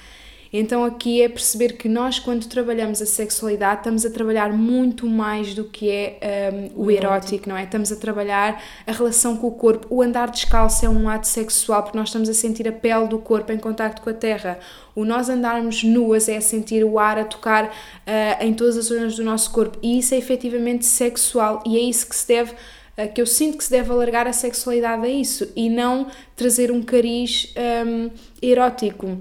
Então 0.51 0.83
aqui 0.83 1.21
é 1.21 1.29
perceber 1.29 1.73
que 1.73 1.87
nós, 1.87 2.17
quando 2.17 2.47
trabalhamos 2.47 3.01
a 3.01 3.05
sexualidade, 3.05 3.81
estamos 3.81 4.05
a 4.05 4.09
trabalhar 4.09 4.51
muito 4.51 5.05
mais 5.05 5.53
do 5.53 5.63
que 5.63 5.89
é 5.89 6.71
um, 6.75 6.85
o 6.85 6.91
erótico, 6.91 7.47
não 7.47 7.55
é? 7.55 7.63
Estamos 7.63 7.91
a 7.91 7.95
trabalhar 7.95 8.61
a 8.85 8.91
relação 8.91 9.37
com 9.37 9.47
o 9.47 9.51
corpo. 9.51 9.85
O 9.89 10.01
andar 10.01 10.31
descalço 10.31 10.85
é 10.85 10.89
um 10.89 11.07
ato 11.07 11.27
sexual 11.27 11.83
porque 11.83 11.97
nós 11.97 12.09
estamos 12.09 12.27
a 12.29 12.33
sentir 12.33 12.67
a 12.67 12.71
pele 12.71 13.07
do 13.07 13.19
corpo 13.19 13.51
em 13.51 13.57
contacto 13.57 14.01
com 14.01 14.09
a 14.09 14.13
terra. 14.13 14.59
O 14.95 15.05
nós 15.05 15.29
andarmos 15.29 15.83
nuas 15.83 16.27
é 16.27 16.37
a 16.37 16.41
sentir 16.41 16.83
o 16.83 16.97
ar 16.97 17.19
a 17.19 17.25
tocar 17.25 17.65
uh, 17.65 18.43
em 18.43 18.53
todas 18.53 18.75
as 18.75 18.85
zonas 18.85 19.15
do 19.15 19.23
nosso 19.23 19.51
corpo 19.51 19.77
e 19.83 19.99
isso 19.99 20.15
é 20.15 20.17
efetivamente 20.17 20.85
sexual 20.85 21.63
e 21.65 21.77
é 21.77 21.81
isso 21.81 22.09
que 22.09 22.15
se 22.15 22.27
deve 22.27 22.51
uh, 22.51 23.13
que 23.13 23.21
eu 23.21 23.25
sinto 23.27 23.57
que 23.57 23.63
se 23.63 23.71
deve 23.71 23.91
alargar 23.91 24.27
a 24.27 24.33
sexualidade 24.33 25.05
a 25.05 25.09
isso 25.09 25.47
e 25.55 25.69
não 25.69 26.07
trazer 26.35 26.71
um 26.71 26.81
cariz 26.81 27.53
um, 27.85 28.09
erótico 28.41 29.17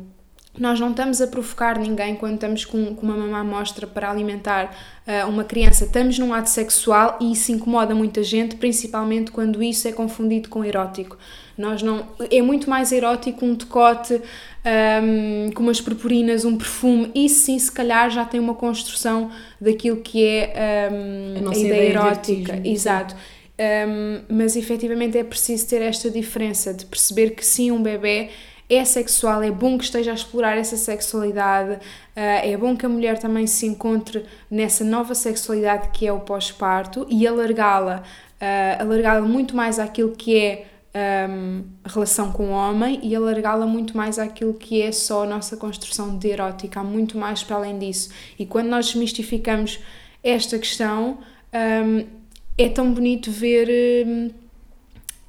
nós 0.59 0.81
não 0.81 0.91
estamos 0.91 1.21
a 1.21 1.27
provocar 1.27 1.79
ninguém 1.79 2.15
quando 2.15 2.35
estamos 2.35 2.65
com, 2.65 2.95
com 2.95 3.07
uma 3.07 3.17
mamã 3.17 3.45
mostra 3.45 3.87
para 3.87 4.11
alimentar 4.11 4.75
uh, 5.07 5.29
uma 5.29 5.45
criança. 5.45 5.85
Estamos 5.85 6.19
num 6.19 6.35
ato 6.35 6.51
sexual 6.51 7.17
e 7.21 7.33
isso 7.33 7.53
incomoda 7.53 7.95
muita 7.95 8.23
gente, 8.23 8.57
principalmente 8.57 9.31
quando 9.31 9.63
isso 9.63 9.87
é 9.87 9.93
confundido 9.93 10.49
com 10.49 10.65
erótico. 10.65 11.17
Nós 11.57 11.83
não, 11.83 12.07
é 12.31 12.41
muito 12.41 12.71
mais 12.71 12.93
erótico 12.93 13.45
um 13.45 13.55
decote 13.55 14.21
um, 14.65 15.51
com 15.53 15.63
umas 15.63 15.81
purpurinas, 15.81 16.45
um 16.45 16.57
perfume. 16.57 17.11
Isso 17.15 17.47
sim, 17.47 17.59
se 17.59 17.71
calhar 17.71 18.11
já 18.11 18.25
tem 18.25 18.39
uma 18.39 18.55
construção 18.55 19.31
daquilo 19.61 19.97
que 19.97 20.25
é 20.25 20.89
um, 20.93 21.49
a, 21.49 21.51
a, 21.51 21.57
ideia, 21.57 21.67
ideia 21.67 21.91
erótica. 21.91 22.61
Exato. 22.65 23.17
Um, 23.61 24.21
mas 24.29 24.55
efetivamente 24.55 25.19
é 25.19 25.25
preciso 25.25 25.67
ter 25.67 25.83
esta 25.83 26.09
diferença 26.09 26.73
de 26.73 26.87
perceber 26.87 27.31
que 27.31 27.45
sim, 27.45 27.73
um 27.73 27.83
bebê 27.83 28.31
é 28.69 28.85
sexual, 28.85 29.43
é 29.43 29.51
bom 29.51 29.79
que 29.79 29.85
esteja 29.85 30.11
a 30.11 30.15
explorar 30.15 30.59
essa 30.59 30.77
sexualidade, 30.77 31.79
eh, 32.15 32.53
é 32.53 32.57
bom 32.57 32.77
que 32.77 32.85
a 32.85 32.89
mulher 32.89 33.19
também 33.19 33.47
se 33.47 33.67
encontre 33.67 34.25
nessa 34.51 34.85
nova 34.85 35.15
sexualidade 35.15 35.89
que 35.89 36.07
é 36.07 36.13
o 36.13 36.21
pós-parto 36.21 37.07
e 37.09 37.27
alargá-la, 37.27 38.03
eh, 38.39 38.77
alargá-la 38.79 39.23
muito 39.23 39.57
mais 39.57 39.79
àquilo 39.79 40.13
que 40.13 40.39
é 40.39 40.67
um, 40.95 40.99
ehm, 40.99 41.65
relação 41.85 42.31
com 42.33 42.49
o 42.49 42.51
homem 42.51 43.01
e 43.03 43.15
alargá-la 43.15 43.67
muito 43.67 43.97
mais 43.97 44.19
àquilo 44.19 44.53
que 44.53 44.83
é 44.83 44.93
só 44.93 45.25
a 45.25 45.27
nossa 45.27 45.57
construção 45.57 46.19
de 46.19 46.29
erótica, 46.29 46.81
há 46.81 46.85
muito 46.85 47.17
mais 47.17 47.43
para 47.43 47.57
além 47.57 47.79
disso. 47.79 48.11
E 48.39 48.45
quando 48.45 48.69
nós 48.69 48.87
desmistificamos 48.87 49.79
esta 50.23 50.59
questão, 50.59 51.19
um, 51.53 51.99
ehm, 51.99 52.07
é 52.59 52.69
tão 52.69 52.93
bonito 52.93 53.31
ver. 53.31 53.69
Ehm, 53.71 54.31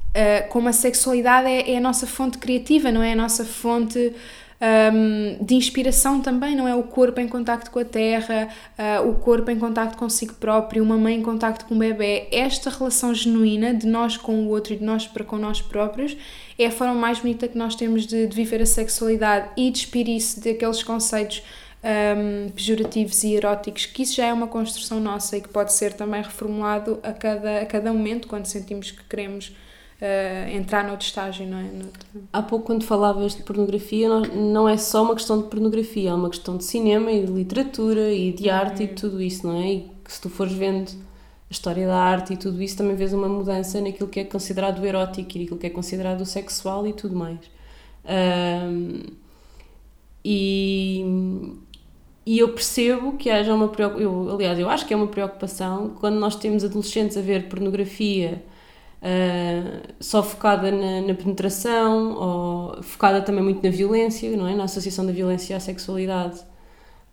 uh, 0.10 0.50
como 0.50 0.69
a 0.69 0.74
sexualidade 0.74 1.48
é, 1.48 1.72
é, 1.72 1.78
a 1.78 1.82
nossa 1.82 2.08
fonte 2.08 2.38
criativa, 2.38 2.91
não 2.91 3.02
é? 3.02 3.13
A 3.13 3.15
nossa 3.15 3.45
fonte 3.45 4.13
um, 4.62 5.43
de 5.43 5.56
inspiração 5.56 6.22
também, 6.22 6.56
não 6.56 6.67
é? 6.67 6.76
O 6.76 6.84
corpo 6.84 7.19
em 7.19 7.28
contacto 7.28 7.72
com 7.72 7.80
a 7.80 7.86
terra, 7.86 8.50
uh, 8.78 9.10
o 9.10 9.15
corpo 9.15 9.50
em 9.50 9.58
contacto 9.58 9.98
consigo 9.98 10.34
próprio, 10.34 10.84
uma 10.84 10.98
mãe 10.98 11.15
em 11.15 11.22
contacto 11.22 11.65
com 11.65 11.76
o 11.76 11.78
bebê. 11.78 12.28
Esta 12.32 12.69
relação 12.69 13.13
genuína 13.13 13.74
de 13.74 13.88
nós 13.88 14.17
com 14.17 14.43
o 14.43 14.50
outro 14.50 14.74
e 14.74 14.78
de 14.78 14.84
nós 14.84 15.08
para 15.08 15.24
com 15.24 15.38
nós 15.38 15.62
próprios 15.62 16.17
é 16.58 16.65
a 16.65 16.72
forma 16.72 16.93
mais 16.93 17.19
bonita 17.19 17.48
que 17.48 17.58
nós 17.58 17.76
temos 17.76 18.06
de, 18.06 18.28
de 18.28 18.36
viver 18.36 18.62
a 18.62 18.65
sexualidade 18.65 19.50
e 19.56 19.72
despir-se 19.72 20.41
daqueles 20.41 20.84
conceitos 20.84 21.41
um, 21.82 22.50
pejorativos 22.50 23.24
e 23.24 23.36
eróticos, 23.36 23.86
que 23.86 24.04
isso 24.04 24.15
já 24.15 24.26
é 24.26 24.34
uma 24.34 24.48
construção 24.48 25.00
nossa 25.00 25.38
e 25.38 25.41
que 25.41 25.48
pode 25.48 25.72
ser 25.72 25.93
também 25.93 26.22
reformulado 26.22 27.00
a 27.02 27.13
cada, 27.13 27.62
a 27.62 27.65
cada 27.65 27.93
momento 27.93 28.28
quando 28.28 28.45
sentimos 28.45 28.91
que 28.91 29.04
queremos 29.06 29.56
uh, 30.01 30.49
entrar 30.55 30.83
noutro 30.83 31.05
estágio, 31.05 31.45
não 31.45 31.57
é? 31.57 31.63
Noutro... 31.63 32.07
Há 32.31 32.41
pouco, 32.41 32.65
quando 32.65 32.83
falavas 32.83 33.35
de 33.35 33.43
pornografia, 33.43 34.09
não, 34.09 34.67
é 34.67 34.77
só 34.77 35.03
uma 35.03 35.15
questão 35.15 35.41
de 35.41 35.47
pornografia, 35.47 36.09
é 36.09 36.13
uma 36.13 36.29
questão 36.29 36.57
de 36.57 36.63
cinema 36.63 37.12
e 37.12 37.25
de 37.25 37.31
literatura 37.31 38.12
e 38.12 38.31
de 38.31 38.49
arte 38.49 38.83
uhum. 38.83 38.89
e 38.89 38.93
tudo 38.93 39.21
isso, 39.21 39.47
não 39.47 39.55
é? 39.62 39.73
E 39.73 39.91
que 40.03 40.12
se 40.12 40.21
tu 40.21 40.29
fores 40.29 40.53
vendo 40.53 40.89
a 40.89 41.51
história 41.51 41.85
da 41.88 41.97
arte 41.97 42.33
e 42.33 42.38
tudo 42.38 42.62
isso, 42.62 42.77
também 42.77 42.95
vês 42.95 43.13
uma 43.13 43.27
mudança 43.27 43.81
naquilo 43.81 44.09
que 44.09 44.19
é 44.19 44.23
considerado 44.23 44.85
erótico 44.85 45.38
e 45.38 45.41
naquilo 45.41 45.59
que 45.59 45.67
é 45.67 45.69
considerado 45.69 46.25
sexual 46.25 46.88
e 46.88 46.93
tudo 46.93 47.15
mais. 47.15 47.39
Um, 48.05 49.01
e, 50.23 51.03
e 52.25 52.39
eu 52.39 52.49
percebo 52.49 53.13
que 53.13 53.29
haja 53.29 53.53
uma 53.53 53.67
preocupação, 53.67 54.29
aliás, 54.35 54.59
eu 54.59 54.69
acho 54.69 54.85
que 54.85 54.93
é 54.93 54.97
uma 54.97 55.07
preocupação 55.07 55.89
quando 55.99 56.19
nós 56.19 56.35
temos 56.35 56.63
adolescentes 56.63 57.17
a 57.17 57.21
ver 57.21 57.49
pornografia 57.49 58.43
uh, 59.01 59.93
só 59.99 60.21
focada 60.21 60.71
na, 60.71 61.01
na, 61.01 61.13
penetração 61.13 62.13
ou 62.13 62.83
focada 62.83 63.21
também 63.21 63.43
muito 63.43 63.63
na 63.63 63.69
violência, 63.69 64.35
não 64.35 64.47
é? 64.47 64.55
Na 64.55 64.65
associação 64.65 65.05
da 65.05 65.12
violência 65.12 65.55
à 65.55 65.59
sexualidade 65.59 66.41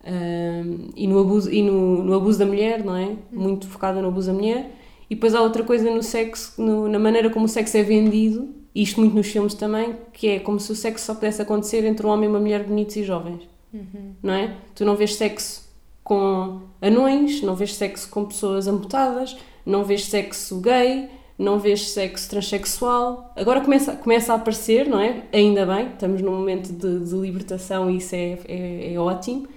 um, 0.05 0.89
e, 0.95 1.07
no 1.07 1.19
abuso, 1.19 1.51
e 1.51 1.61
no, 1.61 2.03
no, 2.03 2.13
abuso 2.13 2.39
da 2.39 2.45
mulher, 2.45 2.83
não 2.83 2.95
é? 2.95 3.15
Muito 3.31 3.67
focada 3.67 4.01
no 4.01 4.07
abuso 4.07 4.27
da 4.27 4.33
mulher. 4.33 4.71
E 5.09 5.15
depois 5.15 5.33
há 5.33 5.41
outra 5.41 5.63
coisa 5.63 5.89
no 5.89 6.03
sexo, 6.03 6.61
no, 6.61 6.87
na 6.87 6.99
maneira 6.99 7.29
como 7.29 7.45
o 7.45 7.49
sexo 7.49 7.77
é 7.77 7.83
vendido, 7.83 8.53
e 8.75 8.83
isto 8.83 8.99
muito 8.99 9.15
nos 9.15 9.27
filmes 9.27 9.53
também, 9.53 9.95
que 10.13 10.27
é 10.27 10.39
como 10.39 10.59
se 10.59 10.71
o 10.71 10.75
sexo 10.75 11.05
só 11.05 11.15
pudesse 11.15 11.41
acontecer 11.41 11.85
entre 11.85 12.05
um 12.05 12.09
homem 12.09 12.25
e 12.25 12.29
uma 12.29 12.39
mulher 12.39 12.63
bonitos 12.63 12.95
e 12.95 13.03
jovens. 13.03 13.41
Uhum. 13.73 14.13
Não 14.21 14.33
é? 14.33 14.55
Tu 14.75 14.85
não 14.85 14.95
vês 14.95 15.15
sexo 15.15 15.67
com 16.03 16.61
anões, 16.81 17.41
não 17.41 17.55
vês 17.55 17.75
sexo 17.75 18.09
com 18.09 18.25
pessoas 18.25 18.67
amputadas, 18.67 19.35
não 19.65 19.83
vês 19.83 20.05
sexo 20.05 20.61
gay, 20.61 21.09
não 21.37 21.59
vês 21.59 21.89
sexo 21.89 22.29
transexual. 22.29 23.31
Agora 23.35 23.61
começa, 23.61 23.95
começa 23.95 24.33
a 24.33 24.35
aparecer, 24.35 24.87
não 24.87 24.99
é? 24.99 25.23
Ainda 25.31 25.65
bem, 25.65 25.87
estamos 25.87 26.21
num 26.21 26.31
momento 26.31 26.71
de, 26.73 26.99
de 26.99 27.15
libertação 27.15 27.89
e 27.89 27.97
isso 27.97 28.15
é, 28.15 28.39
é, 28.47 28.93
é 28.93 28.99
ótimo. 28.99 29.47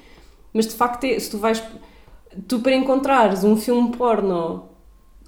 Mas 0.53 0.67
de 0.67 0.75
facto, 0.75 1.05
é, 1.05 1.19
se 1.19 1.31
tu 1.31 1.39
vais. 1.39 1.63
Tu, 2.47 2.61
para 2.61 2.75
encontrares 2.75 3.43
um 3.45 3.57
filme 3.57 3.91
porno 3.97 4.70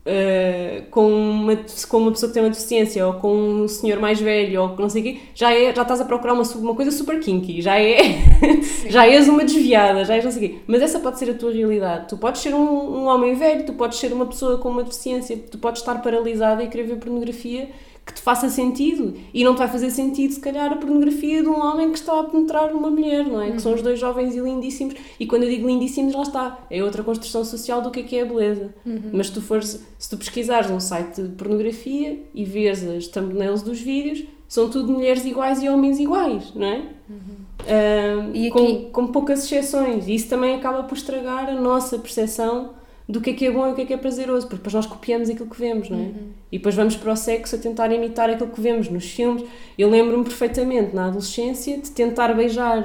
Uh, 0.04 0.84
com, 0.90 1.06
uma, 1.06 1.56
com 1.88 1.98
uma 1.98 2.10
pessoa 2.10 2.28
que 2.28 2.34
tem 2.34 2.42
uma 2.42 2.50
deficiência 2.50 3.06
ou 3.06 3.14
com 3.14 3.32
um 3.32 3.68
senhor 3.68 4.00
mais 4.00 4.20
velho 4.20 4.60
ou 4.60 4.76
não 4.76 4.88
sei 4.88 5.00
o 5.00 5.04
quê, 5.04 5.20
já, 5.32 5.54
é, 5.54 5.72
já 5.72 5.82
estás 5.82 6.00
a 6.00 6.04
procurar 6.04 6.32
uma, 6.32 6.42
uma 6.42 6.74
coisa 6.74 6.90
super 6.90 7.20
kinky, 7.20 7.62
já, 7.62 7.78
é, 7.78 8.18
já 8.90 9.06
és 9.06 9.28
uma 9.28 9.44
desviada, 9.44 10.04
já 10.04 10.16
és 10.16 10.24
não 10.24 10.32
sei 10.32 10.44
o 10.44 10.50
quê. 10.50 10.58
Mas 10.66 10.82
essa 10.82 10.98
pode 10.98 11.20
ser 11.20 11.30
a 11.30 11.34
tua 11.34 11.52
realidade. 11.52 12.08
Tu 12.08 12.18
podes 12.18 12.42
ser 12.42 12.52
um, 12.52 12.58
um 12.58 13.06
homem 13.06 13.36
velho, 13.36 13.64
tu 13.64 13.74
podes 13.74 13.98
ser 13.98 14.12
uma 14.12 14.26
pessoa 14.26 14.58
com 14.58 14.70
uma 14.70 14.82
deficiência, 14.82 15.38
tu 15.38 15.56
podes 15.58 15.80
estar 15.80 16.02
paralisada 16.02 16.64
e 16.64 16.68
querer 16.68 16.82
ver 16.82 16.96
pornografia 16.96 17.68
que 18.04 18.12
te 18.12 18.20
faça 18.20 18.48
sentido. 18.48 19.14
E 19.32 19.44
não 19.44 19.54
te 19.54 19.58
vai 19.58 19.68
fazer 19.68 19.90
sentido, 19.90 20.32
se 20.32 20.40
calhar, 20.40 20.72
a 20.72 20.76
pornografia 20.76 21.42
de 21.42 21.48
um 21.48 21.60
homem 21.60 21.90
que 21.90 21.98
está 21.98 22.18
a 22.18 22.24
penetrar 22.24 22.72
numa 22.72 22.90
mulher, 22.90 23.24
não 23.24 23.40
é? 23.40 23.46
Uhum. 23.46 23.52
Que 23.52 23.62
são 23.62 23.74
os 23.74 23.82
dois 23.82 23.98
jovens 23.98 24.34
e 24.34 24.40
lindíssimos. 24.40 24.94
E 25.18 25.26
quando 25.26 25.44
eu 25.44 25.50
digo 25.50 25.66
lindíssimos, 25.66 26.14
lá 26.14 26.22
está. 26.22 26.58
É 26.70 26.82
outra 26.82 27.02
construção 27.02 27.44
social 27.44 27.80
do 27.80 27.90
que 27.90 28.00
é 28.00 28.02
que 28.02 28.16
é 28.16 28.22
a 28.22 28.24
beleza. 28.24 28.74
Uhum. 28.84 29.10
Mas 29.12 29.28
se 29.28 29.34
tu, 29.34 29.40
fores, 29.40 29.84
se 29.98 30.10
tu 30.10 30.16
pesquisares 30.16 30.70
um 30.70 30.80
site 30.80 31.22
de 31.22 31.28
pornografia 31.30 32.22
e 32.34 32.44
vês 32.44 32.86
as 32.86 33.06
thumbnails 33.06 33.62
dos 33.62 33.80
vídeos, 33.80 34.24
são 34.48 34.68
tudo 34.68 34.92
mulheres 34.92 35.24
iguais 35.24 35.62
e 35.62 35.68
homens 35.68 35.98
iguais, 35.98 36.52
não 36.54 36.66
é? 36.66 36.82
Uhum. 37.08 37.42
Uh, 37.62 38.30
e 38.34 38.48
aqui... 38.48 38.50
com, 38.50 38.90
com 38.90 39.06
poucas 39.06 39.44
exceções. 39.44 40.08
E 40.08 40.14
isso 40.14 40.28
também 40.28 40.56
acaba 40.56 40.82
por 40.82 40.96
estragar 40.96 41.48
a 41.48 41.54
nossa 41.54 41.98
percepção 41.98 42.81
do 43.12 43.20
que 43.20 43.30
é 43.30 43.32
que 43.34 43.46
é 43.46 43.50
bom 43.50 43.68
e 43.68 43.72
o 43.72 43.74
que 43.74 43.82
é 43.82 43.84
que 43.84 43.92
é 43.92 43.96
prazeroso, 43.98 44.46
porque 44.46 44.56
depois 44.56 44.72
nós 44.72 44.86
copiamos 44.86 45.28
aquilo 45.28 45.48
que 45.48 45.58
vemos, 45.60 45.90
não 45.90 45.98
é? 45.98 46.00
Uhum. 46.00 46.30
E 46.50 46.56
depois 46.56 46.74
vamos 46.74 46.96
para 46.96 47.12
o 47.12 47.16
sexo 47.16 47.56
a 47.56 47.58
tentar 47.58 47.92
imitar 47.92 48.30
aquilo 48.30 48.48
que 48.48 48.60
vemos 48.60 48.88
nos 48.88 49.04
filmes. 49.04 49.44
Eu 49.76 49.90
lembro-me 49.90 50.24
perfeitamente, 50.24 50.94
na 50.94 51.08
adolescência, 51.08 51.76
de 51.76 51.90
tentar 51.90 52.32
beijar 52.32 52.82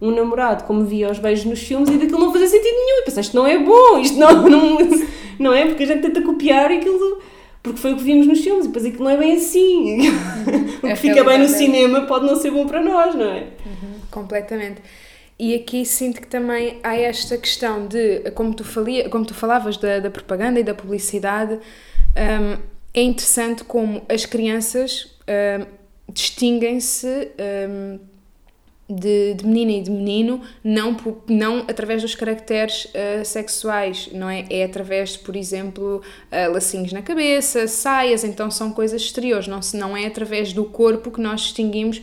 um 0.00 0.10
namorado 0.12 0.62
como 0.64 0.84
via 0.84 1.10
os 1.10 1.18
beijos 1.18 1.44
nos 1.44 1.60
filmes 1.60 1.88
e 1.88 1.98
daquilo 1.98 2.20
não 2.20 2.32
fazia 2.32 2.46
sentido 2.46 2.72
nenhum. 2.72 3.00
E 3.00 3.04
pensei, 3.04 3.20
isto 3.22 3.36
não 3.36 3.46
é 3.46 3.58
bom, 3.58 3.98
isto 3.98 4.16
não, 4.16 4.42
não, 4.48 4.78
não 5.40 5.52
é? 5.52 5.66
Porque 5.66 5.82
a 5.82 5.86
gente 5.86 6.02
tenta 6.02 6.22
copiar 6.22 6.70
aquilo 6.70 7.20
porque 7.60 7.80
foi 7.80 7.94
o 7.94 7.96
que 7.96 8.04
vimos 8.04 8.26
nos 8.28 8.40
filmes 8.40 8.66
e 8.66 8.68
depois 8.68 8.84
aquilo 8.84 9.04
não 9.04 9.10
é 9.10 9.16
bem 9.16 9.32
assim. 9.32 10.02
Uhum. 10.02 10.66
o 10.78 10.80
que 10.82 10.86
é 10.86 10.96
fica 10.96 11.24
bem 11.24 11.38
no 11.38 11.48
cinema 11.48 12.02
pode 12.02 12.26
não 12.26 12.36
ser 12.36 12.52
bom 12.52 12.64
para 12.66 12.80
nós, 12.80 13.14
não 13.14 13.24
é? 13.24 13.40
Uhum. 13.66 13.94
Completamente. 14.10 14.82
E 15.38 15.54
aqui 15.54 15.84
sinto 15.84 16.20
que 16.20 16.28
também 16.28 16.78
há 16.82 16.96
esta 16.96 17.36
questão 17.36 17.86
de, 17.86 18.30
como 18.32 18.54
tu, 18.54 18.64
falia, 18.64 19.08
como 19.08 19.24
tu 19.24 19.34
falavas 19.34 19.76
da, 19.76 19.98
da 19.98 20.10
propaganda 20.10 20.60
e 20.60 20.62
da 20.62 20.74
publicidade, 20.74 21.54
um, 21.54 22.62
é 22.94 23.02
interessante 23.02 23.64
como 23.64 24.02
as 24.08 24.24
crianças 24.24 25.18
um, 25.28 25.66
distinguem-se 26.12 27.32
um, 27.68 27.98
de, 28.88 29.34
de, 29.34 29.46
menina 29.46 29.72
e 29.72 29.82
de 29.82 29.90
menino, 29.90 30.42
não, 30.62 30.96
não 31.26 31.58
através 31.60 32.02
dos 32.02 32.14
caracteres 32.14 32.84
uh, 32.84 33.24
sexuais, 33.24 34.10
não 34.12 34.28
é? 34.28 34.44
É 34.48 34.62
através 34.62 35.16
por 35.16 35.34
exemplo, 35.34 36.00
uh, 36.30 36.52
lacinhos 36.52 36.92
na 36.92 37.02
cabeça, 37.02 37.66
saias, 37.66 38.22
então 38.22 38.50
são 38.50 38.70
coisas 38.72 39.02
exteriores, 39.02 39.48
não, 39.48 39.58
não 39.74 39.96
é 39.96 40.06
através 40.06 40.52
do 40.52 40.64
corpo 40.64 41.10
que 41.10 41.20
nós 41.20 41.40
distinguimos 41.40 42.00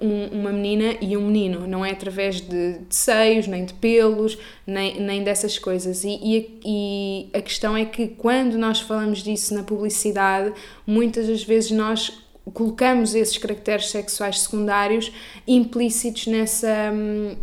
um, 0.00 0.40
uma 0.40 0.50
menina 0.50 0.96
e 1.00 1.16
um 1.16 1.26
menino, 1.26 1.66
não 1.66 1.84
é 1.84 1.92
através 1.92 2.40
de, 2.40 2.78
de 2.78 2.94
seios, 2.94 3.46
nem 3.46 3.64
de 3.64 3.74
pelos, 3.74 4.36
nem, 4.66 5.00
nem 5.00 5.22
dessas 5.22 5.58
coisas. 5.58 6.02
E, 6.04 6.18
e, 6.22 6.60
e 6.64 7.38
a 7.38 7.40
questão 7.40 7.76
é 7.76 7.84
que 7.84 8.08
quando 8.08 8.58
nós 8.58 8.80
falamos 8.80 9.22
disso 9.22 9.54
na 9.54 9.62
publicidade, 9.62 10.52
muitas 10.86 11.28
das 11.28 11.44
vezes 11.44 11.70
nós 11.70 12.20
colocamos 12.52 13.14
esses 13.14 13.38
caracteres 13.38 13.90
sexuais 13.90 14.40
secundários 14.40 15.12
implícitos 15.46 16.26
nessa, 16.26 16.90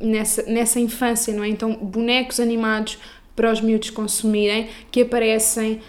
nessa, 0.01 0.43
nessa 0.43 0.79
infância, 0.79 1.33
não 1.33 1.43
é? 1.43 1.47
Então, 1.47 1.73
bonecos 1.73 2.39
animados 2.39 2.97
para 3.35 3.51
os 3.51 3.61
miúdos 3.61 3.91
consumirem 3.91 4.67
que 4.91 5.03
aparecem 5.03 5.79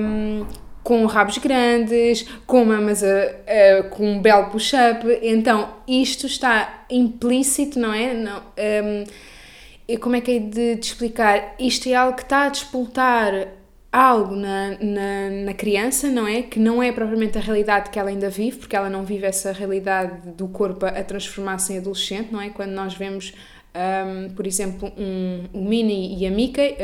um, 0.00 0.46
com 0.84 1.06
rabos 1.06 1.38
grandes, 1.38 2.26
com 2.46 2.66
mamas 2.66 3.02
a, 3.02 3.08
a, 3.08 3.82
com 3.84 4.06
um 4.06 4.20
belo 4.20 4.50
push-up. 4.50 5.04
Então, 5.22 5.76
isto 5.88 6.26
está 6.26 6.84
implícito, 6.90 7.80
não 7.80 7.92
é? 7.92 8.12
Não, 8.12 8.40
um, 8.40 9.96
como 9.98 10.14
é 10.14 10.20
que 10.20 10.30
é 10.32 10.38
de, 10.38 10.78
explicar? 10.78 11.54
Isto 11.58 11.88
é 11.88 11.94
algo 11.94 12.14
que 12.14 12.22
está 12.22 12.44
a 12.44 12.48
despoltar 12.50 13.48
algo 13.90 14.34
na, 14.34 14.76
na, 14.80 15.30
na, 15.46 15.54
criança, 15.54 16.08
não 16.10 16.26
é? 16.26 16.42
Que 16.42 16.58
não 16.58 16.82
é 16.82 16.92
propriamente 16.92 17.38
a 17.38 17.40
realidade 17.40 17.90
que 17.90 17.98
ela 17.98 18.10
ainda 18.10 18.28
vive, 18.28 18.58
porque 18.58 18.76
ela 18.76 18.90
não 18.90 19.04
vive 19.04 19.24
essa 19.24 19.52
realidade 19.52 20.32
do 20.32 20.48
corpo 20.48 20.84
a 20.84 21.02
transformar-se 21.02 21.72
em 21.72 21.78
adolescente, 21.78 22.30
não 22.30 22.40
é? 22.40 22.50
Quando 22.50 22.72
nós 22.72 22.94
vemos, 22.94 23.32
um, 23.74 24.34
por 24.34 24.46
exemplo, 24.46 24.92
um, 24.98 25.44
o 25.52 25.64
Minnie 25.64 26.18
e 26.18 26.26
a 26.26 26.30
Mickey, 26.30 26.76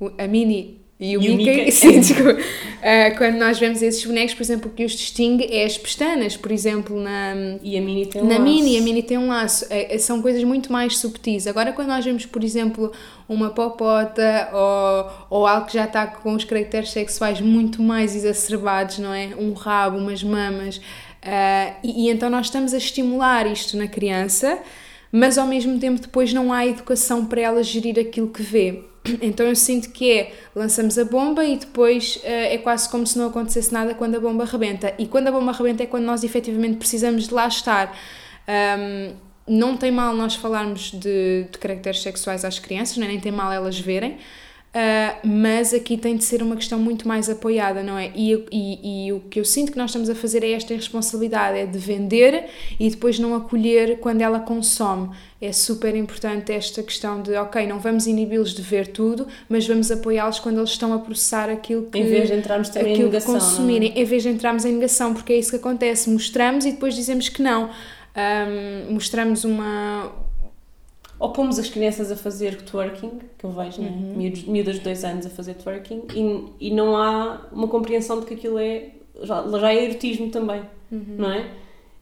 uh, 0.00 0.12
a 0.18 0.28
Minnie 0.28 0.85
e 0.98 1.16
o, 1.16 1.22
e 1.22 1.36
Mickey, 1.36 1.56
Mickey. 1.56 1.72
Sim, 1.72 2.00
desculpa. 2.00 2.32
Uh, 2.32 3.18
quando 3.18 3.36
nós 3.36 3.58
vemos 3.58 3.82
esses 3.82 4.04
bonecos, 4.04 4.34
por 4.34 4.42
exemplo, 4.42 4.70
o 4.70 4.74
que 4.74 4.82
os 4.82 4.92
distingue 4.92 5.46
é 5.50 5.64
as 5.64 5.76
pestanas, 5.76 6.36
por 6.36 6.50
exemplo, 6.50 6.98
na, 6.98 7.34
e 7.62 7.76
a 7.76 7.82
Minnie 7.82 8.06
tem 8.06 8.22
um 8.22 8.24
na 8.24 8.30
laço. 8.38 8.42
Minnie, 8.42 8.78
a 8.78 8.80
Minnie 8.80 9.02
tem 9.02 9.18
um 9.18 9.28
laço. 9.28 9.66
Uh, 9.66 9.98
são 9.98 10.22
coisas 10.22 10.42
muito 10.44 10.72
mais 10.72 10.96
subtis. 10.96 11.46
Agora, 11.46 11.72
quando 11.72 11.88
nós 11.88 12.02
vemos, 12.02 12.24
por 12.24 12.42
exemplo, 12.42 12.90
uma 13.28 13.50
popota 13.50 14.48
ou, 14.52 15.40
ou 15.40 15.46
algo 15.46 15.66
que 15.66 15.74
já 15.74 15.84
está 15.84 16.06
com 16.06 16.32
os 16.32 16.44
caracteres 16.44 16.90
sexuais 16.90 17.42
muito 17.42 17.82
mais 17.82 18.16
exacerbados, 18.16 18.98
não 18.98 19.12
é? 19.12 19.30
Um 19.38 19.52
rabo, 19.52 19.98
umas 19.98 20.22
mamas. 20.22 20.76
Uh, 20.78 21.74
e, 21.82 22.06
e 22.06 22.10
então 22.10 22.30
nós 22.30 22.46
estamos 22.46 22.72
a 22.72 22.78
estimular 22.78 23.46
isto 23.46 23.76
na 23.76 23.86
criança, 23.86 24.58
mas 25.12 25.36
ao 25.36 25.46
mesmo 25.46 25.78
tempo 25.78 26.00
depois 26.00 26.32
não 26.32 26.52
há 26.52 26.66
educação 26.66 27.26
para 27.26 27.40
ela 27.42 27.62
gerir 27.62 27.98
aquilo 27.98 28.28
que 28.28 28.42
vê. 28.42 28.82
Então 29.22 29.46
eu 29.46 29.56
sinto 29.56 29.90
que 29.90 30.10
é 30.10 30.32
lançamos 30.54 30.98
a 30.98 31.04
bomba 31.04 31.44
e 31.44 31.56
depois 31.56 32.16
uh, 32.16 32.20
é 32.24 32.58
quase 32.58 32.88
como 32.88 33.06
se 33.06 33.18
não 33.18 33.28
acontecesse 33.28 33.72
nada 33.72 33.94
quando 33.94 34.16
a 34.16 34.20
bomba 34.20 34.44
rebenta. 34.44 34.94
E 34.98 35.06
quando 35.06 35.28
a 35.28 35.32
bomba 35.32 35.52
rebenta 35.52 35.82
é 35.82 35.86
quando 35.86 36.04
nós 36.04 36.24
efetivamente 36.24 36.76
precisamos 36.76 37.28
de 37.28 37.34
lá 37.34 37.46
estar. 37.46 37.96
Um, 38.48 39.26
não 39.48 39.76
tem 39.76 39.90
mal 39.92 40.14
nós 40.14 40.34
falarmos 40.34 40.90
de, 40.90 41.44
de 41.50 41.58
caracteres 41.58 42.02
sexuais 42.02 42.44
às 42.44 42.58
crianças, 42.58 42.98
é? 42.98 43.06
nem 43.06 43.20
tem 43.20 43.30
mal 43.30 43.52
elas 43.52 43.78
verem, 43.78 44.18
Uh, 44.76 45.26
mas 45.26 45.72
aqui 45.72 45.96
tem 45.96 46.18
de 46.18 46.22
ser 46.22 46.42
uma 46.42 46.54
questão 46.54 46.78
muito 46.78 47.08
mais 47.08 47.30
apoiada, 47.30 47.82
não 47.82 47.96
é? 47.96 48.12
E, 48.14 48.34
e, 48.52 49.06
e, 49.06 49.12
o 49.14 49.20
que 49.20 49.40
eu 49.40 49.44
sinto 49.44 49.72
que 49.72 49.78
nós 49.78 49.88
estamos 49.88 50.10
a 50.10 50.14
fazer 50.14 50.44
é 50.44 50.50
esta 50.50 50.74
responsabilidade, 50.74 51.56
é 51.56 51.64
de 51.64 51.78
vender 51.78 52.44
e 52.78 52.90
depois 52.90 53.18
não 53.18 53.34
acolher 53.34 54.00
quando 54.00 54.20
ela 54.20 54.38
consome. 54.38 55.08
É 55.40 55.50
super 55.50 55.96
importante 55.96 56.52
esta 56.52 56.82
questão 56.82 57.22
de, 57.22 57.34
ok, 57.36 57.66
não 57.66 57.78
vamos 57.78 58.06
inibi-los 58.06 58.52
de 58.52 58.60
ver 58.60 58.88
tudo, 58.88 59.26
mas 59.48 59.66
vamos 59.66 59.90
apoiá-los 59.90 60.40
quando 60.40 60.58
eles 60.58 60.70
estão 60.70 60.92
a 60.92 60.98
processar 60.98 61.48
aquilo 61.48 61.84
que... 61.84 61.98
Em 61.98 62.04
vez 62.04 62.28
de 62.28 62.34
entrarmos 62.34 62.68
também 62.68 62.96
em 62.96 63.04
negação, 63.04 63.34
é? 63.34 63.38
consumirem, 63.38 63.92
em 63.98 64.04
vez 64.04 64.24
de 64.24 64.28
entrarmos 64.28 64.66
em 64.66 64.72
negação, 64.72 65.14
porque 65.14 65.32
é 65.32 65.38
isso 65.38 65.52
que 65.52 65.56
acontece, 65.56 66.10
mostramos 66.10 66.66
e 66.66 66.72
depois 66.72 66.94
dizemos 66.94 67.30
que 67.30 67.40
não. 67.40 67.70
Um, 68.14 68.92
mostramos 68.92 69.42
uma 69.44 70.25
ou 71.18 71.30
pomos 71.30 71.58
as 71.58 71.68
crianças 71.68 72.10
a 72.12 72.16
fazer 72.16 72.62
twerking, 72.62 73.20
que 73.38 73.44
eu 73.44 73.50
vejo, 73.50 73.80
né? 73.80 73.88
uhum. 73.88 74.32
miúdas 74.48 74.76
de 74.76 74.80
dois 74.80 75.04
anos 75.04 75.26
a 75.26 75.30
fazer 75.30 75.54
twerking, 75.54 76.02
e, 76.14 76.68
e 76.68 76.70
não 76.70 76.96
há 76.96 77.46
uma 77.52 77.68
compreensão 77.68 78.20
de 78.20 78.26
que 78.26 78.34
aquilo 78.34 78.58
é. 78.58 78.90
Já, 79.22 79.48
já 79.48 79.72
é 79.72 79.84
erotismo 79.84 80.30
também, 80.30 80.60
uhum. 80.92 81.16
não 81.16 81.32
é? 81.32 81.40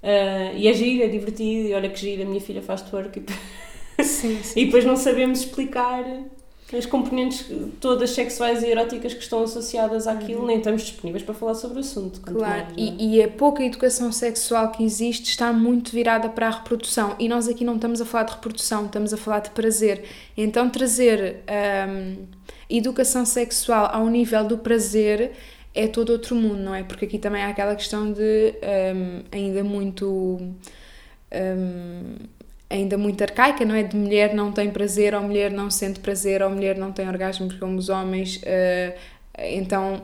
Uh, 0.03 0.57
e 0.57 0.67
é 0.67 0.73
giro, 0.73 1.05
é 1.05 1.09
divertido, 1.09 1.69
e 1.69 1.75
olha 1.75 1.89
que 1.89 1.99
giro, 1.99 2.23
a 2.23 2.25
minha 2.25 2.41
filha 2.41 2.61
faz 2.61 2.83
twerk. 2.83 3.23
E, 3.99 4.03
sim, 4.03 4.43
sim. 4.43 4.61
e 4.61 4.65
depois 4.65 4.85
não 4.85 4.97
sabemos 4.97 5.41
explicar 5.41 6.05
as 6.77 6.87
componentes 6.87 7.47
todas 7.81 8.11
sexuais 8.11 8.63
e 8.63 8.67
eróticas 8.67 9.15
que 9.15 9.23
estão 9.23 9.43
associadas 9.43 10.07
àquilo, 10.07 10.41
uhum. 10.41 10.47
nem 10.47 10.59
estamos 10.59 10.83
disponíveis 10.83 11.23
para 11.23 11.35
falar 11.35 11.55
sobre 11.55 11.79
o 11.79 11.81
assunto. 11.81 12.21
Claro, 12.21 12.65
mais, 12.65 12.75
e, 12.77 12.89
é? 12.89 12.95
e, 12.99 13.23
a 13.23 13.29
pouca 13.29 13.63
educação 13.63 14.11
sexual 14.13 14.71
que 14.71 14.83
existe 14.85 15.31
está 15.31 15.53
muito 15.53 15.93
virada 15.93 16.29
para 16.29 16.49
a 16.49 16.51
reprodução. 16.51 17.15
E 17.19 17.29
nós 17.29 17.49
aqui 17.49 17.65
não 17.65 17.77
estamos 17.77 18.01
a 18.01 18.05
falar 18.05 18.25
de 18.25 18.33
reprodução, 18.33 18.87
estamos 18.87 19.13
a 19.13 19.17
falar 19.17 19.41
de 19.41 19.51
prazer. 19.51 20.05
Então, 20.37 20.69
trazer 20.71 21.43
um, 21.89 22.27
educação 22.69 23.25
sexual 23.25 23.89
ao 23.93 24.07
nível 24.09 24.45
do 24.45 24.59
prazer 24.59 25.33
é 25.75 25.89
todo 25.89 26.11
outro 26.11 26.37
mundo, 26.37 26.61
não 26.61 26.75
é? 26.75 26.85
Porque 26.85 27.05
aqui 27.05 27.19
também 27.19 27.43
há 27.43 27.49
aquela 27.49 27.75
questão 27.75 28.13
de 28.13 28.55
um, 28.95 29.23
ainda 29.33 29.65
muito. 29.65 30.39
Um, 31.33 32.34
ainda 32.69 32.97
muito 32.97 33.23
arcaica, 33.23 33.65
não 33.65 33.75
é? 33.75 33.83
De 33.83 33.97
mulher 33.97 34.35
não 34.35 34.53
tem 34.53 34.71
prazer, 34.71 35.15
ou 35.15 35.23
mulher 35.23 35.51
não 35.51 35.71
sente 35.71 36.01
prazer, 36.01 36.43
ou 36.43 36.51
mulher 36.51 36.77
não 36.77 36.93
tem 36.93 37.09
orgasmo 37.09 37.49
como 37.59 37.79
os 37.79 37.89
homens. 37.89 38.37
Uh, 38.37 38.99
então 39.39 40.03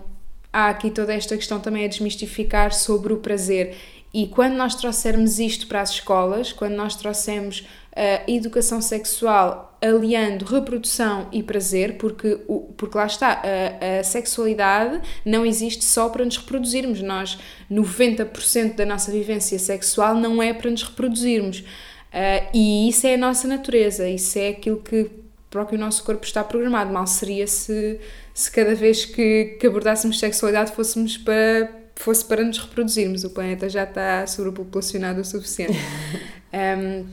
há 0.52 0.68
aqui 0.68 0.90
toda 0.90 1.14
esta 1.14 1.36
questão 1.36 1.60
também 1.60 1.84
a 1.84 1.88
desmistificar 1.88 2.72
sobre 2.72 3.12
o 3.12 3.18
prazer. 3.18 3.76
E 4.12 4.26
quando 4.26 4.54
nós 4.54 4.74
trouxermos 4.74 5.38
isto 5.38 5.68
para 5.68 5.80
as 5.80 5.90
escolas, 5.90 6.52
quando 6.52 6.74
nós 6.74 6.96
trouxemos 6.96 7.64
a 7.94 8.30
educação 8.30 8.80
sexual 8.80 9.78
aliando 9.82 10.44
reprodução 10.44 11.28
e 11.32 11.42
prazer, 11.42 11.96
porque, 11.96 12.38
o, 12.46 12.72
porque 12.76 12.96
lá 12.96 13.06
está, 13.06 13.42
a, 13.42 14.00
a 14.00 14.04
sexualidade 14.04 15.00
não 15.24 15.46
existe 15.46 15.84
só 15.84 16.08
para 16.08 16.24
nos 16.24 16.36
reproduzirmos. 16.36 17.00
Nós, 17.00 17.38
90% 17.70 18.74
da 18.74 18.84
nossa 18.84 19.10
vivência 19.10 19.58
sexual 19.58 20.14
não 20.14 20.42
é 20.42 20.52
para 20.52 20.70
nos 20.70 20.82
reproduzirmos. 20.82 21.64
Uh, 22.12 22.50
e 22.52 22.88
isso 22.88 23.06
é 23.06 23.14
a 23.14 23.18
nossa 23.18 23.46
natureza, 23.46 24.08
isso 24.08 24.38
é 24.38 24.48
aquilo 24.48 24.78
que 24.80 25.10
para 25.50 25.62
o 25.62 25.66
que 25.66 25.74
o 25.74 25.78
nosso 25.78 26.04
corpo 26.04 26.24
está 26.24 26.44
programado. 26.44 26.92
Mal 26.92 27.06
seria 27.06 27.46
se, 27.46 27.98
se 28.32 28.50
cada 28.50 28.74
vez 28.74 29.04
que, 29.04 29.56
que 29.60 29.66
abordássemos 29.66 30.18
sexualidade 30.18 30.72
fôssemos 30.72 31.18
para, 31.18 31.70
fosse 31.96 32.24
para 32.24 32.44
nos 32.44 32.58
reproduzirmos. 32.58 33.24
O 33.24 33.30
planeta 33.30 33.68
já 33.68 33.82
está 33.82 34.26
sobrepopulacionado 34.26 35.20
o 35.20 35.24
suficiente. 35.24 35.76
Um, 36.52 37.06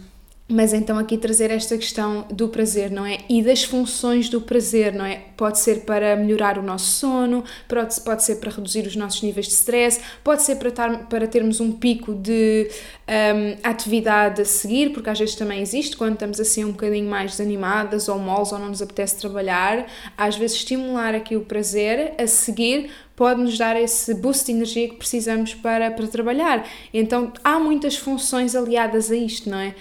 mas 0.50 0.72
então 0.72 0.98
aqui 0.98 1.18
trazer 1.18 1.52
esta 1.52 1.78
questão 1.78 2.26
do 2.32 2.48
prazer, 2.48 2.90
não 2.90 3.06
é? 3.06 3.18
E 3.30 3.44
das 3.44 3.66
funções 3.66 4.30
do 4.30 4.40
prazer, 4.40 4.94
não 4.94 5.04
é? 5.04 5.22
Pode 5.36 5.60
ser 5.60 5.82
para 5.82 6.16
melhorar 6.16 6.58
o 6.58 6.64
nosso 6.64 6.86
sono, 6.86 7.44
pode, 7.68 8.00
pode 8.02 8.24
ser 8.24 8.38
para 8.38 8.52
reduzir 8.52 8.88
os 8.88 8.96
nossos 8.96 9.22
níveis 9.22 9.48
de 9.48 9.54
stress, 9.54 10.00
pode 10.24 10.44
ser 10.44 10.56
para, 10.56 10.72
tar, 10.72 11.10
para 11.10 11.28
termos 11.28 11.60
um 11.60 11.74
pico 11.74 12.16
de 12.16 12.70
um, 13.08 13.58
atividade 13.63 14.41
a 14.41 14.46
seguir, 14.46 14.91
porque 14.91 15.10
às 15.10 15.17
vezes 15.17 15.36
também 15.36 15.62
existe, 15.62 15.96
quando 15.96 16.13
estamos 16.13 16.39
assim 16.39 16.65
um 16.65 16.72
bocadinho 16.72 17.10
mais 17.10 17.32
desanimadas 17.32 18.10
ou 18.10 18.20
moles 18.20 18.52
ou 18.52 18.60
não 18.60 18.70
nos 18.70 18.82
apetece 18.82 19.17
trabalhar, 19.17 19.88
às 20.17 20.36
vezes 20.36 20.58
estimular 20.58 21.15
aqui 21.15 21.36
o 21.36 21.41
prazer 21.41 22.13
a 22.17 22.28
seguir 22.28 22.91
pode 23.17 23.41
nos 23.41 23.58
dar 23.58 23.76
esse 23.76 24.13
boost 24.13 24.46
de 24.46 24.52
energia 24.52 24.88
que 24.88 24.96
precisamos 24.96 25.56
para, 25.56 25.89
para 25.89 26.06
trabalhar. 26.06 26.67
Então 26.93 27.34
há 27.43 27.60
muitas 27.60 27.98
funções 27.98 28.56
aliadas 28.56 29.10
a 29.10 29.15
isto, 29.15 29.50
não 29.50 29.58
é? 29.58 29.74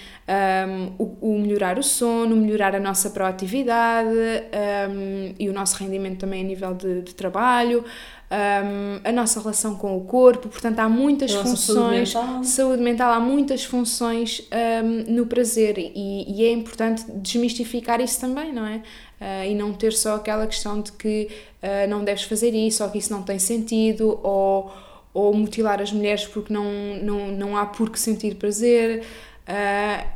Um, 0.66 0.92
o, 0.98 1.34
o, 1.34 1.38
melhorar 1.38 1.78
o 1.78 1.82
sono, 1.82 2.34
melhorar 2.34 2.74
a 2.74 2.80
nossa 2.80 3.10
proatividade 3.10 4.08
um, 4.08 5.34
e 5.38 5.48
o 5.48 5.52
nosso 5.52 5.76
rendimento 5.76 6.18
também 6.18 6.42
a 6.42 6.44
nível 6.48 6.74
de, 6.74 7.02
de 7.02 7.14
trabalho. 7.14 7.84
Um, 8.28 9.08
a 9.08 9.12
nossa 9.12 9.38
relação 9.38 9.76
com 9.76 9.96
o 9.96 10.00
corpo, 10.00 10.48
portanto 10.48 10.80
há 10.80 10.88
muitas 10.88 11.32
a 11.32 11.44
funções, 11.44 12.10
saúde 12.10 12.26
mental. 12.26 12.44
saúde 12.44 12.82
mental. 12.82 13.12
há 13.12 13.20
muitas 13.20 13.64
funções 13.64 14.42
um, 14.82 15.14
no 15.14 15.26
prazer 15.26 15.78
e, 15.78 16.24
e, 16.26 16.44
é 16.44 16.50
importante 16.50 17.04
desmistificar 17.08 18.00
isso 18.00 18.18
também, 18.20 18.52
não 18.52 18.66
é? 18.66 18.82
Uh, 19.20 19.50
e 19.50 19.54
não 19.54 19.72
ter 19.72 19.92
só 19.92 20.16
aquela 20.16 20.44
questão 20.44 20.80
de 20.80 20.90
que 20.90 21.28
uh, 21.62 21.88
não 21.88 22.02
deves 22.02 22.24
fazer 22.24 22.52
isso 22.52 22.82
ou 22.82 22.90
que 22.90 22.98
isso 22.98 23.12
não 23.12 23.22
tem 23.22 23.38
sentido 23.38 24.18
ou, 24.24 24.72
ou 25.14 25.32
mutilar 25.32 25.80
as 25.80 25.92
mulheres 25.92 26.26
porque 26.26 26.52
não, 26.52 26.64
não, 27.00 27.28
não 27.28 27.56
há 27.56 27.64
por 27.64 27.90
que 27.90 28.00
sentir 28.00 28.34
prazer. 28.34 29.04
Uh, 29.48 30.15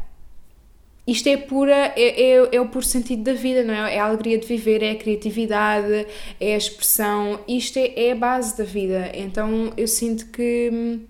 isto 1.07 1.29
é 1.29 1.37
pura, 1.37 1.93
é, 1.97 2.33
é, 2.33 2.57
é, 2.57 2.61
o 2.61 2.69
puro 2.69 2.85
sentido 2.85 3.25
da 3.25 3.33
vida, 3.33 3.65
não 3.65 3.75
é? 3.75 3.97
É 3.97 3.99
a 3.99 4.05
alegria 4.05 4.39
de 4.39 4.47
viver, 4.47 4.83
é 4.83 4.93
a 4.93 4.95
criatividade, 4.95 6.07
é 6.39 6.55
a 6.55 6.57
expressão, 6.57 7.41
isto 7.49 7.79
é, 7.79 8.09
é 8.09 8.13
a 8.13 8.15
base 8.15 8.57
da 8.57 8.65
vida. 8.65 9.11
Então 9.15 9.73
eu 9.77 9.89
sinto 9.89 10.27
que 10.27 10.71
hum, 10.73 11.01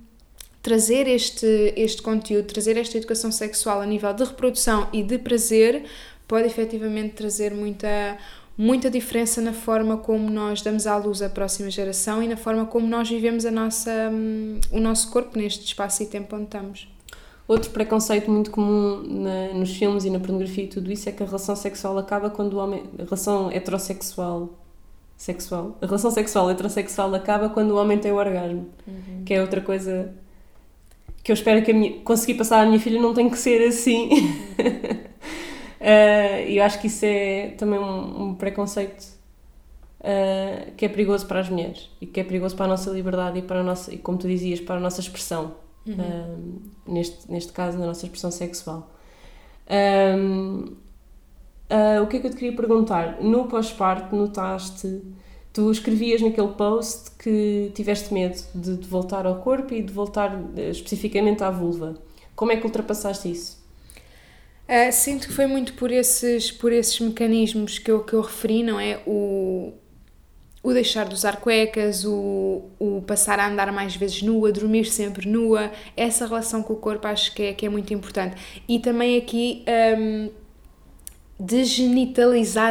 trazer 0.63 1.09
este, 1.09 1.75
este 1.77 2.03
conteúdo, 2.03 2.47
trazer 2.47 2.77
esta 2.77 2.97
educação 2.97 3.33
sexual 3.33 3.81
a 3.81 3.87
nível 3.87 4.13
de 4.13 4.25
reprodução 4.25 4.89
e 4.93 5.03
de 5.03 5.19
prazer 5.19 5.85
pode 6.27 6.47
efetivamente 6.47 7.15
trazer 7.15 7.53
muita, 7.53 8.17
muita 8.57 8.89
diferença 8.89 9.41
na 9.41 9.53
forma 9.53 9.97
como 9.97 10.31
nós 10.31 10.63
damos 10.63 10.87
à 10.87 10.97
luz 10.97 11.21
à 11.23 11.29
próxima 11.29 11.71
geração 11.71 12.23
e 12.23 12.29
na 12.29 12.37
forma 12.37 12.65
como 12.67 12.87
nós 12.87 13.09
vivemos 13.09 13.45
a 13.45 13.51
nossa, 13.51 13.91
hum, 14.13 14.61
o 14.71 14.79
nosso 14.79 15.11
corpo 15.11 15.37
neste 15.37 15.65
espaço 15.65 16.03
e 16.03 16.07
tempo 16.07 16.37
onde 16.37 16.45
estamos. 16.45 16.90
Outro 17.51 17.73
preconceito 17.73 18.31
muito 18.31 18.49
comum 18.53 19.03
na, 19.03 19.53
nos 19.55 19.77
filmes 19.77 20.05
e 20.05 20.11
na 20.11 20.21
pornografia 20.21 20.63
e 20.63 20.69
tudo 20.69 20.93
isso 20.93 21.09
é 21.09 21.13
que 21.13 21.21
a 21.21 21.27
relação 21.27 21.57
sexual 21.57 21.99
acaba 21.99 22.31
quando 22.31 22.55
o 22.55 22.59
homem. 22.59 22.85
A 22.97 23.03
relação 23.03 23.51
heterossexual. 23.51 24.51
Sexual? 25.17 25.77
A 25.83 25.87
relação 25.87 26.13
sexual 26.13 26.49
heterossexual 26.49 27.13
acaba 27.13 27.49
quando 27.49 27.73
o 27.73 27.77
homem 27.77 27.99
tem 27.99 28.13
o 28.13 28.19
orgasmo. 28.19 28.69
Uhum. 28.87 29.25
Que 29.27 29.35
é 29.35 29.41
outra 29.41 29.61
coisa 29.61 30.15
que 31.25 31.33
eu 31.33 31.35
espero 31.35 31.61
que 31.65 31.73
a 31.73 31.75
minha, 31.75 31.99
conseguir 32.03 32.35
passar 32.35 32.63
à 32.63 32.67
minha 32.67 32.79
filha 32.79 33.03
não 33.03 33.13
tem 33.13 33.29
que 33.29 33.37
ser 33.37 33.67
assim. 33.67 34.11
uh, 35.81 36.47
eu 36.47 36.63
acho 36.63 36.81
que 36.81 36.87
isso 36.87 37.05
é 37.05 37.49
também 37.59 37.81
um, 37.81 38.29
um 38.29 38.35
preconceito 38.37 39.03
uh, 40.03 40.71
que 40.77 40.85
é 40.85 40.89
perigoso 40.89 41.27
para 41.27 41.41
as 41.41 41.49
mulheres 41.49 41.91
e 42.01 42.07
que 42.07 42.21
é 42.21 42.23
perigoso 42.23 42.55
para 42.55 42.67
a 42.67 42.69
nossa 42.69 42.91
liberdade 42.91 43.41
e 43.41 43.43
para 43.43 43.59
a 43.59 43.65
nossa, 43.65 43.93
e 43.93 43.99
como 43.99 44.19
tu 44.19 44.29
dizias, 44.29 44.61
para 44.61 44.77
a 44.77 44.81
nossa 44.81 45.01
expressão 45.01 45.57
uhum. 45.87 46.61
neste, 46.87 47.31
neste 47.31 47.53
caso, 47.53 47.79
na 47.79 47.87
nossa 47.87 48.05
expressão 48.05 48.31
sexual. 48.31 48.91
Um, 49.71 50.63
uh, 50.63 50.77
ah, 51.71 52.03
o 52.03 52.07
que 52.07 52.17
é 52.17 52.21
que 52.21 52.27
eu 52.27 52.31
te 52.31 52.37
queria 52.37 52.57
perguntar? 52.57 53.23
No 53.23 53.47
pós-parto, 53.47 54.15
notaste, 54.15 55.03
tu 55.53 55.71
escrevias 55.71 56.21
naquele 56.21 56.49
post 56.49 57.13
que 57.13 57.71
tiveste 57.75 58.13
medo 58.13 58.39
de, 58.55 58.77
de 58.77 58.89
voltar 58.89 59.27
ao 59.27 59.37
corpo 59.41 59.73
e 59.73 59.83
de 59.83 59.93
voltar 59.93 60.35
uh, 60.35 60.59
especificamente 60.59 61.45
à 61.45 61.51
vulva. 61.51 61.97
Como 62.35 62.53
é 62.53 62.57
que 62.57 62.67
ultrapassaste 62.67 63.31
isso? 63.31 63.61
Uh, 64.69 64.93
sinto 64.93 65.27
que 65.27 65.33
foi 65.33 65.47
muito 65.47 65.75
por 65.75 65.91
esses, 65.91 66.51
por 66.51 66.73
esses 66.73 66.99
mecanismos 67.01 67.79
que 67.79 67.91
eu, 67.91 68.05
que 68.05 68.13
eu 68.13 68.21
referi, 68.21 68.63
não 68.63 68.79
é? 68.79 69.01
O, 69.07 69.73
o 70.63 70.73
deixar 70.73 71.09
de 71.09 71.15
usar 71.15 71.37
cuecas, 71.37 72.05
o, 72.05 72.63
o 72.79 73.03
passar 73.07 73.39
a 73.39 73.49
andar 73.49 73.73
mais 73.73 73.97
vezes 73.97 74.23
nua, 74.23 74.53
dormir 74.53 74.85
sempre 74.85 75.27
nua, 75.27 75.71
essa 75.97 76.27
relação 76.27 76.63
com 76.63 76.75
o 76.75 76.77
corpo 76.77 77.07
acho 77.07 77.35
que 77.35 77.43
é, 77.43 77.53
que 77.55 77.65
é 77.65 77.69
muito 77.69 77.95
importante. 77.95 78.37
E 78.69 78.79
também 78.79 79.17
aqui 79.17 79.65
um, 79.99 80.31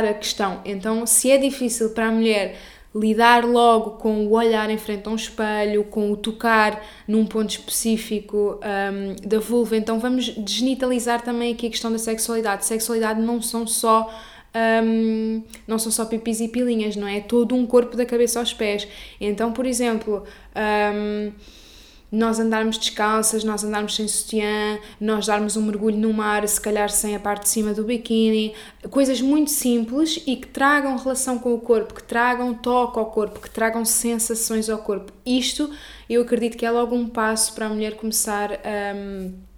a 0.04 0.14
questão. 0.14 0.62
Então, 0.64 1.06
se 1.08 1.32
é 1.32 1.38
difícil 1.38 1.90
para 1.90 2.08
a 2.08 2.12
mulher 2.12 2.56
lidar 2.94 3.46
logo 3.46 3.92
com 3.92 4.26
o 4.26 4.32
olhar 4.32 4.70
em 4.70 4.78
frente 4.78 5.08
a 5.08 5.12
um 5.12 5.16
espelho, 5.16 5.84
com 5.84 6.12
o 6.12 6.18
tocar 6.18 6.84
num 7.08 7.26
ponto 7.26 7.50
específico 7.50 8.60
um, 8.64 9.28
da 9.28 9.40
vulva, 9.40 9.78
então 9.78 10.00
vamos 10.00 10.30
desgenitalizar 10.30 11.22
também 11.22 11.54
aqui 11.54 11.68
a 11.68 11.70
questão 11.70 11.92
da 11.92 12.00
sexualidade. 12.00 12.66
Sexualidade 12.66 13.22
não 13.22 13.42
são 13.42 13.66
só 13.66 14.12
um, 14.84 15.44
não 15.68 15.78
são 15.78 15.92
só 15.92 16.06
pipis 16.06 16.40
e 16.40 16.48
pilinhas, 16.48 16.96
não 16.96 17.08
é? 17.08 17.20
Todo 17.20 17.56
um 17.56 17.66
corpo 17.66 17.96
da 17.96 18.06
cabeça 18.06 18.40
aos 18.40 18.54
pés. 18.54 18.88
Então, 19.20 19.52
por 19.54 19.66
exemplo, 19.66 20.24
um, 20.56 21.32
nós 22.12 22.40
andarmos 22.40 22.78
descalças, 22.78 23.44
nós 23.44 23.64
andarmos 23.64 23.96
sem 23.96 24.08
sutiã, 24.08 24.80
nós 25.00 25.28
darmos 25.28 25.56
um 25.56 25.62
mergulho 25.62 25.98
no 25.98 26.12
mar, 26.12 26.48
se 26.48 26.60
calhar 26.60 26.90
sem 26.90 27.16
a 27.16 27.20
parte 27.20 27.44
de 27.44 27.50
cima 27.50 27.74
do 27.74 27.84
biquíni, 27.84 28.54
coisas 28.90 29.22
muito 29.22 29.52
simples 29.52 30.22
e 30.26 30.36
que 30.36 30.48
tragam 30.48 30.98
relação 30.98 31.38
com 31.38 31.54
o 31.54 31.60
corpo, 31.60 31.94
que 31.94 32.04
tragam 32.04 32.54
toque 32.54 32.98
ao 32.98 33.12
corpo, 33.12 33.40
que 33.40 33.50
tragam 33.50 33.86
sensações 33.86 34.70
ao 34.70 34.80
corpo. 34.80 35.14
Isto 35.26 35.70
eu 36.10 36.24
acredito 36.24 36.58
que 36.58 36.66
é 36.66 36.72
logo 36.72 36.96
um 36.96 37.08
passo 37.08 37.54
para 37.54 37.68
a 37.68 37.70
mulher 37.70 37.96
começar 37.96 38.54
a. 38.54 38.96
Um, 38.96 39.49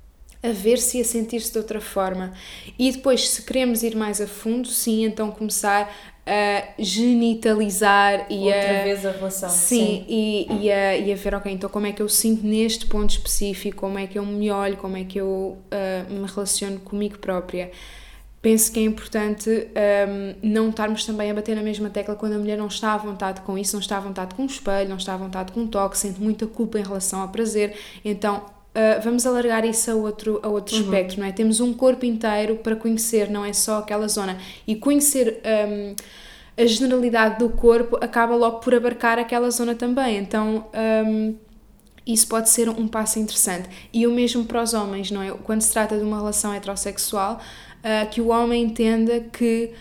a 0.43 0.49
ver-se 0.49 0.97
e 0.97 1.01
a 1.01 1.05
sentir-se 1.05 1.51
de 1.51 1.57
outra 1.57 1.79
forma. 1.79 2.33
E 2.77 2.91
depois, 2.91 3.29
se 3.29 3.43
queremos 3.43 3.83
ir 3.83 3.95
mais 3.95 4.19
a 4.19 4.27
fundo, 4.27 4.67
sim, 4.67 5.05
então 5.05 5.29
começar 5.31 5.93
a 6.25 6.63
genitalizar 6.77 8.27
e 8.29 8.45
outra 8.45 8.79
a, 8.79 8.83
vez 8.83 9.05
a 9.05 9.11
relação. 9.11 9.49
Sim, 9.49 9.55
sim. 9.57 10.05
E, 10.07 10.47
e, 10.61 10.71
a, 10.71 10.97
e 10.97 11.11
a 11.11 11.15
ver, 11.15 11.35
ok, 11.35 11.51
então 11.51 11.69
como 11.69 11.87
é 11.87 11.91
que 11.91 12.01
eu 12.01 12.09
sinto 12.09 12.45
neste 12.45 12.85
ponto 12.85 13.09
específico, 13.09 13.77
como 13.77 13.97
é 13.97 14.07
que 14.07 14.17
eu 14.17 14.25
me 14.25 14.51
olho, 14.51 14.77
como 14.77 14.97
é 14.97 15.03
que 15.03 15.19
eu 15.19 15.27
uh, 15.27 16.13
me 16.13 16.27
relaciono 16.27 16.79
comigo 16.79 17.17
própria. 17.17 17.71
Penso 18.41 18.71
que 18.71 18.79
é 18.79 18.83
importante 18.83 19.49
um, 19.51 20.35
não 20.41 20.69
estarmos 20.69 21.05
também 21.05 21.29
a 21.29 21.33
bater 21.33 21.55
na 21.55 21.61
mesma 21.61 21.91
tecla 21.91 22.15
quando 22.15 22.33
a 22.33 22.37
mulher 22.39 22.57
não 22.57 22.67
está 22.67 22.93
à 22.93 22.97
vontade 22.97 23.41
com 23.41 23.55
isso, 23.55 23.73
não 23.73 23.81
está 23.81 23.97
à 23.97 23.99
vontade 23.99 24.33
com 24.33 24.41
o 24.41 24.47
espelho, 24.47 24.89
não 24.89 24.97
está 24.97 25.13
à 25.13 25.17
vontade 25.17 25.51
com 25.51 25.63
o 25.63 25.67
toque, 25.67 25.95
sente 25.95 26.19
muita 26.19 26.47
culpa 26.47 26.79
em 26.79 26.83
relação 26.83 27.21
ao 27.21 27.29
prazer. 27.29 27.75
Então, 28.03 28.43
Uh, 28.73 29.01
vamos 29.03 29.25
alargar 29.25 29.65
isso 29.65 29.91
a 29.91 29.95
outro, 29.95 30.39
a 30.41 30.47
outro 30.47 30.75
uhum. 30.75 30.81
espectro, 30.83 31.19
não 31.19 31.27
é? 31.27 31.31
Temos 31.33 31.59
um 31.59 31.73
corpo 31.73 32.05
inteiro 32.05 32.55
para 32.57 32.73
conhecer, 32.75 33.29
não 33.29 33.43
é 33.43 33.51
só 33.51 33.79
aquela 33.79 34.07
zona. 34.07 34.37
E 34.65 34.75
conhecer 34.75 35.41
um, 35.67 35.93
a 36.57 36.65
generalidade 36.65 37.39
do 37.39 37.49
corpo 37.49 37.97
acaba 38.01 38.35
logo 38.35 38.59
por 38.59 38.73
abarcar 38.73 39.19
aquela 39.19 39.49
zona 39.51 39.75
também. 39.75 40.17
Então, 40.17 40.65
um, 41.05 41.35
isso 42.07 42.27
pode 42.27 42.49
ser 42.49 42.69
um 42.69 42.87
passo 42.87 43.19
interessante. 43.19 43.69
E 43.93 44.07
o 44.07 44.11
mesmo 44.11 44.45
para 44.45 44.61
os 44.61 44.73
homens, 44.73 45.11
não 45.11 45.21
é? 45.21 45.31
Quando 45.31 45.61
se 45.61 45.71
trata 45.71 45.97
de 45.97 46.03
uma 46.03 46.17
relação 46.17 46.53
heterossexual, 46.53 47.41
uh, 47.79 48.09
que 48.09 48.21
o 48.21 48.29
homem 48.29 48.63
entenda 48.63 49.19
que 49.19 49.71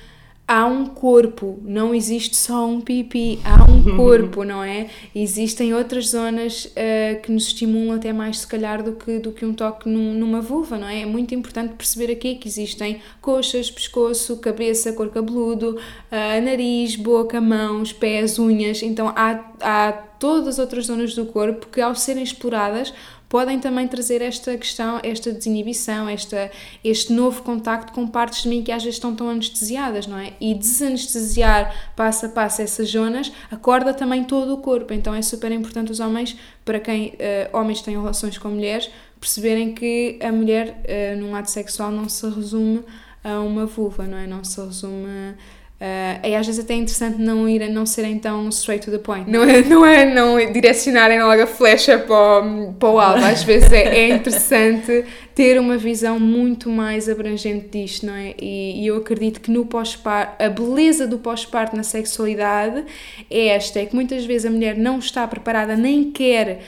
há 0.50 0.66
um 0.66 0.84
corpo, 0.84 1.60
não 1.62 1.94
existe 1.94 2.34
só 2.36 2.66
um 2.66 2.80
pipi, 2.80 3.38
há 3.44 3.70
um 3.70 3.84
corpo, 3.96 4.42
não 4.42 4.64
é? 4.64 4.88
Existem 5.14 5.72
outras 5.72 6.08
zonas 6.08 6.64
uh, 6.64 7.22
que 7.22 7.30
nos 7.30 7.46
estimulam 7.46 7.94
até 7.94 8.12
mais, 8.12 8.40
se 8.40 8.48
calhar, 8.48 8.82
do 8.82 8.94
que, 8.94 9.20
do 9.20 9.30
que 9.30 9.46
um 9.46 9.54
toque 9.54 9.88
num, 9.88 10.12
numa 10.12 10.40
vulva, 10.40 10.76
não 10.76 10.88
é? 10.88 11.02
É 11.02 11.06
muito 11.06 11.32
importante 11.36 11.74
perceber 11.74 12.12
aqui 12.12 12.34
que 12.34 12.48
existem 12.48 13.00
coxas, 13.20 13.70
pescoço, 13.70 14.38
cabeça, 14.38 14.92
cor 14.92 15.10
cabeludo, 15.10 15.76
uh, 15.76 16.44
nariz, 16.44 16.96
boca, 16.96 17.40
mãos, 17.40 17.92
pés, 17.92 18.36
unhas, 18.36 18.82
então 18.82 19.12
há, 19.14 19.52
há 19.60 19.92
todas 19.92 20.48
as 20.48 20.58
outras 20.58 20.86
zonas 20.86 21.14
do 21.14 21.26
corpo 21.26 21.68
que, 21.68 21.80
ao 21.80 21.94
serem 21.94 22.24
exploradas, 22.24 22.92
podem 23.30 23.60
também 23.60 23.86
trazer 23.86 24.20
esta 24.20 24.58
questão, 24.58 25.00
esta 25.04 25.30
desinibição, 25.30 26.08
esta, 26.08 26.50
este 26.82 27.12
novo 27.12 27.42
contacto 27.42 27.92
com 27.92 28.04
partes 28.04 28.42
de 28.42 28.48
mim 28.48 28.62
que 28.64 28.72
às 28.72 28.82
vezes 28.82 28.96
estão 28.96 29.14
tão 29.14 29.30
anestesiadas, 29.30 30.08
não 30.08 30.18
é? 30.18 30.32
E 30.40 30.52
desanestesiar 30.52 31.92
passo 31.94 32.26
a 32.26 32.28
passo 32.28 32.60
essas 32.60 32.88
zonas 32.88 33.32
acorda 33.48 33.94
também 33.94 34.24
todo 34.24 34.52
o 34.52 34.56
corpo. 34.58 34.92
Então 34.92 35.14
é 35.14 35.22
super 35.22 35.52
importante 35.52 35.92
os 35.92 36.00
homens, 36.00 36.36
para 36.64 36.80
quem 36.80 37.10
uh, 37.10 37.56
homens 37.56 37.80
têm 37.80 37.94
relações 37.94 38.36
com 38.36 38.48
mulheres, 38.48 38.90
perceberem 39.20 39.74
que 39.74 40.18
a 40.20 40.32
mulher 40.32 40.82
uh, 40.84 41.20
num 41.20 41.36
ato 41.36 41.52
sexual 41.52 41.92
não 41.92 42.08
se 42.08 42.28
resume 42.28 42.82
a 43.22 43.38
uma 43.38 43.64
vulva, 43.64 44.08
não 44.08 44.18
é? 44.18 44.26
Não 44.26 44.42
se 44.42 44.60
resume. 44.60 45.06
A, 45.08 45.59
Uh, 45.80 46.20
é 46.22 46.36
às 46.36 46.46
vezes 46.46 46.62
até 46.62 46.74
interessante 46.74 47.16
não 47.18 47.48
ir, 47.48 47.66
não 47.70 47.86
serem 47.86 48.18
tão 48.18 48.50
straight 48.50 48.84
to 48.84 48.90
the 48.90 48.98
point. 48.98 49.30
Não 49.30 49.42
é 49.42 49.62
não, 49.62 49.86
é, 49.86 50.04
não 50.04 50.52
direcionarem 50.52 51.22
logo 51.22 51.40
a 51.40 51.46
flecha 51.46 51.98
para 51.98 52.44
o, 52.44 52.74
para 52.74 52.88
o 52.90 53.00
alvo. 53.00 53.24
Às 53.24 53.42
vezes 53.42 53.72
é, 53.72 54.00
é 54.00 54.08
interessante 54.10 55.06
ter 55.34 55.58
uma 55.58 55.78
visão 55.78 56.20
muito 56.20 56.68
mais 56.68 57.08
abrangente 57.08 57.68
disto, 57.68 58.04
não 58.04 58.14
é? 58.14 58.34
E, 58.38 58.82
e 58.82 58.86
eu 58.88 58.96
acredito 58.98 59.40
que 59.40 59.50
no 59.50 59.64
pós-parto, 59.64 60.44
a 60.44 60.50
beleza 60.50 61.06
do 61.06 61.18
pós-parto 61.18 61.74
na 61.74 61.82
sexualidade 61.82 62.84
é 63.30 63.46
esta: 63.46 63.80
é 63.80 63.86
que 63.86 63.94
muitas 63.94 64.26
vezes 64.26 64.44
a 64.44 64.50
mulher 64.50 64.76
não 64.76 64.98
está 64.98 65.26
preparada, 65.26 65.76
nem 65.76 66.10
quer 66.10 66.60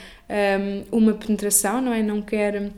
um, 0.91 0.97
uma 0.99 1.13
penetração, 1.13 1.79
não 1.79 1.93
é? 1.93 2.01
Não 2.01 2.19
quer 2.19 2.71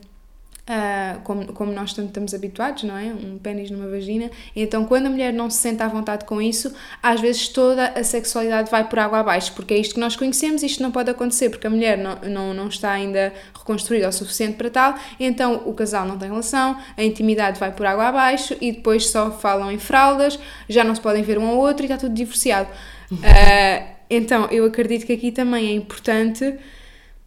Uh, 0.67 1.21
como, 1.21 1.53
como 1.53 1.71
nós 1.71 1.91
estamos 1.91 2.33
habituados, 2.33 2.81
não 2.81 2.97
é? 2.97 3.13
Um 3.13 3.37
pênis 3.37 3.69
numa 3.69 3.87
vagina. 3.87 4.31
Então, 4.55 4.83
quando 4.85 5.05
a 5.05 5.09
mulher 5.11 5.31
não 5.31 5.47
se 5.47 5.57
sente 5.57 5.83
à 5.83 5.87
vontade 5.87 6.25
com 6.25 6.41
isso, 6.41 6.73
às 7.03 7.21
vezes 7.21 7.49
toda 7.49 7.89
a 7.89 8.03
sexualidade 8.03 8.71
vai 8.71 8.89
por 8.89 8.97
água 8.97 9.19
abaixo, 9.19 9.53
porque 9.53 9.75
é 9.75 9.77
isto 9.77 9.93
que 9.93 9.99
nós 9.99 10.15
conhecemos, 10.15 10.63
isto 10.63 10.81
não 10.81 10.91
pode 10.91 11.11
acontecer, 11.11 11.51
porque 11.51 11.67
a 11.67 11.69
mulher 11.69 11.99
não, 11.99 12.15
não, 12.27 12.51
não 12.51 12.67
está 12.67 12.89
ainda 12.89 13.31
reconstruída 13.53 14.09
o 14.09 14.11
suficiente 14.11 14.57
para 14.57 14.71
tal, 14.71 14.95
então 15.19 15.61
o 15.67 15.73
casal 15.75 16.07
não 16.07 16.17
tem 16.17 16.29
relação, 16.29 16.75
a 16.97 17.03
intimidade 17.03 17.59
vai 17.59 17.71
por 17.71 17.85
água 17.85 18.07
abaixo 18.07 18.57
e 18.59 18.71
depois 18.71 19.07
só 19.11 19.29
falam 19.29 19.71
em 19.71 19.77
fraldas, 19.77 20.39
já 20.67 20.83
não 20.83 20.95
se 20.95 21.01
podem 21.01 21.21
ver 21.21 21.37
um 21.37 21.47
ao 21.47 21.57
outro 21.57 21.83
e 21.83 21.85
está 21.85 21.95
tudo 21.95 22.15
divorciado. 22.15 22.69
Uh, 23.11 23.85
então, 24.09 24.47
eu 24.49 24.65
acredito 24.65 25.05
que 25.05 25.13
aqui 25.13 25.31
também 25.31 25.67
é 25.67 25.73
importante 25.73 26.57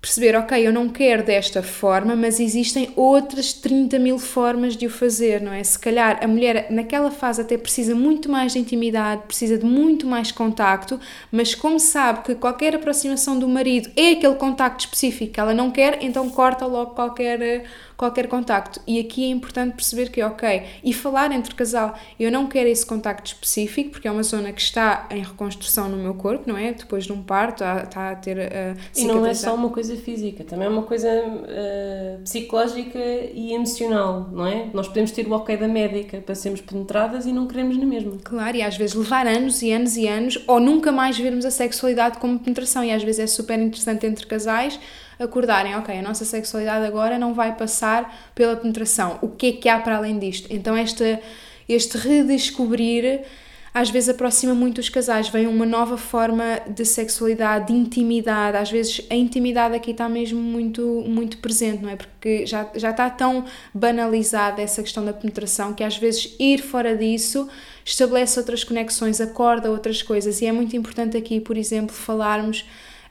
perceber, 0.00 0.36
ok, 0.36 0.64
eu 0.64 0.72
não 0.72 0.88
quero 0.88 1.24
desta 1.24 1.60
forma, 1.60 2.14
mas 2.14 2.38
existem 2.38 2.92
outras 2.94 3.52
30 3.52 3.98
mil 3.98 4.18
formas 4.18 4.76
de 4.76 4.86
o 4.86 4.90
fazer, 4.90 5.40
não 5.40 5.52
é? 5.52 5.62
Se 5.64 5.78
calhar 5.78 6.20
a 6.22 6.28
mulher 6.28 6.68
naquela 6.70 7.10
fase 7.10 7.40
até 7.40 7.58
precisa 7.58 7.96
muito 7.96 8.30
mais 8.30 8.52
de 8.52 8.60
intimidade, 8.60 9.22
precisa 9.26 9.58
de 9.58 9.64
muito 9.64 10.06
mais 10.06 10.30
contacto, 10.30 11.00
mas 11.32 11.54
como 11.54 11.80
sabe 11.80 12.22
que 12.22 12.34
qualquer 12.36 12.76
aproximação 12.76 13.38
do 13.38 13.48
marido 13.48 13.90
é 13.96 14.12
aquele 14.12 14.36
contacto 14.36 14.84
específico 14.84 15.32
que 15.32 15.40
ela 15.40 15.52
não 15.52 15.70
quer, 15.70 15.98
então 16.00 16.30
corta 16.30 16.64
logo 16.64 16.92
qualquer 16.94 17.64
qualquer 17.98 18.28
contacto. 18.28 18.80
E 18.86 19.00
aqui 19.00 19.24
é 19.24 19.28
importante 19.28 19.74
perceber 19.74 20.08
que, 20.08 20.22
ok, 20.22 20.62
e 20.84 20.94
falar 20.94 21.32
entre 21.32 21.52
casal, 21.52 21.98
eu 22.18 22.30
não 22.30 22.46
quero 22.46 22.68
esse 22.68 22.86
contacto 22.86 23.32
específico, 23.32 23.90
porque 23.90 24.06
é 24.06 24.10
uma 24.10 24.22
zona 24.22 24.52
que 24.52 24.60
está 24.60 25.08
em 25.10 25.20
reconstrução 25.20 25.88
no 25.88 25.96
meu 25.96 26.14
corpo, 26.14 26.44
não 26.46 26.56
é? 26.56 26.72
Depois 26.72 27.04
de 27.04 27.12
um 27.12 27.20
parto, 27.20 27.64
está, 27.64 28.10
a 28.10 28.14
ter. 28.14 28.38
Uh, 28.38 28.78
e 28.96 29.04
não 29.04 29.26
é 29.26 29.34
só 29.34 29.52
uma 29.52 29.68
coisa 29.70 29.96
física, 29.96 30.44
também 30.44 30.66
é 30.66 30.70
uma 30.70 30.84
coisa 30.84 31.08
uh, 31.08 32.22
psicológica 32.22 33.00
e 33.34 33.52
emocional, 33.52 34.28
não 34.30 34.46
é? 34.46 34.70
Nós 34.72 34.86
podemos 34.86 35.10
ter 35.10 35.26
o 35.26 35.32
ok 35.32 35.56
da 35.56 35.66
médica 35.66 36.18
para 36.18 36.36
sermos 36.36 36.60
penetradas 36.60 37.26
e 37.26 37.32
não 37.32 37.48
queremos 37.48 37.76
na 37.76 37.84
mesma. 37.84 38.16
Claro, 38.22 38.56
e 38.56 38.62
às 38.62 38.76
vezes 38.76 38.94
levar 38.94 39.26
anos 39.26 39.60
e 39.60 39.72
anos 39.72 39.96
e 39.96 40.06
anos, 40.06 40.38
ou 40.46 40.60
nunca 40.60 40.92
mais 40.92 41.18
vermos 41.18 41.44
a 41.44 41.50
sexualidade 41.50 42.18
como 42.18 42.38
penetração, 42.38 42.84
e 42.84 42.92
às 42.92 43.02
vezes 43.02 43.18
é 43.18 43.26
super 43.26 43.58
interessante 43.58 44.06
entre 44.06 44.24
casais 44.24 44.78
acordarem, 45.18 45.76
ok, 45.76 45.98
a 45.98 46.02
nossa 46.02 46.24
sexualidade 46.24 46.86
agora 46.86 47.18
não 47.18 47.34
vai 47.34 47.56
passar 47.56 48.30
pela 48.34 48.56
penetração, 48.56 49.18
o 49.20 49.28
que 49.28 49.46
é 49.46 49.52
que 49.52 49.68
há 49.68 49.78
para 49.78 49.96
além 49.96 50.18
disto? 50.18 50.48
Então 50.50 50.76
esta, 50.76 51.20
este 51.68 51.98
redescobrir 51.98 53.24
às 53.72 53.90
vezes 53.90 54.08
aproxima 54.08 54.54
muito 54.54 54.78
os 54.78 54.88
casais, 54.88 55.28
vem 55.28 55.46
uma 55.46 55.66
nova 55.66 55.96
forma 55.96 56.60
de 56.66 56.84
sexualidade, 56.84 57.68
de 57.68 57.72
intimidade, 57.74 58.56
às 58.56 58.70
vezes 58.70 59.06
a 59.10 59.14
intimidade 59.14 59.74
aqui 59.74 59.92
está 59.92 60.08
mesmo 60.08 60.40
muito, 60.40 61.04
muito 61.06 61.38
presente, 61.38 61.82
não 61.82 61.90
é? 61.90 61.96
Porque 61.96 62.46
já, 62.46 62.68
já 62.74 62.90
está 62.90 63.08
tão 63.10 63.44
banalizada 63.72 64.60
essa 64.60 64.82
questão 64.82 65.04
da 65.04 65.12
penetração 65.12 65.74
que 65.74 65.84
às 65.84 65.96
vezes 65.96 66.34
ir 66.40 66.58
fora 66.58 66.96
disso 66.96 67.48
estabelece 67.84 68.38
outras 68.38 68.64
conexões, 68.64 69.20
acorda 69.20 69.70
outras 69.70 70.02
coisas 70.02 70.40
e 70.40 70.46
é 70.46 70.52
muito 70.52 70.76
importante 70.76 71.16
aqui, 71.16 71.40
por 71.40 71.56
exemplo, 71.56 71.94
falarmos 71.94 72.64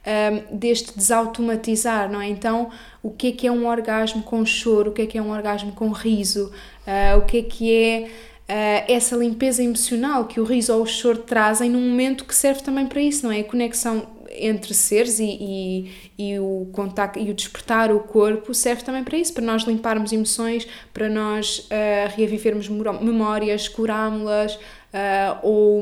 um, 0.07 0.57
deste 0.57 0.95
desautomatizar, 0.95 2.09
não 2.09 2.21
é? 2.21 2.29
Então, 2.29 2.69
o 3.03 3.11
que 3.11 3.27
é 3.27 3.31
que 3.31 3.47
é 3.47 3.51
um 3.51 3.67
orgasmo 3.67 4.23
com 4.23 4.45
choro, 4.45 4.91
o 4.91 4.93
que 4.93 5.01
é 5.01 5.05
que 5.05 5.17
é 5.17 5.21
um 5.21 5.31
orgasmo 5.31 5.73
com 5.73 5.89
riso, 5.89 6.51
uh, 6.87 7.17
o 7.17 7.21
que 7.23 7.37
é 7.39 7.43
que 7.43 7.73
é 7.73 8.07
uh, 8.07 8.91
essa 8.91 9.15
limpeza 9.15 9.61
emocional 9.61 10.25
que 10.25 10.39
o 10.39 10.43
riso 10.43 10.73
ou 10.73 10.83
o 10.83 10.87
choro 10.87 11.19
trazem 11.19 11.69
num 11.69 11.89
momento 11.89 12.23
que 12.23 12.33
serve 12.33 12.61
também 12.61 12.87
para 12.87 13.01
isso, 13.01 13.25
não 13.25 13.31
é? 13.31 13.41
A 13.41 13.43
conexão 13.43 14.15
entre 14.39 14.73
seres 14.73 15.19
e, 15.19 15.25
e, 15.25 15.91
e, 16.17 16.39
o 16.39 16.67
contacto 16.71 17.17
e 17.17 17.31
o 17.31 17.33
despertar 17.33 17.91
o 17.91 18.01
corpo 18.01 18.53
serve 18.53 18.83
também 18.83 19.03
para 19.03 19.17
isso, 19.17 19.33
para 19.33 19.43
nós 19.43 19.63
limparmos 19.63 20.11
emoções, 20.11 20.67
para 20.93 21.09
nós 21.09 21.59
uh, 21.59 22.15
reavivermos 22.15 22.69
memórias, 22.69 23.67
curámos-las 23.67 24.55
uh, 24.55 25.39
ou 25.41 25.81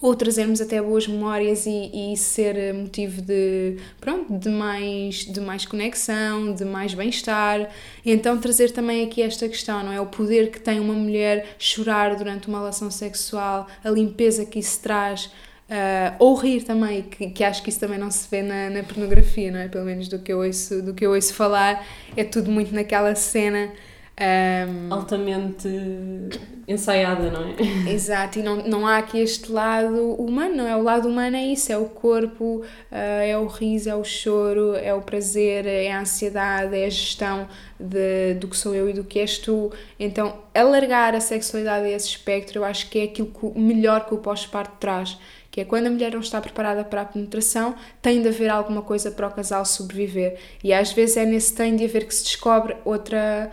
ou 0.00 0.14
trazermos 0.14 0.60
até 0.60 0.80
boas 0.80 1.06
memórias 1.06 1.64
e, 1.66 2.12
e 2.12 2.16
ser 2.16 2.74
motivo 2.74 3.22
de, 3.22 3.78
pronto, 4.00 4.32
de 4.38 4.48
mais, 4.50 5.24
de 5.24 5.40
mais 5.40 5.64
conexão, 5.64 6.52
de 6.52 6.64
mais 6.64 6.92
bem-estar. 6.92 7.70
Então 8.04 8.38
trazer 8.38 8.70
também 8.72 9.04
aqui 9.06 9.22
esta 9.22 9.48
questão, 9.48 9.82
não 9.82 9.92
é? 9.92 10.00
O 10.00 10.06
poder 10.06 10.50
que 10.50 10.60
tem 10.60 10.80
uma 10.80 10.94
mulher 10.94 11.56
chorar 11.58 12.14
durante 12.16 12.48
uma 12.48 12.58
relação 12.58 12.90
sexual, 12.90 13.66
a 13.82 13.90
limpeza 13.90 14.44
que 14.44 14.58
isso 14.58 14.80
traz, 14.80 15.30
Uh, 15.68 16.14
ou 16.20 16.36
rir 16.36 16.62
também, 16.62 17.02
que, 17.02 17.28
que 17.28 17.42
acho 17.42 17.60
que 17.60 17.70
isso 17.70 17.80
também 17.80 17.98
não 17.98 18.08
se 18.08 18.28
vê 18.30 18.40
na, 18.40 18.70
na 18.70 18.84
pornografia, 18.84 19.50
não 19.50 19.58
é? 19.58 19.66
Pelo 19.66 19.84
menos 19.84 20.06
do 20.06 20.16
que, 20.20 20.32
eu 20.32 20.38
ouço, 20.38 20.80
do 20.80 20.94
que 20.94 21.04
eu 21.04 21.12
ouço 21.12 21.34
falar, 21.34 21.84
é 22.16 22.22
tudo 22.22 22.52
muito 22.52 22.72
naquela 22.72 23.16
cena 23.16 23.72
um, 24.18 24.94
Altamente 24.94 25.68
ensaiada, 26.66 27.30
não 27.30 27.44
é? 27.50 27.92
Exato, 27.92 28.38
e 28.38 28.42
não, 28.42 28.56
não 28.56 28.86
há 28.86 28.96
aqui 28.96 29.18
este 29.18 29.52
lado 29.52 30.14
humano, 30.14 30.56
não 30.56 30.66
é? 30.66 30.74
O 30.74 30.82
lado 30.82 31.06
humano 31.06 31.36
é 31.36 31.44
isso, 31.44 31.70
é 31.70 31.76
o 31.76 31.84
corpo, 31.84 32.62
uh, 32.62 32.64
é 32.90 33.36
o 33.36 33.46
riso, 33.46 33.90
é 33.90 33.94
o 33.94 34.02
choro, 34.02 34.74
é 34.74 34.94
o 34.94 35.02
prazer, 35.02 35.66
é 35.66 35.92
a 35.92 36.00
ansiedade, 36.00 36.74
é 36.74 36.86
a 36.86 36.90
gestão 36.90 37.46
de, 37.78 38.34
do 38.34 38.48
que 38.48 38.56
sou 38.56 38.74
eu 38.74 38.88
e 38.88 38.94
do 38.94 39.04
que 39.04 39.18
és 39.18 39.36
tu. 39.36 39.70
Então, 40.00 40.38
alargar 40.54 41.14
a 41.14 41.20
sexualidade 41.20 41.84
a 41.84 41.90
esse 41.90 42.08
espectro, 42.08 42.60
eu 42.60 42.64
acho 42.64 42.88
que 42.88 42.98
é 42.98 43.04
aquilo 43.04 43.28
que, 43.28 43.58
melhor 43.58 44.06
que 44.06 44.14
o 44.14 44.18
pós-parto 44.18 44.76
traz 44.80 45.18
que 45.48 45.62
é 45.62 45.64
quando 45.64 45.86
a 45.86 45.90
mulher 45.90 46.12
não 46.12 46.20
está 46.20 46.38
preparada 46.38 46.84
para 46.84 47.00
a 47.00 47.04
penetração, 47.06 47.74
tem 48.02 48.20
de 48.20 48.28
haver 48.28 48.50
alguma 48.50 48.82
coisa 48.82 49.10
para 49.10 49.26
o 49.26 49.30
casal 49.30 49.64
sobreviver. 49.64 50.38
E 50.62 50.70
às 50.70 50.92
vezes 50.92 51.16
é 51.16 51.24
nesse 51.24 51.54
tem 51.54 51.74
de 51.74 51.82
haver 51.86 52.06
que 52.06 52.14
se 52.14 52.24
descobre 52.24 52.76
outra 52.84 53.50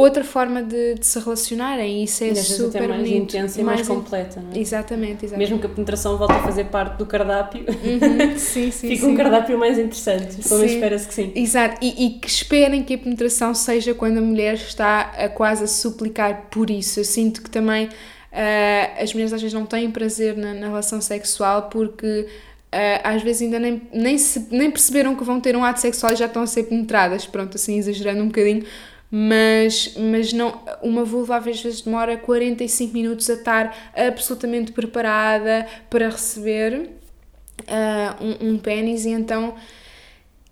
outra 0.00 0.22
forma 0.22 0.62
de, 0.62 0.94
de 0.94 1.04
se 1.04 1.18
relacionarem 1.18 2.00
e 2.00 2.04
isso 2.04 2.22
é 2.22 2.32
super 2.34 2.78
até 2.78 2.88
mais 2.88 3.08
intensa 3.08 3.60
e 3.60 3.64
mais, 3.64 3.78
mais 3.78 3.88
completa, 3.88 4.40
não 4.40 4.52
é? 4.52 4.58
Exatamente, 4.58 5.24
exatamente. 5.24 5.38
Mesmo 5.38 5.58
que 5.58 5.66
a 5.66 5.68
penetração 5.68 6.16
volte 6.16 6.34
a 6.34 6.42
fazer 6.42 6.64
parte 6.66 6.96
do 6.96 7.04
cardápio, 7.04 7.64
uhum, 7.68 8.38
sim, 8.38 8.70
sim, 8.70 8.88
fica 8.90 9.06
sim. 9.06 9.12
um 9.12 9.16
cardápio 9.16 9.58
mais 9.58 9.76
interessante, 9.76 10.36
pelo 10.36 10.60
menos 10.60 10.72
espera-se 10.72 11.08
que 11.08 11.14
sim. 11.14 11.32
Exato, 11.34 11.78
e, 11.82 12.06
e, 12.06 12.10
que 12.10 12.28
esperem 12.28 12.84
que 12.84 12.94
a 12.94 12.98
penetração 12.98 13.52
seja 13.52 13.92
quando 13.92 14.18
a 14.18 14.20
mulher 14.20 14.54
está 14.54 15.00
a 15.00 15.28
quase 15.28 15.64
a 15.64 15.66
suplicar 15.66 16.46
por 16.48 16.70
isso. 16.70 17.00
Eu 17.00 17.04
sinto 17.04 17.42
que 17.42 17.50
também 17.50 17.86
uh, 17.86 19.02
as 19.02 19.12
mulheres 19.12 19.32
às 19.32 19.42
vezes 19.42 19.52
não 19.52 19.66
têm 19.66 19.90
prazer 19.90 20.36
na, 20.36 20.54
na 20.54 20.66
relação 20.68 21.00
sexual 21.00 21.68
porque 21.68 22.26
Uh, 22.68 23.00
às 23.02 23.22
vezes 23.22 23.40
ainda 23.40 23.58
nem, 23.58 23.80
nem, 23.94 24.18
se, 24.18 24.46
nem 24.50 24.70
perceberam 24.70 25.14
que 25.16 25.24
vão 25.24 25.40
ter 25.40 25.56
um 25.56 25.64
ato 25.64 25.80
sexual 25.80 26.12
e 26.12 26.16
já 26.16 26.26
estão 26.26 26.42
a 26.42 26.46
ser 26.46 26.64
penetradas, 26.64 27.24
pronto, 27.24 27.54
assim 27.54 27.78
exagerando 27.78 28.22
um 28.22 28.26
bocadinho, 28.26 28.62
mas, 29.10 29.94
mas 29.96 30.32
não, 30.32 30.60
uma 30.82 31.04
vulva 31.04 31.36
às 31.36 31.44
vezes 31.44 31.80
demora 31.80 32.16
45 32.16 32.92
minutos 32.92 33.28
a 33.30 33.34
estar 33.34 33.92
absolutamente 33.96 34.72
preparada 34.72 35.66
para 35.88 36.10
receber 36.10 36.90
uh, 37.62 38.24
um, 38.44 38.50
um 38.50 38.58
pênis 38.58 39.06
e 39.06 39.10
então 39.10 39.54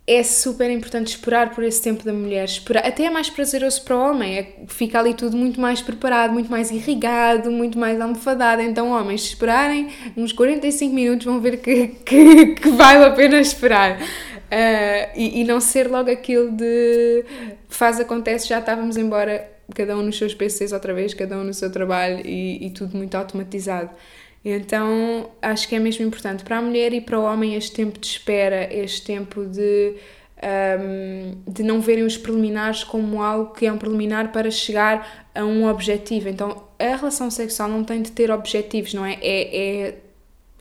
é 0.06 0.22
super 0.22 0.70
importante 0.70 1.08
esperar 1.08 1.50
por 1.50 1.64
esse 1.64 1.82
tempo 1.82 2.04
da 2.04 2.12
mulher, 2.12 2.44
esperar, 2.44 2.86
até 2.86 3.06
é 3.06 3.10
mais 3.10 3.28
prazeroso 3.28 3.82
para 3.82 3.96
o 3.96 4.10
homem, 4.10 4.38
é, 4.38 4.54
fica 4.68 5.00
ali 5.00 5.14
tudo 5.14 5.36
muito 5.36 5.60
mais 5.60 5.82
preparado, 5.82 6.32
muito 6.32 6.48
mais 6.48 6.70
irrigado, 6.70 7.50
muito 7.50 7.76
mais 7.76 8.00
almofadado, 8.00 8.62
então 8.62 8.92
homens, 8.92 9.22
se 9.22 9.28
esperarem 9.30 9.88
uns 10.16 10.32
45 10.32 10.94
minutos 10.94 11.26
vão 11.26 11.40
ver 11.40 11.56
que, 11.56 11.88
que, 11.88 12.46
que 12.54 12.68
vale 12.70 13.04
a 13.04 13.10
pena 13.10 13.40
esperar. 13.40 13.98
Uh, 14.46 15.10
e, 15.16 15.40
e 15.40 15.44
não 15.44 15.60
ser 15.60 15.90
logo 15.90 16.08
aquilo 16.10 16.52
de 16.52 17.24
faz, 17.68 17.98
acontece, 17.98 18.48
já 18.48 18.60
estávamos 18.60 18.96
embora, 18.96 19.50
cada 19.74 19.96
um 19.96 20.02
nos 20.02 20.16
seus 20.16 20.34
PCs 20.34 20.72
outra 20.72 20.94
vez, 20.94 21.14
cada 21.14 21.36
um 21.36 21.42
no 21.42 21.52
seu 21.52 21.70
trabalho 21.70 22.24
e, 22.24 22.66
e 22.66 22.70
tudo 22.70 22.96
muito 22.96 23.16
automatizado. 23.16 23.90
Então 24.44 25.28
acho 25.42 25.68
que 25.68 25.74
é 25.74 25.80
mesmo 25.80 26.06
importante 26.06 26.44
para 26.44 26.58
a 26.58 26.62
mulher 26.62 26.92
e 26.92 27.00
para 27.00 27.18
o 27.18 27.24
homem 27.24 27.56
este 27.56 27.72
tempo 27.72 27.98
de 27.98 28.06
espera, 28.06 28.72
este 28.72 29.02
tempo 29.02 29.44
de, 29.44 29.96
um, 30.80 31.50
de 31.50 31.64
não 31.64 31.80
verem 31.80 32.04
os 32.04 32.16
preliminares 32.16 32.84
como 32.84 33.20
algo 33.20 33.52
que 33.52 33.66
é 33.66 33.72
um 33.72 33.78
preliminar 33.78 34.30
para 34.30 34.48
chegar 34.48 35.26
a 35.34 35.44
um 35.44 35.66
objetivo. 35.68 36.28
Então 36.28 36.62
a 36.78 36.94
relação 36.94 37.28
sexual 37.28 37.68
não 37.68 37.82
tem 37.82 38.00
de 38.00 38.12
ter 38.12 38.30
objetivos, 38.30 38.94
não 38.94 39.04
é? 39.04 39.18
É, 39.20 39.56
é, 39.56 39.94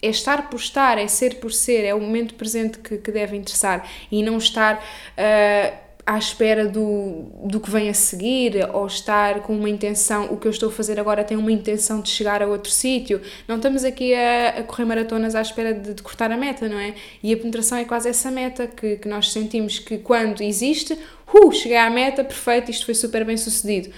é 0.06 0.10
estar 0.10 0.50
por 0.50 0.60
estar, 0.60 0.98
é 0.98 1.08
ser 1.08 1.36
por 1.36 1.52
ser, 1.52 1.84
é 1.84 1.94
o 1.94 2.00
momento 2.00 2.36
presente 2.36 2.80
que, 2.80 2.98
que 2.98 3.12
deve 3.12 3.36
interessar 3.36 3.88
e 4.12 4.24
não 4.24 4.38
estar. 4.38 4.84
Uh, 5.18 5.86
à 6.06 6.20
espera 6.20 6.68
do, 6.68 7.26
do 7.46 7.60
que 7.60 7.70
vem 7.70 7.90
a 7.90 7.94
seguir 7.94 8.70
ou 8.74 8.86
estar 8.86 9.42
com 9.42 9.58
uma 9.58 9.70
intenção, 9.70 10.26
o 10.26 10.38
que 10.38 10.46
eu 10.46 10.52
estou 10.52 10.70
a 10.70 10.72
fazer 10.72 11.00
agora 11.00 11.24
tem 11.24 11.36
uma 11.36 11.52
intenção 11.52 12.00
de 12.00 12.10
chegar 12.10 12.44
a 12.44 12.48
outro 12.48 12.72
sítio. 12.72 13.20
Não 13.48 13.56
estamos 13.56 13.84
aqui 13.84 14.14
a, 14.14 14.50
a 14.60 14.64
correr 14.64 14.86
maratonas 14.86 15.34
à 15.34 15.42
espera 15.42 15.74
de, 15.74 15.96
de, 15.96 16.04
cortar 16.04 16.32
a 16.32 16.38
meta, 16.38 16.70
não 16.70 16.78
é? 16.78 16.94
E 17.24 17.34
a 17.34 17.38
penetração 17.38 17.80
é 17.80 17.86
quase 17.86 18.08
essa 18.08 18.30
meta 18.30 18.68
que, 18.68 18.98
que 18.98 19.08
nós 19.08 19.32
sentimos 19.32 19.80
que 19.80 19.98
quando 19.98 20.42
existe, 20.44 20.94
uh, 21.34 21.52
cheguei 21.52 21.78
à 21.78 21.90
meta, 21.90 22.24
perfeito, 22.24 22.70
isto 22.70 22.86
foi 22.86 22.94
super 22.94 23.26
bem 23.26 23.36
sucedido. 23.36 23.90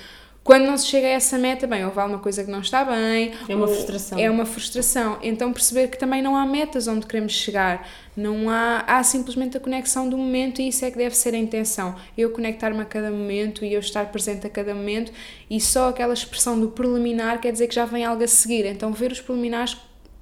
Quando 0.48 0.64
não 0.64 0.78
se 0.78 0.86
chega 0.86 1.08
a 1.08 1.10
essa 1.10 1.38
meta, 1.38 1.68
bem, 1.68 1.84
houve 1.84 2.00
alguma 2.00 2.20
coisa 2.20 2.42
que 2.42 2.50
não 2.50 2.62
está 2.62 2.86
bem. 2.86 3.34
É 3.50 3.54
uma 3.54 3.68
frustração. 3.68 4.18
É 4.18 4.30
uma 4.30 4.46
frustração. 4.46 5.18
Então 5.22 5.52
perceber 5.52 5.90
que 5.90 6.00
também 6.00 6.22
não 6.22 6.38
há 6.38 6.46
metas 6.46 6.88
onde 6.88 7.06
queremos 7.06 7.34
chegar. 7.34 7.86
Não 8.16 8.50
há, 8.50 8.86
há 8.88 9.04
simplesmente 9.04 9.58
a 9.58 9.60
conexão 9.60 10.08
do 10.08 10.18
momento 10.18 10.62
e 10.62 10.70
isso 10.70 10.86
é 10.86 10.90
que 10.90 10.98
deve 10.98 11.18
ser 11.18 11.34
a 11.34 11.38
intenção. 11.38 11.98
Eu 12.18 12.30
conectar-me 12.30 12.80
a 12.80 12.86
cada 12.86 13.12
momento 13.12 13.66
e 13.66 13.74
eu 13.74 13.82
estar 13.82 14.06
presente 14.10 14.48
a 14.48 14.50
cada 14.50 14.74
momento 14.74 15.12
e 15.50 15.60
só 15.60 15.90
aquela 15.90 16.14
expressão 16.14 16.58
do 16.58 16.70
preliminar 16.70 17.42
quer 17.42 17.52
dizer 17.52 17.68
que 17.68 17.76
já 17.76 17.84
vem 17.84 18.06
algo 18.06 18.24
a 18.24 18.28
seguir. 18.28 18.66
Então 18.66 18.94
ver 18.94 19.12
os 19.12 19.20
preliminares 19.20 19.76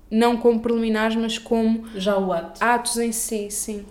não 0.10 0.38
como 0.38 0.60
preliminares, 0.60 1.16
mas 1.16 1.38
como 1.38 1.86
já 1.96 2.18
o 2.18 2.34
ato. 2.34 2.64
atos 2.64 2.98
em 2.98 3.12
si, 3.12 3.52
sim. 3.52 3.86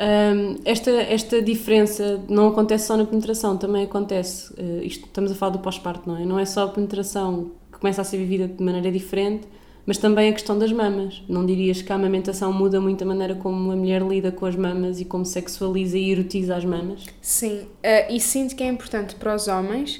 Um, 0.00 0.56
esta, 0.64 0.90
esta 0.90 1.42
diferença 1.42 2.24
não 2.26 2.48
acontece 2.48 2.86
só 2.86 2.96
na 2.96 3.04
penetração, 3.04 3.58
também 3.58 3.84
acontece, 3.84 4.50
uh, 4.54 4.82
isto, 4.82 5.04
estamos 5.04 5.30
a 5.30 5.34
falar 5.34 5.52
do 5.52 5.58
pós-parto, 5.58 6.08
não 6.08 6.16
é? 6.16 6.24
Não 6.24 6.38
é 6.38 6.46
só 6.46 6.64
a 6.64 6.68
penetração 6.68 7.50
que 7.70 7.78
começa 7.78 8.00
a 8.00 8.04
ser 8.04 8.16
vivida 8.16 8.48
de 8.48 8.64
maneira 8.64 8.90
diferente, 8.90 9.46
mas 9.84 9.98
também 9.98 10.30
a 10.30 10.32
questão 10.32 10.58
das 10.58 10.72
mamas. 10.72 11.22
Não 11.28 11.44
dirias 11.44 11.82
que 11.82 11.92
a 11.92 11.96
amamentação 11.96 12.50
muda 12.50 12.80
muito 12.80 13.04
a 13.04 13.06
maneira 13.06 13.34
como 13.34 13.72
a 13.72 13.76
mulher 13.76 14.00
lida 14.00 14.32
com 14.32 14.46
as 14.46 14.56
mamas 14.56 15.02
e 15.02 15.04
como 15.04 15.26
sexualiza 15.26 15.98
e 15.98 16.10
erotiza 16.10 16.56
as 16.56 16.64
mamas? 16.64 17.04
Sim, 17.20 17.58
uh, 17.58 17.66
e 18.10 18.18
sinto 18.18 18.56
que 18.56 18.62
é 18.62 18.68
importante 18.68 19.14
para 19.16 19.34
os 19.34 19.48
homens. 19.48 19.96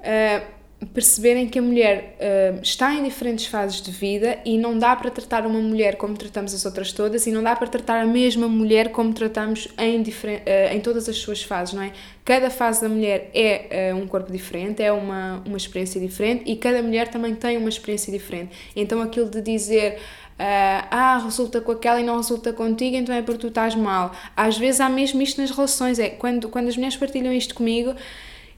Uh, 0.00 0.59
perceberem 0.86 1.46
que 1.46 1.58
a 1.58 1.62
mulher 1.62 2.16
uh, 2.18 2.60
está 2.62 2.94
em 2.94 3.04
diferentes 3.04 3.46
fases 3.46 3.82
de 3.82 3.90
vida 3.90 4.38
e 4.44 4.56
não 4.56 4.78
dá 4.78 4.96
para 4.96 5.10
tratar 5.10 5.46
uma 5.46 5.60
mulher 5.60 5.96
como 5.96 6.16
tratamos 6.16 6.54
as 6.54 6.64
outras 6.64 6.90
todas 6.90 7.26
e 7.26 7.32
não 7.32 7.42
dá 7.42 7.54
para 7.54 7.68
tratar 7.68 8.00
a 8.00 8.06
mesma 8.06 8.48
mulher 8.48 8.90
como 8.90 9.12
tratamos 9.12 9.68
em, 9.78 10.00
uh, 10.00 10.74
em 10.74 10.80
todas 10.80 11.08
as 11.08 11.18
suas 11.18 11.42
fases, 11.42 11.74
não 11.74 11.82
é? 11.82 11.92
Cada 12.24 12.48
fase 12.48 12.80
da 12.80 12.88
mulher 12.88 13.30
é 13.34 13.92
uh, 13.92 13.96
um 13.96 14.06
corpo 14.06 14.32
diferente, 14.32 14.82
é 14.82 14.90
uma, 14.90 15.42
uma 15.46 15.56
experiência 15.56 16.00
diferente 16.00 16.50
e 16.50 16.56
cada 16.56 16.82
mulher 16.82 17.08
também 17.08 17.34
tem 17.34 17.58
uma 17.58 17.68
experiência 17.68 18.10
diferente. 18.10 18.50
Então 18.74 19.02
aquilo 19.02 19.28
de 19.28 19.42
dizer 19.42 19.98
ah, 20.42 21.20
resulta 21.22 21.60
com 21.60 21.72
aquela 21.72 22.00
e 22.00 22.02
não 22.02 22.16
resulta 22.16 22.50
contigo, 22.50 22.96
então 22.96 23.14
é 23.14 23.20
porque 23.20 23.42
tu 23.42 23.48
estás 23.48 23.74
mal. 23.74 24.12
Às 24.34 24.56
vezes 24.56 24.80
há 24.80 24.88
mesmo 24.88 25.20
isto 25.20 25.38
nas 25.38 25.50
relações, 25.50 25.98
é 25.98 26.08
quando, 26.08 26.48
quando 26.48 26.68
as 26.68 26.76
mulheres 26.76 26.96
partilham 26.96 27.30
isto 27.30 27.54
comigo 27.54 27.94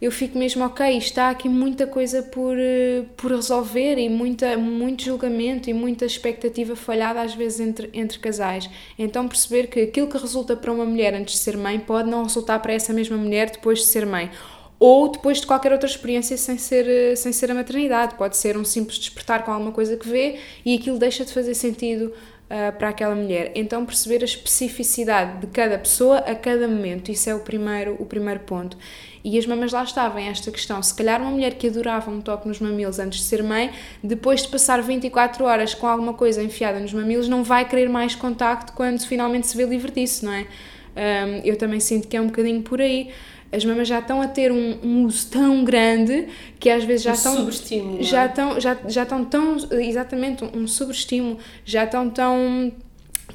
eu 0.03 0.11
fico 0.11 0.37
mesmo, 0.37 0.65
ok, 0.65 0.99
está 0.99 1.31
aqui 1.31 1.49
muita 1.49 1.87
coisa 1.87 2.25
por, 2.25 2.59
eh, 2.59 3.05
por 3.17 3.31
resolver 3.31 3.97
e 3.99 4.09
muita, 4.09 4.59
muito 4.59 5.05
julgamento 5.05 5.71
e 5.71 5.73
muita 5.73 6.05
expectativa 6.05 6.75
falhada 6.75 7.23
às 7.23 7.37
vezes 7.37 7.61
entre, 7.61 7.89
entre 7.95 8.19
casais. 8.19 8.69
Então 8.99 9.29
perceber 9.29 9.69
que 9.69 9.79
aquilo 9.79 10.09
que 10.09 10.19
resulta 10.19 10.57
para 10.57 10.73
uma 10.73 10.85
mulher 10.85 11.15
antes 11.15 11.35
de 11.35 11.41
ser 11.41 11.57
mãe 11.57 11.79
pode 11.79 12.11
não 12.11 12.25
resultar 12.25 12.59
para 12.59 12.73
essa 12.73 12.93
mesma 12.93 13.17
mulher 13.17 13.53
depois 13.53 13.79
de 13.79 13.85
ser 13.85 14.05
mãe 14.05 14.29
ou 14.77 15.09
depois 15.09 15.41
de 15.41 15.47
qualquer 15.47 15.71
outra 15.71 15.89
experiência 15.89 16.37
sem 16.37 16.59
ser, 16.59 16.89
eh, 16.89 17.15
sem 17.15 17.33
ser 17.33 17.53
a 17.53 17.55
maternidade. 17.55 18.17
Pode 18.17 18.37
ser 18.37 18.57
um 18.57 18.65
simples 18.65 18.99
despertar 18.99 19.45
com 19.45 19.53
alguma 19.53 19.71
coisa 19.71 19.97
que 19.97 20.09
vê 20.09 20.41
e 20.65 20.75
aquilo 20.75 20.99
deixa 20.99 21.25
de 21.25 21.33
fazer 21.33 21.55
sentido 21.55 22.13
uh, 22.53 22.77
para 22.77 22.91
aquela 22.91 23.15
mulher. 23.15 23.53
Então 23.55 23.87
perceber 23.87 24.23
a 24.23 24.25
especificidade 24.25 25.41
de 25.41 25.47
cada 25.47 25.79
pessoa 25.79 26.19
a 26.19 26.35
cada 26.35 26.69
momento, 26.69 27.11
isso 27.11 27.31
é 27.31 27.35
o 27.35 27.41
primeiro, 27.41 27.97
o 27.99 28.05
primeiro 28.05 28.41
ponto. 28.41 28.77
E 29.25 29.39
as 29.39 29.47
mamas 29.47 29.73
lá 29.73 29.85
estavam, 29.85 30.18
esta 30.20 30.51
questão. 30.51 30.83
Se 30.83 30.93
calhar 30.95 31.20
uma 31.20 31.31
mulher 31.31 31.55
que 31.55 31.68
adorava 31.68 32.11
um 32.11 32.20
toque 32.20 32.49
nos 32.49 32.59
mamilos 32.59 32.99
antes 32.99 33.20
de 33.20 33.25
ser 33.25 33.43
mãe, 33.43 33.70
depois 34.03 34.43
de 34.43 34.49
passar 34.49 34.83
24 34.83 35.45
horas 35.45 35.75
com 35.75 35.87
alguma 35.87 36.12
coisa 36.12 36.43
enfiada 36.43 36.81
nos 36.81 36.93
mamilos, 36.93 37.29
não 37.29 37.45
vai 37.45 37.68
querer 37.68 37.89
mais 37.89 38.16
contacto 38.16 38.73
quando 38.73 39.01
finalmente 39.07 39.47
se 39.47 39.57
vê 39.57 39.64
livre 39.64 39.93
disso, 39.93 40.25
não 40.25 40.33
é? 40.33 40.47
Um, 40.95 41.41
eu 41.45 41.57
também 41.57 41.79
sinto 41.79 42.09
que 42.09 42.16
é 42.16 42.20
um 42.20 42.27
bocadinho 42.27 42.62
por 42.62 42.81
aí. 42.81 43.11
As 43.53 43.64
mamas 43.64 43.87
já 43.87 43.99
estão 43.99 44.20
a 44.20 44.27
ter 44.27 44.51
um, 44.51 44.79
um 44.83 45.05
uso 45.05 45.29
tão 45.31 45.62
grande 45.62 46.27
que 46.59 46.70
às 46.70 46.85
vezes 46.85 47.05
já 47.05 47.11
um 47.11 47.14
estão. 47.14 47.37
Subestímulo. 47.37 48.03
Já, 48.03 48.23
é? 48.23 48.27
estão, 48.27 48.61
já, 48.61 48.77
já 48.89 49.03
estão 49.03 49.25
tão. 49.25 49.57
Exatamente, 49.73 50.43
um 50.55 50.66
sobreestímulo. 50.66 51.39
Já 51.64 51.85
estão 51.85 52.11
tão 52.11 52.73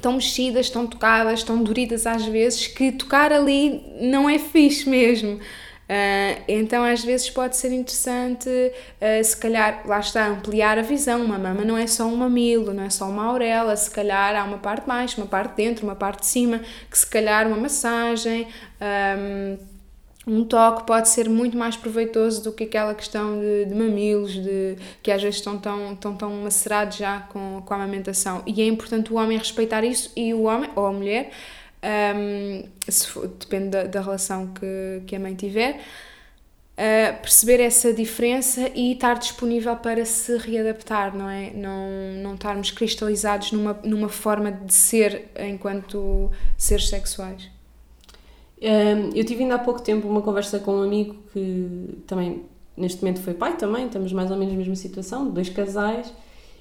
tão 0.00 0.12
mexidas, 0.12 0.70
tão 0.70 0.86
tocadas, 0.86 1.42
tão 1.42 1.62
doridas 1.62 2.06
às 2.06 2.24
vezes, 2.24 2.68
que 2.68 2.92
tocar 2.92 3.32
ali 3.32 3.82
não 4.00 4.28
é 4.28 4.38
fixe 4.38 4.88
mesmo. 4.88 5.40
Uh, 5.88 6.42
então, 6.46 6.84
às 6.84 7.02
vezes, 7.02 7.30
pode 7.30 7.56
ser 7.56 7.72
interessante, 7.72 8.46
uh, 8.48 9.24
se 9.24 9.34
calhar, 9.34 9.82
lá 9.86 10.00
está, 10.00 10.26
ampliar 10.26 10.78
a 10.78 10.82
visão. 10.82 11.24
Uma 11.24 11.38
mama 11.38 11.64
não 11.64 11.78
é 11.78 11.86
só 11.86 12.04
um 12.04 12.14
mamilo, 12.14 12.74
não 12.74 12.82
é 12.82 12.90
só 12.90 13.08
uma 13.08 13.24
auréola, 13.24 13.74
se 13.74 13.90
calhar 13.90 14.36
há 14.36 14.44
uma 14.44 14.58
parte 14.58 14.86
baixo, 14.86 15.18
uma 15.18 15.26
parte 15.26 15.50
de 15.50 15.56
dentro, 15.56 15.86
uma 15.86 15.96
parte 15.96 16.20
de 16.20 16.26
cima, 16.26 16.60
que 16.90 16.98
se 16.98 17.06
calhar 17.06 17.46
uma 17.46 17.56
massagem. 17.56 18.46
Um, 19.18 19.78
um 20.28 20.44
toque 20.44 20.86
pode 20.86 21.08
ser 21.08 21.26
muito 21.26 21.56
mais 21.56 21.74
proveitoso 21.74 22.44
do 22.44 22.52
que 22.52 22.64
aquela 22.64 22.94
questão 22.94 23.40
de, 23.40 23.64
de, 23.64 23.74
mamilos, 23.74 24.34
de, 24.34 24.76
que 25.02 25.10
às 25.10 25.22
vezes 25.22 25.36
estão 25.36 25.56
tão, 25.56 25.96
tão, 25.96 26.14
tão 26.14 26.30
macerados 26.42 26.98
já 26.98 27.20
com, 27.20 27.62
com 27.64 27.72
a 27.72 27.76
amamentação. 27.78 28.42
E 28.46 28.60
é 28.60 28.66
importante 28.66 29.10
o 29.10 29.16
homem 29.16 29.38
respeitar 29.38 29.82
isso 29.84 30.12
e 30.14 30.34
o 30.34 30.42
homem, 30.42 30.68
ou 30.76 30.84
a 30.84 30.92
mulher, 30.92 31.30
um, 31.82 32.64
for, 33.06 33.28
depende 33.28 33.68
da, 33.68 33.84
da, 33.84 34.00
relação 34.00 34.48
que, 34.48 35.02
que 35.06 35.16
a 35.16 35.20
mãe 35.20 35.34
tiver, 35.34 35.76
uh, 35.76 37.20
perceber 37.20 37.60
essa 37.60 37.92
diferença 37.92 38.70
e 38.74 38.92
estar 38.92 39.14
disponível 39.14 39.76
para 39.76 40.04
se 40.04 40.36
readaptar, 40.38 41.16
não 41.16 41.28
é? 41.28 41.50
Não, 41.50 41.88
não 42.22 42.34
estarmos 42.34 42.70
cristalizados 42.70 43.52
numa, 43.52 43.74
numa 43.84 44.08
forma 44.08 44.50
de 44.50 44.74
ser 44.74 45.28
enquanto 45.38 46.30
seres 46.56 46.88
sexuais. 46.88 47.50
Um, 48.60 49.14
eu 49.14 49.24
tive 49.24 49.42
ainda 49.42 49.54
há 49.54 49.58
pouco 49.58 49.80
tempo 49.80 50.08
uma 50.08 50.20
conversa 50.20 50.58
com 50.58 50.72
um 50.72 50.82
amigo 50.82 51.16
que 51.32 51.96
também 52.08 52.44
neste 52.76 53.00
momento 53.02 53.20
foi 53.20 53.34
pai 53.34 53.56
também, 53.56 53.86
estamos 53.86 54.12
mais 54.12 54.30
ou 54.30 54.36
menos 54.36 54.52
na 54.52 54.58
mesma 54.58 54.74
situação, 54.74 55.30
dois 55.30 55.48
casais 55.48 56.12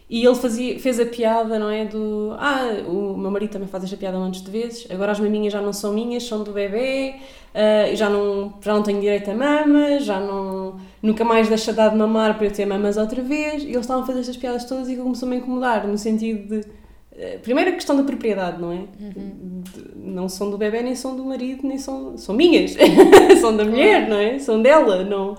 e 0.09 0.25
ele 0.25 0.35
fazia, 0.35 0.79
fez 0.79 1.01
a 1.01 1.05
piada, 1.05 1.59
não 1.59 1.69
é? 1.69 1.83
Do. 1.83 2.33
Ah, 2.39 2.81
o 2.87 3.17
meu 3.17 3.29
marido 3.29 3.51
também 3.51 3.67
faz 3.67 3.83
esta 3.83 3.97
piada 3.97 4.17
um 4.17 4.23
monte 4.23 4.41
de 4.41 4.49
vezes. 4.49 4.87
Agora 4.89 5.11
as 5.11 5.19
maminhas 5.19 5.51
já 5.51 5.61
não 5.61 5.73
são 5.73 5.91
minhas, 5.91 6.23
são 6.23 6.43
do 6.45 6.53
bebê. 6.53 7.15
Uh, 7.53 7.93
já, 7.93 8.09
não, 8.09 8.53
já 8.61 8.73
não 8.73 8.83
tenho 8.83 9.01
direito 9.01 9.29
a 9.29 9.35
mamas. 9.35 10.05
Já 10.05 10.17
não. 10.17 10.79
Nunca 11.01 11.25
mais 11.25 11.49
deixa 11.49 11.71
de 11.71 11.77
dar 11.77 11.89
de 11.89 11.97
mamar 11.97 12.37
para 12.37 12.47
eu 12.47 12.51
ter 12.51 12.65
mamas 12.65 12.95
outra 12.95 13.21
vez. 13.21 13.63
E 13.63 13.67
eles 13.67 13.81
estavam 13.81 14.03
a 14.03 14.05
fazer 14.05 14.21
estas 14.21 14.37
piadas 14.37 14.63
todas 14.63 14.87
e 14.87 14.95
começou-me 14.95 15.35
a 15.35 15.39
incomodar, 15.39 15.85
no 15.85 15.97
sentido 15.97 16.47
de. 16.47 16.67
Uh, 17.11 17.39
primeiro 17.43 17.71
a 17.71 17.73
questão 17.73 17.97
da 17.97 18.03
propriedade, 18.03 18.61
não 18.61 18.71
é? 18.71 18.75
Uhum. 18.75 19.61
De, 19.61 20.09
não 20.09 20.29
são 20.29 20.49
do 20.49 20.57
bebê, 20.57 20.83
nem 20.83 20.95
são 20.95 21.17
do 21.17 21.25
marido, 21.25 21.67
nem 21.67 21.77
são. 21.77 22.17
São 22.17 22.33
minhas. 22.33 22.77
são 23.41 23.57
da 23.57 23.65
mulher, 23.65 24.07
não 24.07 24.15
é? 24.15 24.39
São 24.39 24.61
dela, 24.61 25.03
não. 25.03 25.35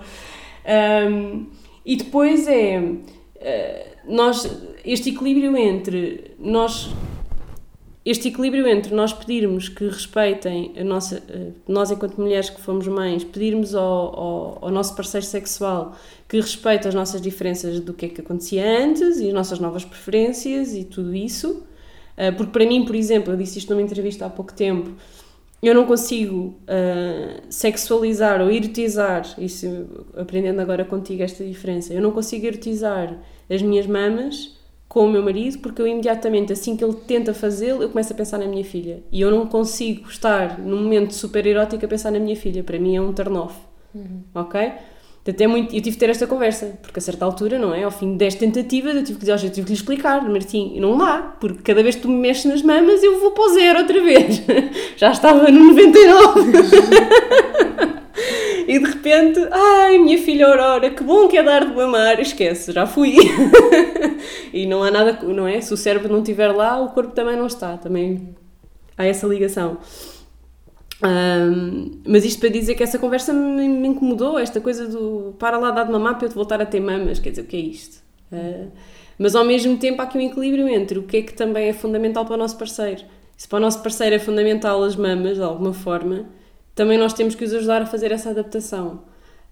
Um, 1.09 1.47
e 1.83 1.95
depois 1.95 2.47
é. 2.47 2.77
Uh, 2.77 3.89
nós, 4.09 4.49
este 4.83 5.09
equilíbrio 5.09 5.55
entre 5.55 6.31
nós 6.39 6.89
este 8.05 8.29
equilíbrio 8.29 8.65
entre 8.67 8.95
nós 8.95 9.11
pedirmos 9.13 9.67
que 9.69 9.85
respeitem 9.85 10.73
a 10.79 10.83
nossa, 10.83 11.21
eh, 11.29 11.51
nós 11.67 11.91
enquanto 11.91 12.19
mulheres 12.19 12.49
que 12.49 12.59
fomos 12.59 12.87
mães, 12.87 13.23
pedirmos 13.23 13.75
ao, 13.75 13.83
ao, 13.83 14.57
ao, 14.61 14.71
nosso 14.71 14.95
parceiro 14.95 15.25
sexual 15.25 15.95
que 16.27 16.37
respeite 16.37 16.87
as 16.87 16.95
nossas 16.95 17.21
diferenças 17.21 17.79
do 17.79 17.93
que 17.93 18.05
é 18.05 18.09
que 18.09 18.21
acontecia 18.21 18.65
antes 18.83 19.19
e 19.19 19.27
as 19.27 19.33
nossas 19.33 19.59
novas 19.59 19.83
preferências 19.85 20.73
e 20.73 20.85
tudo 20.85 21.13
isso, 21.13 21.61
eh, 22.17 22.31
porque 22.31 22.51
para 22.51 22.65
mim, 22.65 22.85
por 22.85 22.95
exemplo, 22.95 23.33
eu 23.33 23.37
disse 23.37 23.59
isto 23.59 23.69
numa 23.71 23.81
entrevista 23.83 24.25
há 24.25 24.29
pouco 24.29 24.53
tempo, 24.53 24.91
eu 25.61 25.75
não 25.75 25.85
consigo 25.85 26.55
uh, 26.63 27.41
sexualizar 27.49 28.41
ou 28.41 28.49
erotizar, 28.49 29.25
isso 29.37 29.67
aprendendo 30.15 30.61
agora 30.61 30.85
contigo 30.85 31.21
esta 31.21 31.43
diferença, 31.43 31.93
eu 31.93 32.01
não 32.01 32.11
consigo 32.11 32.45
erotizar 32.45 33.19
as 33.49 33.61
minhas 33.61 33.87
mamas 33.87 34.57
com 34.87 35.05
o 35.05 35.09
meu 35.09 35.21
marido 35.21 35.59
porque 35.59 35.81
eu 35.81 35.87
imediatamente, 35.87 36.51
assim 36.51 36.75
que 36.75 36.83
ele 36.83 36.95
tenta 36.95 37.33
fazê-lo, 37.33 37.83
eu 37.83 37.89
começo 37.89 38.11
a 38.11 38.15
pensar 38.15 38.39
na 38.39 38.47
minha 38.47 38.65
filha. 38.65 39.03
E 39.11 39.21
eu 39.21 39.29
não 39.29 39.45
consigo 39.45 40.09
estar 40.09 40.59
num 40.59 40.81
momento 40.81 41.13
super 41.13 41.45
erótico 41.45 41.85
a 41.85 41.87
pensar 41.87 42.11
na 42.11 42.19
minha 42.19 42.35
filha. 42.35 42.63
Para 42.63 42.79
mim 42.79 42.95
é 42.95 43.01
um 43.01 43.13
turn 43.13 43.37
off. 43.37 43.55
Uhum. 43.93 44.23
Ok? 44.33 44.59
Até 45.27 45.45
muito, 45.45 45.75
eu 45.75 45.81
tive 45.81 45.91
de 45.91 45.97
ter 45.97 46.09
esta 46.09 46.25
conversa, 46.25 46.79
porque 46.81 46.97
a 46.97 47.01
certa 47.01 47.23
altura, 47.23 47.59
não 47.59 47.71
é? 47.73 47.83
Ao 47.83 47.91
fim 47.91 48.13
de 48.13 48.17
10 48.17 48.35
tentativas, 48.35 48.95
eu 48.95 49.03
tive 49.03 49.19
que, 49.19 49.29
eu 49.29 49.37
tive 49.37 49.61
que 49.61 49.67
lhe 49.67 49.73
explicar, 49.73 50.27
Martim, 50.27 50.79
não 50.79 50.97
dá, 50.97 51.35
porque 51.39 51.61
cada 51.61 51.83
vez 51.83 51.95
que 51.95 52.01
tu 52.01 52.09
me 52.09 52.15
mexes 52.15 52.45
nas 52.45 52.63
mamas, 52.63 53.03
eu 53.03 53.19
vou 53.19 53.31
para 53.31 53.43
o 53.43 53.49
zero 53.53 53.79
outra 53.79 54.01
vez. 54.03 54.41
Já 54.97 55.11
estava 55.11 55.51
no 55.51 55.65
99. 55.67 56.51
e 58.69 58.77
de 58.77 58.85
repente, 58.85 59.39
ai, 59.51 59.97
minha 59.97 60.19
filha 60.19 60.45
Aurora, 60.45 60.91
que 60.91 61.03
bom 61.03 61.27
que 61.27 61.35
é 61.35 61.41
dar 61.41 61.65
de 61.65 61.75
mamar, 61.75 62.19
esquece, 62.19 62.71
já 62.71 62.85
fui. 62.85 63.15
e 64.53 64.67
não 64.67 64.83
há 64.83 64.91
nada, 64.91 65.23
não 65.23 65.47
é? 65.47 65.59
Se 65.59 65.73
o 65.73 65.77
cérebro 65.77 66.13
não 66.13 66.19
estiver 66.19 66.51
lá, 66.51 66.79
o 66.79 66.89
corpo 66.89 67.11
também 67.11 67.35
não 67.35 67.47
está, 67.47 67.77
também 67.77 68.35
há 68.95 69.07
essa 69.07 69.25
ligação. 69.25 69.79
Um, 71.03 71.99
mas 72.05 72.23
isto 72.23 72.39
para 72.39 72.49
dizer 72.49 72.75
que 72.75 72.83
essa 72.83 72.99
conversa 72.99 73.33
me, 73.33 73.67
me, 73.67 73.87
incomodou, 73.87 74.37
esta 74.37 74.61
coisa 74.61 74.87
do 74.87 75.33
para 75.39 75.57
lá 75.57 75.71
dar 75.71 75.85
de 75.85 75.91
mamar 75.91 76.19
para 76.19 76.27
eu 76.27 76.29
te 76.29 76.35
voltar 76.35 76.61
a 76.61 76.65
ter 76.67 76.79
mamas, 76.79 77.17
quer 77.17 77.31
dizer, 77.31 77.41
o 77.41 77.45
que 77.45 77.57
é 77.57 77.61
isto? 77.61 78.03
Uh, 78.31 78.69
mas 79.17 79.33
ao 79.33 79.45
mesmo 79.45 79.77
tempo 79.77 79.99
há 79.99 80.05
aqui 80.05 80.19
um 80.19 80.21
equilíbrio 80.21 80.67
entre 80.67 80.99
o 80.99 81.03
que 81.03 81.17
é 81.17 81.21
que 81.23 81.33
também 81.33 81.69
é 81.69 81.73
fundamental 81.73 82.23
para 82.23 82.35
o 82.35 82.37
nosso 82.37 82.55
parceiro. 82.55 83.01
Se 83.35 83.47
para 83.47 83.57
o 83.57 83.61
nosso 83.61 83.81
parceiro 83.81 84.15
é 84.15 84.19
fundamental 84.19 84.83
as 84.83 84.95
mamas, 84.95 85.37
de 85.37 85.43
alguma 85.43 85.73
forma, 85.73 86.27
também 86.79 86.97
nós 86.97 87.11
temos 87.11 87.35
que 87.35 87.43
os 87.43 87.53
ajudar 87.53 87.81
a 87.81 87.85
fazer 87.85 88.09
essa 88.09 88.29
adaptação. 88.29 89.01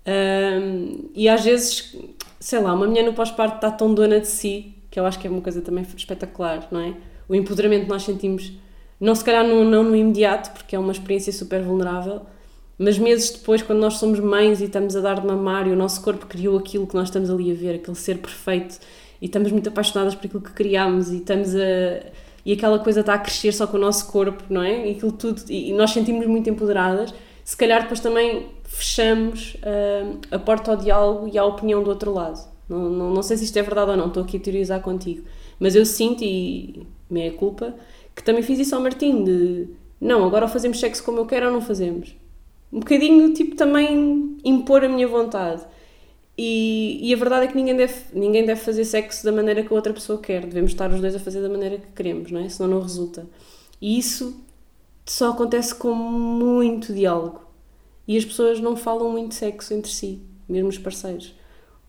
Um, 0.07 1.09
e 1.13 1.28
às 1.28 1.43
vezes, 1.43 1.93
sei 2.39 2.61
lá, 2.61 2.73
uma 2.73 2.88
mulher 2.88 3.03
no 3.03 3.11
pós-parto 3.11 3.55
está 3.55 3.69
tão 3.69 3.93
dona 3.93 4.21
de 4.21 4.28
si, 4.28 4.73
que 4.89 4.97
eu 4.97 5.05
acho 5.05 5.19
que 5.19 5.28
é 5.28 5.30
uma 5.30 5.41
coisa 5.41 5.59
também 5.59 5.86
espetacular, 5.93 6.65
não 6.71 6.80
é? 6.80 6.93
O 7.28 7.36
empoderamento 7.36 7.84
que 7.84 7.89
nós 7.89 8.03
sentimos 8.03 8.53
não 8.97 9.13
se 9.13 9.25
calhar 9.25 9.45
não, 9.45 9.65
não 9.65 9.84
no 9.84 9.93
imediato, 9.93 10.51
porque 10.51 10.73
é 10.73 10.80
uma 10.80 10.93
experiência 10.93 11.34
super 11.34 11.61
vulnerável, 11.61 12.21
mas 12.78 12.97
meses 12.97 13.32
depois, 13.32 13.61
quando 13.61 13.80
nós 13.80 13.95
somos 13.95 14.21
mães 14.21 14.61
e 14.61 14.63
estamos 14.63 14.95
a 14.95 15.01
dar 15.01 15.19
de 15.19 15.28
mamar 15.28 15.67
e 15.67 15.71
o 15.71 15.75
nosso 15.75 16.01
corpo 16.01 16.28
criou 16.28 16.57
aquilo 16.57 16.88
que 16.88 16.95
nós 16.95 17.09
estamos 17.09 17.30
ali 17.30 17.51
a 17.51 17.55
ver, 17.55 17.75
aquele 17.75 17.97
ser 17.97 18.19
perfeito, 18.19 18.80
e 19.21 19.25
estamos 19.25 19.51
muito 19.51 19.67
apaixonadas 19.67 20.15
por 20.15 20.28
aquilo 20.28 20.43
que 20.43 20.53
criámos 20.53 21.09
e 21.09 21.17
estamos 21.17 21.53
a. 21.53 22.26
e 22.47 22.53
aquela 22.53 22.79
coisa 22.79 23.01
está 23.01 23.13
a 23.13 23.17
crescer 23.17 23.51
só 23.51 23.67
com 23.67 23.75
o 23.75 23.79
nosso 23.79 24.09
corpo, 24.09 24.41
não 24.49 24.63
é? 24.63 24.87
E 24.87 24.91
aquilo 24.91 25.11
tudo, 25.11 25.41
e 25.49 25.73
nós 25.73 25.91
sentimos 25.91 26.25
muito 26.25 26.49
empoderadas, 26.49 27.13
se 27.43 27.57
calhar 27.57 27.81
depois 27.81 27.99
também 27.99 28.45
fechamos 28.63 29.55
uh, 29.55 30.17
a 30.31 30.39
porta 30.39 30.71
ao 30.71 30.77
diálogo 30.77 31.27
e 31.27 31.37
à 31.37 31.43
opinião 31.43 31.83
do 31.83 31.89
outro 31.89 32.13
lado. 32.13 32.39
Não, 32.69 32.89
não, 32.89 33.13
não 33.13 33.21
sei 33.21 33.35
se 33.35 33.43
isto 33.43 33.59
é 33.59 33.61
verdade 33.61 33.91
ou 33.91 33.97
não, 33.97 34.07
estou 34.07 34.23
aqui 34.23 34.37
a 34.37 34.39
teorizar 34.39 34.79
contigo, 34.79 35.25
mas 35.59 35.75
eu 35.75 35.85
sinto, 35.85 36.23
e 36.23 36.87
minha 37.09 37.33
culpa, 37.33 37.75
que 38.15 38.23
também 38.23 38.41
fiz 38.41 38.57
isso 38.59 38.73
ao 38.73 38.81
Martim, 38.81 39.25
de 39.25 39.67
não, 39.99 40.25
agora 40.25 40.45
ou 40.45 40.49
fazemos 40.49 40.79
sexo 40.79 41.03
como 41.03 41.17
eu 41.17 41.25
quero 41.25 41.47
ou 41.47 41.51
não 41.51 41.59
fazemos. 41.59 42.15
Um 42.71 42.79
bocadinho, 42.79 43.33
tipo, 43.33 43.57
também 43.57 44.37
impor 44.45 44.85
a 44.85 44.89
minha 44.89 45.07
vontade. 45.07 45.63
E, 46.38 46.99
e, 47.01 47.13
a 47.13 47.17
verdade 47.17 47.45
é 47.45 47.47
que 47.47 47.55
ninguém 47.55 47.75
deve, 47.75 47.95
ninguém 48.13 48.45
deve 48.45 48.61
fazer 48.61 48.85
sexo 48.85 49.25
da 49.25 49.31
maneira 49.31 49.63
que 49.63 49.73
a 49.73 49.75
outra 49.75 49.91
pessoa 49.91 50.19
quer. 50.19 50.45
Devemos 50.45 50.71
estar 50.71 50.91
os 50.91 51.01
dois 51.01 51.15
a 51.15 51.19
fazer 51.19 51.41
da 51.41 51.49
maneira 51.49 51.79
que 51.79 51.88
queremos, 51.95 52.29
não 52.29 52.39
é? 52.39 52.47
Senão 52.47 52.69
não 52.69 52.81
resulta. 52.81 53.25
E 53.81 53.97
isso 53.97 54.39
só 55.03 55.31
acontece 55.31 55.73
com 55.73 55.93
muito 55.93 56.93
diálogo. 56.93 57.41
E 58.07 58.15
as 58.15 58.23
pessoas 58.23 58.59
não 58.59 58.75
falam 58.75 59.11
muito 59.11 59.33
sexo 59.33 59.73
entre 59.73 59.91
si, 59.91 60.21
mesmo 60.47 60.69
os 60.69 60.77
parceiros. 60.77 61.33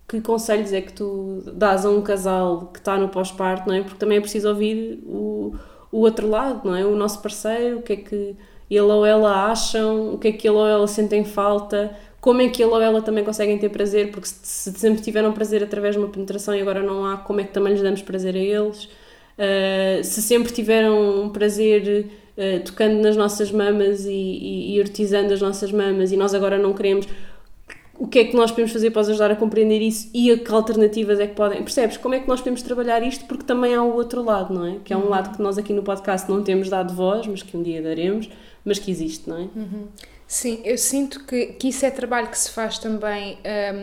Que 0.09 0.20
conselhos 0.22 0.72
é 0.72 0.80
que 0.80 0.94
tu 0.94 1.42
dás 1.53 1.84
a 1.84 1.90
um 1.90 2.01
casal 2.01 2.68
que 2.68 2.78
está 2.78 2.96
no 2.96 3.11
pós-parto, 3.11 3.68
não 3.68 3.74
é? 3.74 3.82
Porque 3.82 3.99
também 3.99 4.16
é 4.16 4.20
preciso 4.20 4.49
ouvir 4.49 5.03
o, 5.05 5.55
o 5.92 5.99
outro 5.99 6.26
lado, 6.26 6.66
não 6.66 6.74
é? 6.74 6.86
O 6.86 6.96
nosso 6.96 7.20
parceiro, 7.20 7.80
o 7.80 7.82
que 7.82 7.92
é 7.92 7.96
que 7.96 8.36
ele 8.70 8.80
ou 8.80 9.05
ela 9.05 9.51
acham, 9.51 10.14
o 10.14 10.18
que 10.18 10.28
é 10.28 10.32
que 10.32 10.49
ele 10.49 10.57
ou 10.57 10.66
ela 10.66 10.86
sentem 10.86 11.24
falta, 11.24 11.94
como 12.20 12.42
é 12.42 12.48
que 12.48 12.62
ele 12.62 12.72
ou 12.72 12.80
ela 12.80 13.00
também 13.00 13.24
conseguem 13.24 13.58
ter 13.58 13.68
prazer, 13.68 14.10
porque 14.10 14.28
se, 14.28 14.72
sempre 14.72 15.02
tiveram 15.02 15.32
prazer 15.32 15.62
através 15.62 15.94
de 15.94 16.00
uma 16.00 16.08
penetração 16.08 16.54
e 16.54 16.60
agora 16.60 16.82
não 16.82 17.04
há, 17.04 17.16
como 17.16 17.40
é 17.40 17.44
que 17.44 17.52
também 17.52 17.72
lhes 17.72 17.82
damos 17.82 18.02
prazer 18.02 18.34
a 18.34 18.38
eles? 18.38 18.84
Uh, 18.84 20.02
se 20.02 20.20
sempre 20.20 20.52
tiveram 20.52 21.22
um 21.22 21.28
prazer 21.28 22.06
uh, 22.36 22.64
tocando 22.64 23.00
nas 23.00 23.16
nossas 23.16 23.52
mamas 23.52 24.04
e, 24.04 24.10
e, 24.10 24.74
e 24.74 24.78
erotizando 24.80 25.32
as 25.32 25.40
nossas 25.40 25.70
mamas 25.70 26.10
e 26.10 26.16
nós 26.16 26.34
agora 26.34 26.58
não 26.58 26.72
queremos, 26.72 27.06
o 27.98 28.06
que 28.06 28.20
é 28.20 28.24
que 28.24 28.36
nós 28.36 28.50
podemos 28.50 28.72
fazer 28.72 28.90
para 28.90 29.02
os 29.02 29.08
ajudar 29.08 29.30
a 29.32 29.36
compreender 29.36 29.82
isso 29.82 30.08
e 30.14 30.30
a 30.30 30.38
que 30.38 30.50
alternativas 30.52 31.18
é 31.18 31.26
que 31.26 31.34
podem. 31.34 31.62
Percebes? 31.62 31.96
Como 31.96 32.14
é 32.14 32.20
que 32.20 32.28
nós 32.28 32.40
podemos 32.40 32.62
trabalhar 32.62 33.02
isto? 33.02 33.24
Porque 33.26 33.44
também 33.44 33.74
há 33.74 33.82
o 33.82 33.94
outro 33.94 34.22
lado, 34.22 34.54
não 34.54 34.64
é? 34.64 34.76
Que 34.84 34.92
é 34.92 34.96
um 34.96 35.02
uhum. 35.02 35.08
lado 35.08 35.36
que 35.36 35.42
nós 35.42 35.58
aqui 35.58 35.72
no 35.72 35.82
podcast 35.82 36.30
não 36.30 36.42
temos 36.42 36.68
dado 36.68 36.94
voz, 36.94 37.26
mas 37.26 37.42
que 37.42 37.56
um 37.56 37.62
dia 37.62 37.82
daremos, 37.82 38.30
mas 38.64 38.78
que 38.78 38.90
existe, 38.90 39.28
não 39.28 39.36
é? 39.36 39.48
Uhum. 39.54 39.88
Sim, 40.31 40.61
eu 40.62 40.76
sinto 40.76 41.24
que, 41.24 41.55
que 41.55 41.68
isso 41.68 41.87
é 41.87 41.91
trabalho 41.91 42.29
que 42.29 42.39
se 42.39 42.51
faz 42.51 42.79
também 42.79 43.39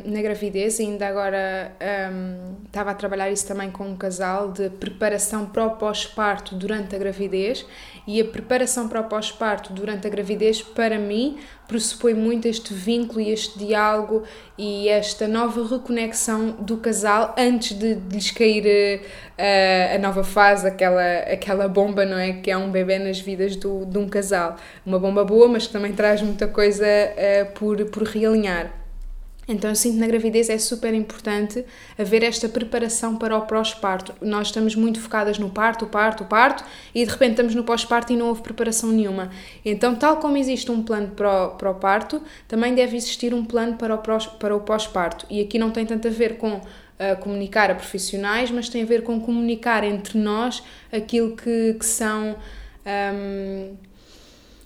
um, 0.05 0.11
na 0.11 0.21
gravidez, 0.21 0.79
ainda 0.79 1.07
agora 1.07 1.75
um, 2.13 2.65
estava 2.67 2.91
a 2.91 2.93
trabalhar 2.93 3.31
isso 3.31 3.47
também 3.47 3.71
com 3.71 3.87
um 3.87 3.97
casal 3.97 4.51
de 4.51 4.69
preparação 4.69 5.47
para 5.47 5.65
o 5.65 5.71
pós-parto 5.71 6.53
durante 6.53 6.95
a 6.95 6.99
gravidez. 6.99 7.65
E 8.05 8.21
a 8.21 8.25
preparação 8.25 8.87
para 8.87 9.01
o 9.01 9.05
pós-parto 9.05 9.73
durante 9.73 10.05
a 10.05 10.09
gravidez, 10.11 10.61
para 10.61 10.99
mim, 10.99 11.39
pressupõe 11.67 12.13
muito 12.13 12.47
este 12.47 12.73
vínculo 12.73 13.21
e 13.21 13.31
este 13.31 13.57
diálogo 13.57 14.23
e 14.57 14.87
esta 14.87 15.27
nova 15.27 15.67
reconexão 15.67 16.51
do 16.51 16.77
casal 16.77 17.35
antes 17.37 17.77
de, 17.77 17.95
de 17.95 18.15
lhes 18.15 18.31
cair 18.31 19.01
uh, 19.01 19.95
a 19.95 19.97
nova 19.99 20.23
fase, 20.23 20.67
aquela, 20.67 21.17
aquela 21.19 21.67
bomba, 21.67 22.05
não 22.05 22.17
é? 22.17 22.33
Que 22.33 22.51
é 22.51 22.57
um 22.57 22.71
bebê 22.71 22.99
nas 22.99 23.19
vidas 23.19 23.55
do, 23.55 23.85
de 23.85 23.97
um 23.97 24.07
casal. 24.07 24.55
Uma 24.85 24.99
bomba 24.99 25.23
boa, 25.23 25.47
mas 25.47 25.67
que 25.67 25.73
também 25.73 25.93
traz 25.93 26.21
muita 26.21 26.47
coisa 26.47 26.85
uh, 26.85 27.51
por, 27.53 27.83
por 27.85 28.03
realinhar. 28.03 28.84
Então 29.47 29.69
eu 29.69 29.75
sinto 29.75 29.97
na 29.97 30.07
gravidez 30.07 30.49
é 30.49 30.57
super 30.57 30.93
importante 30.93 31.63
haver 31.97 32.23
esta 32.23 32.49
preparação 32.49 33.15
para 33.15 33.37
o 33.37 33.41
pós-parto. 33.41 34.13
Nós 34.21 34.47
estamos 34.47 34.75
muito 34.75 34.99
focadas 34.99 35.37
no 35.37 35.49
parto, 35.49 35.85
o 35.85 35.87
parto, 35.87 36.23
o 36.23 36.25
parto 36.25 36.63
e 36.93 37.05
de 37.05 37.11
repente 37.11 37.31
estamos 37.31 37.53
no 37.53 37.63
pós-parto 37.63 38.11
e 38.11 38.15
não 38.15 38.27
houve 38.27 38.41
preparação 38.41 38.91
nenhuma. 38.91 39.29
Então, 39.63 39.95
tal 39.95 40.17
como 40.17 40.37
existe 40.37 40.71
um 40.71 40.81
plano 40.81 41.09
para 41.09 41.47
o, 41.47 41.49
para 41.51 41.69
o 41.69 41.75
parto, 41.75 42.21
também 42.47 42.73
deve 42.73 42.97
existir 42.97 43.33
um 43.33 43.45
plano 43.45 43.75
para 43.75 43.95
o, 43.95 43.97
para 43.99 44.55
o 44.55 44.59
pós-parto. 44.61 45.25
E 45.29 45.41
aqui 45.41 45.59
não 45.59 45.69
tem 45.69 45.85
tanto 45.85 46.07
a 46.07 46.11
ver 46.11 46.37
com 46.37 46.55
uh, 46.55 46.61
comunicar 47.19 47.69
a 47.69 47.75
profissionais, 47.75 48.49
mas 48.49 48.67
tem 48.67 48.81
a 48.81 48.85
ver 48.85 49.03
com 49.03 49.19
comunicar 49.19 49.83
entre 49.83 50.17
nós 50.17 50.63
aquilo 50.91 51.35
que, 51.35 51.75
que 51.75 51.85
são. 51.85 52.35
Um, 52.85 53.75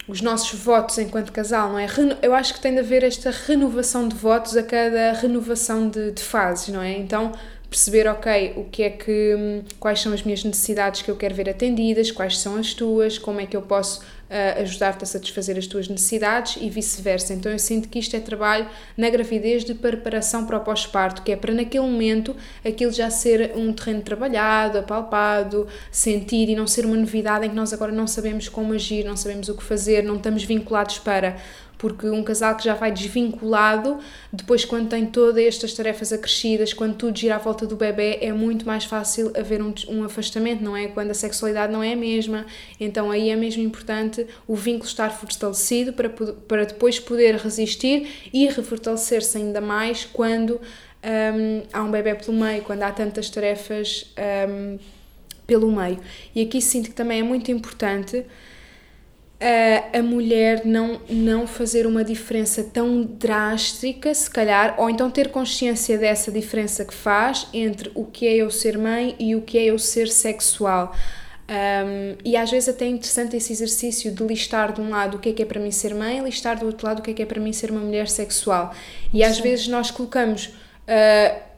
os 0.09 0.21
nossos 0.21 0.59
votos 0.59 0.97
enquanto 0.97 1.31
casal, 1.31 1.69
não 1.69 1.77
é? 1.77 1.87
Eu 2.23 2.33
acho 2.33 2.55
que 2.55 2.59
tem 2.59 2.73
de 2.73 2.79
haver 2.79 3.03
esta 3.03 3.29
renovação 3.29 4.07
de 4.07 4.15
votos 4.15 4.57
a 4.57 4.63
cada 4.63 5.13
renovação 5.13 5.87
de, 5.87 6.11
de 6.11 6.23
fases, 6.23 6.69
não 6.69 6.81
é? 6.81 6.97
Então, 6.97 7.31
perceber, 7.69 8.07
ok, 8.07 8.53
o 8.57 8.63
que 8.65 8.81
é 8.81 8.89
que, 8.89 9.35
hum, 9.37 9.63
quais 9.79 10.01
são 10.01 10.11
as 10.11 10.23
minhas 10.23 10.43
necessidades 10.43 11.03
que 11.03 11.11
eu 11.11 11.15
quero 11.15 11.35
ver 11.35 11.47
atendidas, 11.47 12.09
quais 12.09 12.39
são 12.39 12.55
as 12.55 12.73
tuas, 12.73 13.19
como 13.19 13.39
é 13.39 13.45
que 13.45 13.55
eu 13.55 13.61
posso 13.61 14.01
uh, 14.29 14.61
ajudar-te 14.61 15.03
a 15.03 15.07
satisfazer 15.07 15.57
as 15.57 15.67
tuas 15.67 15.87
necessidades 15.87 16.57
e 16.61 16.69
vice-versa. 16.69 17.33
Então 17.33 17.51
eu 17.51 17.59
sinto 17.59 17.89
que 17.89 17.99
isto 17.99 18.15
é 18.15 18.19
trabalho 18.19 18.67
na 18.95 19.09
gravidez 19.09 19.63
de 19.63 19.73
preparação 19.73 20.45
para 20.45 20.57
o 20.57 20.59
pós-parto, 20.61 21.21
que 21.21 21.31
é 21.31 21.35
para 21.35 21.53
naquele 21.53 21.85
momento 21.85 22.35
aquilo 22.65 22.91
já 22.91 23.09
ser 23.09 23.53
um 23.55 23.73
terreno 23.73 24.01
trabalhado, 24.01 24.77
apalpado, 24.77 25.67
sentir 25.91 26.49
e 26.49 26.55
não 26.55 26.67
ser 26.67 26.85
uma 26.85 26.95
novidade 26.95 27.45
em 27.45 27.49
que 27.49 27.55
nós 27.55 27.73
agora 27.73 27.91
não 27.91 28.07
sabemos 28.07 28.47
como 28.47 28.73
agir, 28.73 29.03
não 29.03 29.17
sabemos 29.17 29.49
o 29.49 29.55
que 29.55 29.63
fazer, 29.63 30.03
não 30.03 30.15
estamos 30.15 30.43
vinculados 30.43 30.99
para 30.99 31.37
porque 31.79 32.09
um 32.09 32.21
casal 32.21 32.55
que 32.57 32.65
já 32.65 32.75
vai 32.75 32.91
desvinculado, 32.91 33.99
depois 34.33 34.65
quando 34.65 34.89
tem 34.89 35.05
todas 35.05 35.41
estas 35.41 35.73
tarefas 35.73 36.11
acrescidas, 36.11 36.73
quando 36.73 36.95
tudo 36.95 37.17
gira 37.17 37.35
à 37.35 37.37
volta 37.37 37.65
do 37.65 37.77
bebê, 37.77 38.19
é 38.21 38.33
muito 38.33 38.67
mais 38.67 38.83
fácil 38.83 39.31
haver 39.33 39.61
um, 39.61 39.73
um 39.87 40.03
afastamento, 40.03 40.61
não 40.61 40.75
é? 40.75 40.87
Quando 40.87 41.11
a 41.11 41.13
sexualidade 41.13 41.71
não 41.71 41.81
é 41.81 41.93
a 41.93 41.95
mesma, 41.95 42.45
então 42.81 43.09
aí 43.09 43.29
é 43.29 43.35
mesmo 43.37 43.63
importante 43.63 44.27
o 44.45 44.55
vínculo 44.55 44.89
estar 44.89 45.09
fortalecido 45.09 45.93
para, 45.93 46.09
para 46.09 46.65
depois 46.65 46.99
poder 46.99 47.35
resistir 47.37 48.29
e 48.33 48.45
refortalecer-se 48.47 49.37
ainda 49.37 49.61
mais 49.61 50.03
quando 50.03 50.59
um, 51.01 51.63
há 51.71 51.81
um 51.81 51.89
bebê 51.89 52.13
pelo 52.13 52.37
meio, 52.37 52.61
quando 52.61 52.83
há 52.83 52.91
tantas 52.91 53.29
tarefas 53.29 54.13
um, 54.49 54.77
pelo 55.47 55.71
meio. 55.71 55.97
E 56.35 56.41
aqui 56.41 56.61
sinto 56.61 56.89
que 56.89 56.95
também 56.95 57.21
é 57.21 57.23
muito 57.23 57.49
importante 57.49 58.25
a, 59.93 60.01
mulher 60.01 60.65
não, 60.65 60.99
não 61.09 61.47
fazer 61.47 61.87
uma 61.87 62.03
diferença 62.03 62.63
tão 62.63 63.03
drástica, 63.03 64.13
se 64.13 64.29
calhar, 64.29 64.75
ou 64.77 64.89
então 64.89 65.09
ter 65.09 65.29
consciência 65.29 65.97
dessa 65.97 66.31
diferença 66.31 66.83
que 66.83 66.93
faz 66.93 67.47
entre 67.53 67.89
o 67.95 68.03
que 68.03 68.27
é 68.27 68.35
eu 68.35 68.51
ser 68.51 68.77
mãe 68.77 69.15
e 69.17 69.35
o 69.35 69.41
que 69.41 69.57
é 69.57 69.65
eu 69.65 69.79
ser 69.79 70.09
sexual. 70.09 70.93
Um, 71.49 72.15
e 72.23 72.37
às 72.37 72.51
vezes 72.51 72.69
até 72.69 72.85
é 72.85 72.89
interessante 72.89 73.35
esse 73.35 73.51
exercício 73.51 74.11
de 74.11 74.23
listar 74.23 74.71
de 74.71 74.81
um 74.81 74.89
lado 74.89 75.17
o 75.17 75.19
que 75.19 75.29
é 75.29 75.33
que 75.33 75.41
é 75.41 75.45
para 75.45 75.59
mim 75.59 75.71
ser 75.71 75.95
mãe, 75.95 76.21
listar 76.23 76.59
do 76.59 76.67
outro 76.67 76.85
lado 76.85 76.99
o 76.99 77.01
que 77.01 77.09
é 77.09 77.13
que 77.13 77.23
é 77.23 77.25
para 77.25 77.41
mim 77.41 77.51
ser 77.51 77.71
uma 77.71 77.79
mulher 77.79 78.07
sexual. 78.07 78.71
E 79.11 79.23
às 79.23 79.37
Sim. 79.37 79.43
vezes 79.43 79.67
nós 79.67 79.89
colocamos. 79.89 80.47
Uh, 80.47 81.48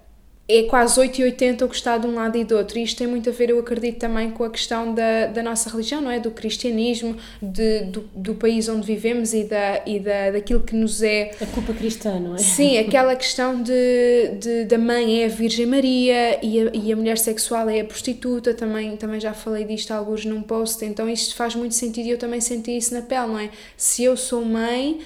é 0.60 0.64
quase 0.64 1.00
8 1.00 1.22
e 1.22 1.24
80 1.26 1.66
o 1.66 1.70
que 1.70 1.76
está 1.76 1.98
de 1.98 2.08
um 2.08 2.16
lado 2.16 2.38
e 2.38 2.44
do 2.44 2.58
outro. 2.58 2.78
E 2.78 2.84
isto 2.84 2.98
tem 2.98 3.08
muito 3.08 3.30
a 3.30 3.34
ver, 3.34 3.50
eu 3.50 3.60
acredito, 3.60 4.00
também 4.00 4.32
com 4.32 4.44
a 4.44 4.50
questão 4.50 4.94
da, 4.94 5.28
da 5.28 5.42
nossa 5.44 5.70
religião, 5.70 6.02
não 6.02 6.12
é? 6.12 6.20
Do 6.20 6.32
cristianismo, 6.32 7.16
de, 7.42 7.82
do, 7.86 8.02
do 8.16 8.36
país 8.36 8.68
onde 8.68 8.86
vivemos 8.86 9.34
e, 9.34 9.44
da, 9.44 9.82
e 9.86 10.00
da, 10.00 10.32
daquilo 10.32 10.62
que 10.62 10.76
nos 10.76 11.02
é. 11.02 11.32
A 11.42 11.46
culpa 11.46 11.74
cristã, 11.74 12.20
não 12.20 12.36
é? 12.36 12.38
Sim, 12.38 12.78
aquela 12.80 13.16
questão 13.16 13.62
de, 13.62 14.36
de, 14.40 14.66
da 14.66 14.78
mãe 14.78 15.22
é 15.22 15.26
a 15.26 15.30
Virgem 15.30 15.66
Maria 15.66 16.40
e 16.44 16.60
a, 16.60 16.72
e 16.74 16.92
a 16.92 16.96
mulher 16.96 17.18
sexual 17.18 17.70
é 17.70 17.82
a 17.82 17.86
prostituta, 17.86 18.54
também, 18.54 18.96
também 18.98 19.20
já 19.20 19.34
falei 19.34 19.64
disto 19.64 19.92
alguns 19.92 20.26
num 20.26 20.42
post, 20.42 20.84
então 20.84 21.10
isto 21.10 21.36
faz 21.36 21.56
muito 21.56 21.76
sentido 21.76 22.08
e 22.08 22.10
eu 22.12 22.18
também 22.18 22.42
senti 22.42 22.76
isso 22.76 22.94
na 22.94 23.02
pele, 23.02 23.28
não 23.28 23.40
é? 23.40 23.50
Se 23.78 24.04
eu 24.04 24.18
sou 24.18 24.44
mãe 24.44 25.00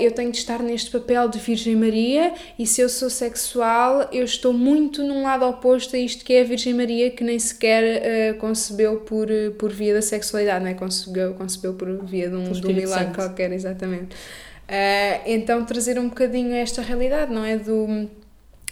eu 0.00 0.10
tenho 0.10 0.30
de 0.30 0.36
estar 0.36 0.62
neste 0.62 0.90
papel 0.90 1.28
de 1.28 1.38
Virgem 1.38 1.74
Maria 1.74 2.34
e 2.58 2.66
se 2.66 2.82
eu 2.82 2.88
sou 2.90 3.08
sexual, 3.08 4.06
eu 4.12 4.22
estou 4.22 4.52
muito 4.52 5.02
num 5.02 5.22
lado 5.22 5.46
oposto 5.46 5.96
a 5.96 5.98
isto 5.98 6.24
que 6.24 6.34
é 6.34 6.42
a 6.42 6.44
Virgem 6.44 6.74
Maria, 6.74 7.10
que 7.10 7.24
nem 7.24 7.38
sequer 7.38 8.34
uh, 8.34 8.38
concebeu 8.38 9.00
por, 9.00 9.28
por 9.58 9.72
via 9.72 9.94
da 9.94 10.02
sexualidade, 10.02 10.62
não 10.62 10.70
é? 10.70 10.74
concebeu, 10.74 11.32
concebeu 11.34 11.72
por 11.72 12.04
via 12.04 12.28
de 12.28 12.36
um, 12.36 12.52
de 12.52 12.66
um 12.66 12.74
milagre 12.74 13.14
qualquer, 13.14 13.50
exatamente. 13.50 14.14
Uh, 14.14 15.22
então 15.24 15.64
trazer 15.64 15.98
um 15.98 16.08
bocadinho 16.08 16.52
esta 16.52 16.82
realidade, 16.82 17.32
não 17.32 17.44
é? 17.44 17.56
Do, 17.56 18.10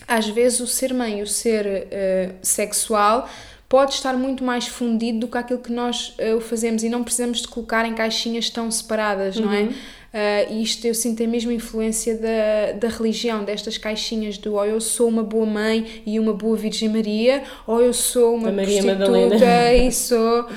às 0.07 0.29
vezes 0.29 0.61
o 0.61 0.67
ser 0.67 0.93
mãe, 0.93 1.23
o 1.23 1.27
ser 1.27 1.67
uh, 1.67 2.35
sexual 2.43 3.27
pode 3.69 3.95
estar 3.95 4.15
muito 4.15 4.45
mais 4.45 4.67
fundido 4.67 5.21
do 5.21 5.29
que 5.29 5.39
aquilo 5.39 5.61
que 5.61 5.73
nós 5.73 6.17
o 6.37 6.41
fazemos 6.41 6.83
e 6.83 6.89
não 6.89 7.05
precisamos 7.05 7.41
de 7.41 7.47
colocar 7.47 7.87
em 7.87 7.95
caixinhas 7.95 8.51
tão 8.51 8.69
separadas, 8.69 9.37
uhum. 9.37 9.45
não 9.45 9.53
é? 9.53 9.69
Uh, 10.13 10.53
e 10.53 10.63
isto 10.65 10.85
eu 10.85 10.93
sinto 10.93 11.23
a 11.23 11.27
mesma 11.27 11.53
influência 11.53 12.19
da, 12.19 12.73
da 12.81 12.89
religião, 12.89 13.45
destas 13.45 13.79
caixinhas 13.79 14.37
do 14.39 14.55
ou 14.55 14.67
eu 14.67 14.81
sou 14.81 15.07
uma 15.07 15.23
boa 15.23 15.47
mãe 15.47 16.03
e 16.05 16.19
uma 16.19 16.33
boa 16.33 16.57
Virgem 16.57 16.89
Maria, 16.89 17.45
ou 17.65 17.81
eu 17.81 17.93
sou 17.93 18.35
uma 18.35 18.53
prostituta 18.53 19.73
e 19.73 19.93
sou 19.93 20.43
uh, 20.43 20.49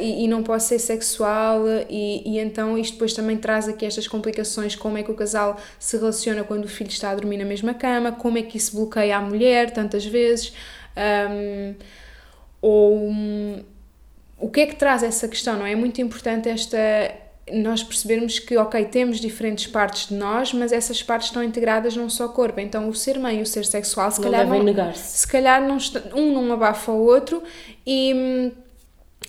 e, 0.00 0.22
e, 0.22 0.28
não 0.28 0.44
posso 0.44 0.68
ser 0.68 0.78
sexual 0.78 1.64
e, 1.90 2.22
e 2.24 2.38
então 2.38 2.78
isto 2.78 2.92
depois 2.92 3.12
também 3.12 3.36
traz 3.36 3.68
aqui 3.68 3.84
estas 3.84 4.06
complicações, 4.06 4.76
como 4.76 4.96
é 4.96 5.02
que 5.02 5.10
o 5.10 5.14
casal 5.14 5.56
se 5.76 5.96
relaciona 5.96 6.44
quando 6.44 6.64
o 6.64 6.68
filho 6.68 6.90
está 6.90 7.10
a 7.10 7.16
dormir 7.16 7.38
na 7.38 7.44
mesma 7.44 7.74
cama, 7.74 8.12
como 8.12 8.38
é 8.38 8.42
que 8.42 8.56
isso 8.56 8.76
bloqueia 8.76 9.16
a 9.16 9.20
mulher 9.20 9.72
tantas 9.72 10.06
vezes. 10.06 10.52
Um, 10.96 11.74
ou 12.62 12.96
um, 13.10 13.60
o 14.38 14.48
que 14.48 14.60
é 14.60 14.66
que 14.66 14.76
traz 14.76 15.02
essa 15.02 15.26
questão, 15.26 15.58
não 15.58 15.66
é? 15.66 15.72
É 15.72 15.76
muito 15.76 16.00
importante 16.00 16.48
esta 16.48 16.78
nós 17.52 17.82
percebermos 17.82 18.38
que, 18.38 18.56
ok, 18.56 18.84
temos 18.86 19.20
diferentes 19.20 19.66
partes 19.66 20.08
de 20.08 20.14
nós, 20.14 20.52
mas 20.52 20.72
essas 20.72 21.02
partes 21.02 21.28
estão 21.28 21.42
integradas 21.42 21.96
num 21.96 22.08
só 22.08 22.28
corpo. 22.28 22.60
Então, 22.60 22.88
o 22.88 22.94
ser 22.94 23.18
mãe 23.18 23.38
e 23.38 23.42
o 23.42 23.46
ser 23.46 23.64
sexual, 23.64 24.10
se 24.10 24.20
não 24.20 24.30
calhar. 24.30 24.46
Não, 24.46 24.62
negar-se. 24.62 25.18
Se 25.18 25.26
calhar 25.26 25.62
não, 25.62 25.78
um 26.14 26.32
não 26.32 26.52
abafa 26.52 26.92
o 26.92 27.04
outro 27.04 27.42
e. 27.86 28.52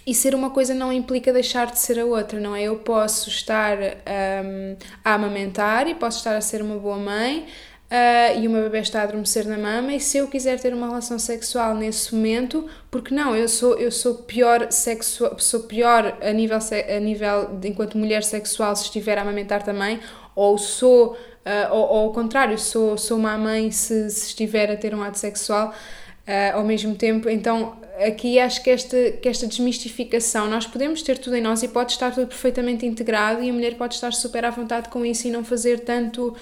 E 0.05 0.13
ser 0.13 0.33
uma 0.33 0.49
coisa 0.51 0.73
não 0.73 0.93
implica 0.93 1.33
deixar 1.33 1.67
de 1.67 1.79
ser 1.79 1.99
a 1.99 2.05
outra, 2.05 2.39
não 2.39 2.55
é? 2.55 2.63
Eu 2.63 2.77
posso 2.77 3.27
estar 3.29 3.77
um, 3.77 4.75
a 5.03 5.13
amamentar 5.13 5.87
e 5.87 5.95
posso 5.95 6.19
estar 6.19 6.35
a 6.35 6.41
ser 6.41 6.61
uma 6.61 6.77
boa 6.77 6.97
mãe, 6.97 7.47
uh, 7.89 8.39
e 8.39 8.47
o 8.47 8.51
meu 8.51 8.63
bebê 8.63 8.79
está 8.79 9.01
a 9.01 9.03
adormecer 9.03 9.47
na 9.47 9.57
mama 9.57 9.93
e 9.93 9.99
se 9.99 10.17
eu 10.17 10.27
quiser 10.27 10.59
ter 10.59 10.73
uma 10.73 10.87
relação 10.87 11.17
sexual 11.17 11.75
nesse 11.75 12.13
momento, 12.13 12.67
porque 12.89 13.13
não, 13.13 13.35
eu 13.35 13.47
sou 13.47 13.75
eu 13.77 13.91
sou 13.91 14.15
pior 14.15 14.71
sexual, 14.71 15.37
sou 15.39 15.61
pior 15.61 16.17
a 16.21 16.31
nível 16.31 16.57
a 16.57 16.99
nível 16.99 17.57
de, 17.59 17.69
enquanto 17.69 17.97
mulher 17.97 18.23
sexual 18.23 18.75
se 18.75 18.83
estiver 18.83 19.17
a 19.17 19.21
amamentar 19.21 19.63
também, 19.63 19.99
ou 20.35 20.57
sou 20.57 21.13
uh, 21.13 21.73
ou, 21.73 21.79
ou, 21.79 21.97
ao 22.05 22.13
contrário, 22.13 22.57
sou 22.57 22.97
sou 22.97 23.17
uma 23.17 23.37
mãe 23.37 23.71
se, 23.71 24.09
se 24.09 24.27
estiver 24.27 24.71
a 24.71 24.77
ter 24.77 24.93
um 24.93 25.01
ato 25.01 25.17
sexual 25.17 25.69
uh, 25.69 26.57
ao 26.57 26.63
mesmo 26.63 26.95
tempo, 26.95 27.27
então 27.29 27.77
aqui 27.99 28.39
acho 28.39 28.63
que 28.63 28.69
esta, 28.69 29.11
que 29.21 29.27
esta 29.27 29.45
desmistificação, 29.45 30.47
nós 30.47 30.65
podemos 30.65 31.01
ter 31.01 31.17
tudo 31.17 31.35
em 31.35 31.41
nós 31.41 31.63
e 31.63 31.67
pode 31.67 31.91
estar 31.91 32.13
tudo 32.13 32.27
perfeitamente 32.27 32.85
integrado 32.85 33.43
e 33.43 33.49
a 33.49 33.53
mulher 33.53 33.75
pode 33.75 33.95
estar 33.95 34.13
super 34.13 34.45
à 34.45 34.49
vontade 34.49 34.87
com 34.89 35.05
isso 35.05 35.27
e 35.27 35.31
não 35.31 35.43
fazer 35.43 35.81
tanto 35.81 36.35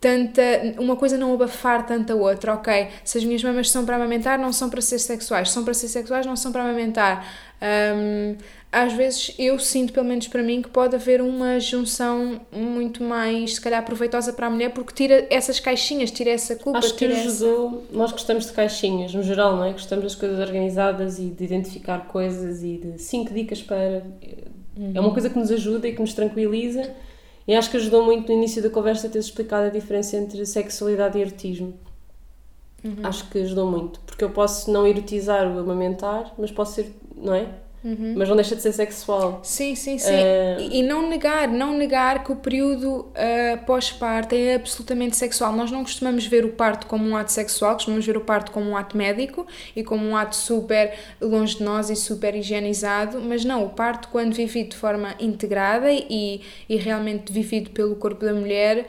tanta 0.00 0.42
uma 0.78 0.96
coisa 0.96 1.18
não 1.18 1.34
abafar 1.34 1.86
tanta 1.86 2.16
outra, 2.16 2.54
ok? 2.54 2.88
Se 3.04 3.18
as 3.18 3.24
minhas 3.24 3.44
mamas 3.44 3.70
são 3.70 3.84
para 3.84 3.96
amamentar, 3.96 4.38
não 4.38 4.52
são 4.52 4.70
para 4.70 4.80
ser 4.80 4.98
sexuais, 4.98 5.50
são 5.50 5.62
para 5.62 5.74
ser 5.74 5.88
sexuais, 5.88 6.24
não 6.24 6.36
são 6.36 6.50
para 6.50 6.62
amamentar. 6.62 7.26
Um, 7.62 8.36
às 8.72 8.92
vezes 8.94 9.34
eu 9.38 9.58
sinto, 9.58 9.92
pelo 9.92 10.06
menos 10.06 10.26
para 10.28 10.42
mim, 10.42 10.62
que 10.62 10.70
pode 10.70 10.94
haver 10.94 11.20
uma 11.20 11.60
junção 11.60 12.40
muito 12.50 13.02
mais, 13.02 13.56
se 13.56 13.60
calhar, 13.60 13.84
proveitosa 13.84 14.32
para 14.32 14.46
a 14.46 14.50
mulher, 14.50 14.70
porque 14.70 14.94
tira 14.94 15.26
essas 15.28 15.60
caixinhas, 15.60 16.10
tira 16.10 16.30
essa 16.30 16.56
culpa. 16.56 16.78
Acho 16.78 16.94
que 16.94 17.04
ajudou. 17.04 17.84
Essa... 17.84 17.98
Nós 17.98 18.12
gostamos 18.12 18.46
de 18.46 18.52
caixinhas, 18.52 19.12
no 19.12 19.22
geral, 19.22 19.56
não 19.56 19.64
é? 19.64 19.72
Gostamos 19.72 20.04
das 20.04 20.14
coisas 20.14 20.38
organizadas 20.38 21.18
e 21.18 21.24
de 21.24 21.44
identificar 21.44 22.06
coisas 22.06 22.62
e 22.62 22.78
de 22.78 23.02
cinco 23.02 23.34
dicas 23.34 23.60
para. 23.60 24.02
Uhum. 24.76 24.92
É 24.94 25.00
uma 25.00 25.12
coisa 25.12 25.28
que 25.28 25.38
nos 25.38 25.50
ajuda 25.50 25.88
e 25.88 25.92
que 25.92 26.00
nos 26.00 26.14
tranquiliza 26.14 26.90
e 27.46 27.54
acho 27.54 27.70
que 27.70 27.76
ajudou 27.76 28.04
muito 28.04 28.28
no 28.28 28.38
início 28.38 28.62
da 28.62 28.70
conversa 28.70 29.08
ter 29.08 29.18
explicado 29.18 29.66
a 29.66 29.70
diferença 29.70 30.16
entre 30.16 30.44
sexualidade 30.46 31.18
e 31.18 31.22
erotismo. 31.22 31.74
Uhum. 32.82 32.96
Acho 33.02 33.28
que 33.28 33.38
ajudou 33.38 33.70
muito, 33.70 34.00
porque 34.00 34.24
eu 34.24 34.30
posso 34.30 34.70
não 34.70 34.86
erotizar 34.86 35.46
o 35.46 35.58
amamentar, 35.58 36.34
mas 36.38 36.50
posso 36.50 36.74
ser, 36.74 36.94
não 37.14 37.34
é? 37.34 37.46
Uhum. 37.82 38.14
Mas 38.16 38.28
não 38.28 38.36
deixa 38.36 38.54
de 38.54 38.60
ser 38.60 38.72
sexual. 38.72 39.40
Sim, 39.42 39.74
sim, 39.74 39.96
sim. 39.96 40.12
Uh... 40.12 40.60
E, 40.70 40.82
não 40.82 41.08
negar, 41.08 41.48
não 41.48 41.76
negar 41.76 42.22
que 42.22 42.30
o 42.30 42.36
período 42.36 43.06
uh, 43.08 43.64
pós-parto 43.64 44.34
é 44.34 44.54
absolutamente 44.56 45.16
sexual. 45.16 45.52
Nós 45.52 45.70
não 45.70 45.82
costumamos 45.82 46.26
ver 46.26 46.44
o 46.44 46.50
parto 46.50 46.86
como 46.86 47.08
um 47.08 47.16
ato 47.16 47.32
sexual, 47.32 47.74
costumamos 47.74 48.04
ver 48.04 48.16
o 48.18 48.20
parto 48.20 48.52
como 48.52 48.70
um 48.70 48.76
ato 48.76 48.96
médico 48.96 49.46
e 49.74 49.82
como 49.82 50.06
um 50.06 50.14
ato 50.14 50.36
super 50.36 50.92
longe 51.20 51.56
de 51.56 51.64
nós 51.64 51.88
e 51.88 51.96
super 51.96 52.34
higienizado, 52.34 53.20
mas 53.20 53.44
não, 53.44 53.64
o 53.64 53.70
parto, 53.70 54.08
quando 54.08 54.34
vivido 54.34 54.70
de 54.70 54.76
forma 54.76 55.14
integrada 55.18 55.90
e, 55.90 56.42
e 56.68 56.76
realmente 56.76 57.32
vivido 57.32 57.70
pelo 57.70 57.96
corpo 57.96 58.24
da 58.24 58.34
mulher. 58.34 58.88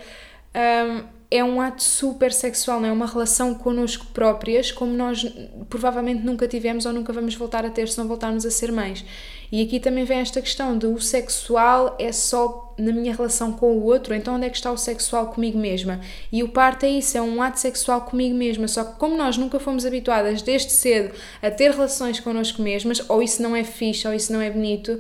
Um, 0.54 1.21
é 1.32 1.42
um 1.42 1.62
ato 1.62 1.82
super 1.82 2.34
sexual, 2.34 2.82
não 2.82 2.90
é 2.90 2.92
uma 2.92 3.08
relação 3.08 3.56
connosco 3.56 4.06
próprias, 4.08 4.70
como 4.70 4.92
nós 4.92 5.26
provavelmente 5.70 6.22
nunca 6.26 6.46
tivemos 6.46 6.86
ou 6.86 6.92
nunca 6.92 7.14
vamos 7.14 7.34
voltar 7.36 7.66
a 7.66 7.70
ter 7.70 7.88
se 7.88 7.98
não 7.98 8.06
voltarmos 8.06 8.46
a 8.46 8.52
ser 8.52 8.70
mães. 8.70 9.06
E 9.50 9.64
aqui 9.64 9.80
também 9.80 10.04
vem 10.04 10.20
esta 10.20 10.42
questão 10.42 10.78
de 10.78 10.88
o 10.88 11.00
sexual 11.00 11.96
é 11.98 12.12
só 12.12 12.74
na 12.78 12.92
minha 12.92 13.14
relação 13.16 13.54
com 13.54 13.78
o 13.78 13.84
outro, 13.84 14.14
então 14.14 14.36
onde 14.36 14.46
é 14.46 14.50
que 14.50 14.58
está 14.58 14.72
o 14.72 14.78
sexual 14.78 15.28
comigo 15.28 15.58
mesma? 15.58 16.02
E 16.32 16.44
o 16.44 16.50
parto 16.50 16.86
é 16.86 16.90
isso, 16.90 17.18
é 17.18 17.22
um 17.22 17.42
ato 17.42 17.60
sexual 17.60 18.02
comigo 18.02 18.36
mesma, 18.36 18.68
só 18.68 18.84
que 18.84 19.00
como 19.00 19.16
nós 19.16 19.38
nunca 19.38 19.58
fomos 19.58 19.86
habituadas 19.86 20.42
desde 20.42 20.72
cedo 20.72 21.14
a 21.42 21.50
ter 21.50 21.72
relações 21.72 22.20
connosco 22.20 22.62
mesmas, 22.62 23.02
ou 23.10 23.24
isso 23.24 23.42
não 23.42 23.56
é 23.56 23.64
fixe, 23.64 24.06
ou 24.06 24.14
isso 24.14 24.34
não 24.34 24.42
é 24.42 24.50
bonito, 24.50 25.00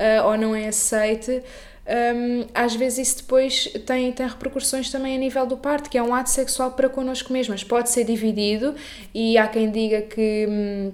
uh, 0.00 0.26
ou 0.26 0.36
não 0.36 0.54
é 0.54 0.68
aceite, 0.68 1.42
um, 1.90 2.46
às 2.54 2.74
vezes 2.74 3.08
isso 3.08 3.16
depois 3.18 3.66
tem, 3.84 4.12
tem 4.12 4.26
repercussões 4.26 4.90
também 4.90 5.16
a 5.16 5.18
nível 5.18 5.44
do 5.46 5.56
parto, 5.56 5.90
que 5.90 5.98
é 5.98 6.02
um 6.02 6.14
ato 6.14 6.30
sexual 6.30 6.70
para 6.72 6.88
connosco 6.88 7.32
mesmas. 7.32 7.64
Pode 7.64 7.90
ser 7.90 8.04
dividido 8.04 8.74
e 9.14 9.36
há 9.36 9.46
quem 9.48 9.70
diga 9.70 10.02
que. 10.02 10.46
Hum, 10.48 10.92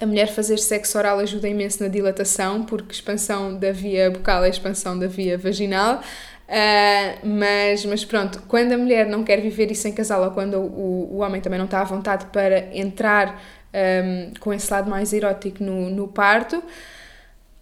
a 0.00 0.06
mulher 0.06 0.28
fazer 0.28 0.58
sexo 0.58 0.96
oral 0.96 1.18
ajuda 1.18 1.46
imenso 1.46 1.82
na 1.82 1.88
dilatação, 1.88 2.64
porque 2.64 2.92
expansão 2.92 3.54
da 3.54 3.72
via 3.72 4.10
bucal 4.10 4.42
é 4.42 4.48
expansão 4.48 4.98
da 4.98 5.06
via 5.06 5.36
vaginal. 5.36 6.00
Uh, 6.48 7.26
mas, 7.26 7.84
mas 7.84 8.04
pronto, 8.04 8.42
quando 8.48 8.72
a 8.72 8.78
mulher 8.78 9.06
não 9.06 9.22
quer 9.22 9.40
viver 9.40 9.70
isso 9.70 9.86
em 9.88 9.92
casal 9.92 10.22
ou 10.24 10.30
quando 10.30 10.58
o, 10.58 11.14
o 11.14 11.18
homem 11.18 11.40
também 11.40 11.58
não 11.58 11.66
está 11.66 11.80
à 11.80 11.84
vontade 11.84 12.26
para 12.26 12.74
entrar 12.76 13.40
um, 13.72 14.32
com 14.38 14.52
esse 14.52 14.70
lado 14.70 14.90
mais 14.90 15.12
erótico 15.12 15.62
no, 15.62 15.88
no 15.88 16.08
parto, 16.08 16.62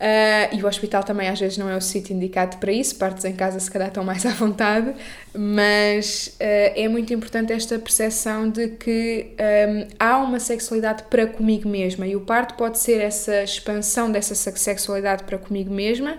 Uh, 0.00 0.56
e 0.56 0.62
o 0.62 0.66
hospital 0.66 1.04
também 1.04 1.28
às 1.28 1.38
vezes 1.38 1.58
não 1.58 1.68
é 1.68 1.76
o 1.76 1.80
sítio 1.80 2.16
indicado 2.16 2.56
para 2.56 2.72
isso, 2.72 2.96
partes 2.96 3.22
em 3.26 3.34
casa 3.34 3.60
se 3.60 3.70
calhar 3.70 3.88
estão 3.88 4.02
mais 4.02 4.24
à 4.24 4.30
vontade, 4.30 4.94
mas 5.36 6.38
uh, 6.40 6.72
é 6.74 6.88
muito 6.88 7.12
importante 7.12 7.52
esta 7.52 7.78
percepção 7.78 8.48
de 8.48 8.68
que 8.68 9.34
um, 9.68 9.86
há 9.98 10.16
uma 10.16 10.40
sexualidade 10.40 11.02
para 11.10 11.26
comigo 11.26 11.68
mesma 11.68 12.06
e 12.06 12.16
o 12.16 12.22
parto 12.22 12.54
pode 12.54 12.78
ser 12.78 12.98
essa 12.98 13.42
expansão 13.42 14.10
dessa 14.10 14.34
sexualidade 14.34 15.24
para 15.24 15.36
comigo 15.36 15.70
mesma 15.70 16.16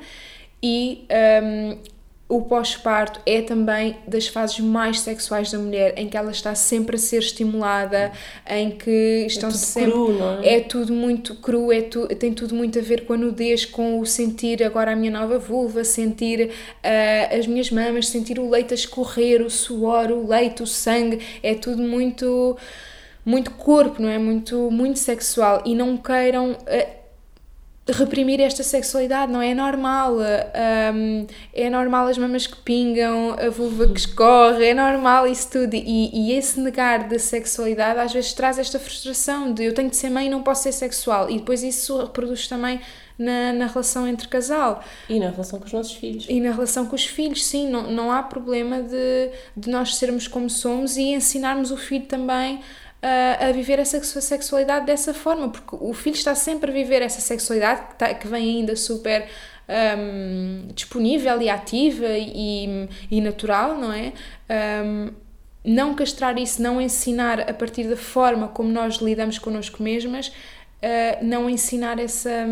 e 0.61 1.07
um, 1.43 1.77
o 2.31 2.41
pós-parto 2.43 3.19
é 3.25 3.41
também 3.41 3.97
das 4.07 4.25
fases 4.25 4.61
mais 4.61 5.01
sexuais 5.01 5.51
da 5.51 5.59
mulher, 5.59 5.93
em 5.97 6.07
que 6.07 6.15
ela 6.15 6.31
está 6.31 6.55
sempre 6.55 6.95
a 6.95 6.99
ser 6.99 7.17
estimulada, 7.17 8.09
em 8.49 8.71
que 8.71 9.25
estão 9.27 9.49
é 9.49 9.51
sempre. 9.51 9.91
Cru, 9.91 10.13
não 10.13 10.39
é? 10.41 10.55
é 10.55 10.59
tudo 10.61 10.93
muito 10.93 11.35
cru, 11.35 11.73
é 11.73 11.81
tu, 11.81 12.07
tem 12.15 12.33
tudo 12.33 12.55
muito 12.55 12.79
a 12.79 12.81
ver 12.81 13.05
com 13.05 13.11
a 13.11 13.17
nudez, 13.17 13.65
com 13.65 13.99
o 13.99 14.05
sentir 14.05 14.63
agora 14.63 14.93
a 14.93 14.95
minha 14.95 15.11
nova 15.11 15.37
vulva, 15.37 15.83
sentir 15.83 16.49
uh, 16.49 17.37
as 17.37 17.45
minhas 17.47 17.69
mamas, 17.69 18.07
sentir 18.07 18.39
o 18.39 18.49
leite 18.49 18.73
a 18.73 18.75
escorrer, 18.75 19.41
o 19.41 19.49
suor, 19.49 20.09
o 20.09 20.25
leite, 20.25 20.63
o 20.63 20.67
sangue, 20.67 21.19
é 21.43 21.53
tudo 21.53 21.83
muito. 21.83 22.57
muito 23.25 23.51
corpo, 23.51 24.01
não 24.01 24.07
é? 24.07 24.17
Muito, 24.17 24.71
muito 24.71 24.99
sexual. 24.99 25.63
E 25.65 25.75
não 25.75 25.97
queiram. 25.97 26.51
Uh, 26.51 27.00
reprimir 27.89 28.39
esta 28.39 28.63
sexualidade, 28.63 29.31
não 29.31 29.41
é? 29.41 29.53
Normal, 29.53 30.17
um, 30.17 31.27
é 31.53 31.69
normal 31.69 32.07
as 32.07 32.17
mamas 32.17 32.45
que 32.45 32.57
pingam, 32.57 33.35
a 33.39 33.49
vulva 33.49 33.87
que 33.87 33.99
escorre, 33.99 34.67
é 34.67 34.73
normal 34.73 35.27
isso 35.27 35.49
tudo. 35.49 35.73
E, 35.73 36.09
e 36.13 36.33
esse 36.33 36.59
negar 36.59 37.07
da 37.07 37.17
sexualidade 37.17 37.99
às 37.99 38.13
vezes 38.13 38.33
traz 38.33 38.59
esta 38.59 38.79
frustração 38.79 39.51
de 39.51 39.63
eu 39.63 39.73
tenho 39.73 39.89
de 39.89 39.95
ser 39.95 40.09
mãe 40.09 40.27
e 40.27 40.29
não 40.29 40.43
posso 40.43 40.63
ser 40.63 40.71
sexual. 40.71 41.29
E 41.29 41.39
depois 41.39 41.63
isso 41.63 41.97
reproduz 41.97 42.47
também 42.47 42.79
na, 43.17 43.53
na 43.53 43.67
relação 43.67 44.07
entre 44.07 44.27
casal. 44.27 44.83
E 45.09 45.19
na 45.19 45.29
relação 45.29 45.59
com 45.59 45.65
os 45.65 45.73
nossos 45.73 45.93
filhos. 45.93 46.25
E 46.29 46.39
na 46.39 46.51
relação 46.51 46.85
com 46.85 46.95
os 46.95 47.05
filhos, 47.05 47.45
sim, 47.45 47.67
não, 47.67 47.89
não 47.91 48.11
há 48.11 48.21
problema 48.21 48.81
de, 48.81 49.31
de 49.57 49.69
nós 49.69 49.95
sermos 49.95 50.27
como 50.27 50.49
somos 50.49 50.97
e 50.97 51.13
ensinarmos 51.13 51.71
o 51.71 51.77
filho 51.77 52.05
também 52.05 52.61
a, 53.01 53.47
a 53.47 53.51
viver 53.51 53.79
essa 53.79 54.01
sexualidade 54.03 54.85
dessa 54.85 55.13
forma, 55.13 55.49
porque 55.49 55.75
o 55.79 55.93
filho 55.93 56.15
está 56.15 56.35
sempre 56.35 56.69
a 56.71 56.73
viver 56.73 57.01
essa 57.01 57.19
sexualidade 57.19 57.87
que, 57.87 57.93
está, 57.93 58.13
que 58.13 58.27
vem 58.27 58.57
ainda 58.57 58.75
super 58.75 59.27
um, 59.97 60.67
disponível 60.73 61.41
e 61.41 61.49
ativa 61.49 62.07
e, 62.07 62.87
e 63.09 63.21
natural, 63.21 63.77
não 63.77 63.91
é? 63.91 64.13
Um, 64.83 65.11
não 65.63 65.93
castrar 65.93 66.37
isso, 66.39 66.61
não 66.61 66.81
ensinar 66.81 67.41
a 67.41 67.53
partir 67.53 67.83
da 67.83 67.95
forma 67.95 68.47
como 68.47 68.69
nós 68.69 68.95
lidamos 68.95 69.37
connosco 69.37 69.81
mesmas, 69.81 70.27
uh, 70.27 71.23
não 71.23 71.49
ensinar 71.49 71.99
essa 71.99 72.47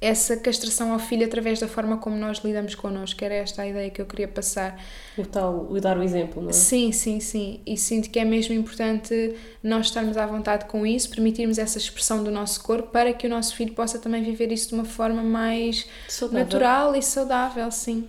essa 0.00 0.36
castração 0.36 0.92
ao 0.92 0.98
filho 0.98 1.26
através 1.26 1.60
da 1.60 1.68
forma 1.68 1.98
como 1.98 2.16
nós 2.16 2.38
lidamos 2.38 2.74
connosco. 2.74 3.22
Era 3.22 3.34
esta 3.34 3.62
a 3.62 3.66
ideia 3.66 3.90
que 3.90 4.00
eu 4.00 4.06
queria 4.06 4.26
passar. 4.26 4.82
O 5.16 5.26
tal, 5.26 5.66
o 5.70 5.78
dar 5.78 5.98
o 5.98 6.02
exemplo, 6.02 6.40
não 6.42 6.48
é? 6.48 6.52
Sim, 6.52 6.90
sim, 6.90 7.20
sim. 7.20 7.60
E 7.66 7.76
sinto 7.76 8.08
que 8.08 8.18
é 8.18 8.24
mesmo 8.24 8.54
importante 8.54 9.34
nós 9.62 9.86
estarmos 9.86 10.16
à 10.16 10.26
vontade 10.26 10.64
com 10.64 10.86
isso, 10.86 11.10
permitirmos 11.10 11.58
essa 11.58 11.76
expressão 11.76 12.24
do 12.24 12.30
nosso 12.30 12.62
corpo 12.62 12.88
para 12.88 13.12
que 13.12 13.26
o 13.26 13.30
nosso 13.30 13.54
filho 13.54 13.74
possa 13.74 13.98
também 13.98 14.22
viver 14.22 14.50
isso 14.50 14.68
de 14.68 14.74
uma 14.74 14.84
forma 14.84 15.22
mais 15.22 15.86
saudável. 16.08 16.44
natural 16.44 16.96
e 16.96 17.02
saudável, 17.02 17.70
sim. 17.70 18.08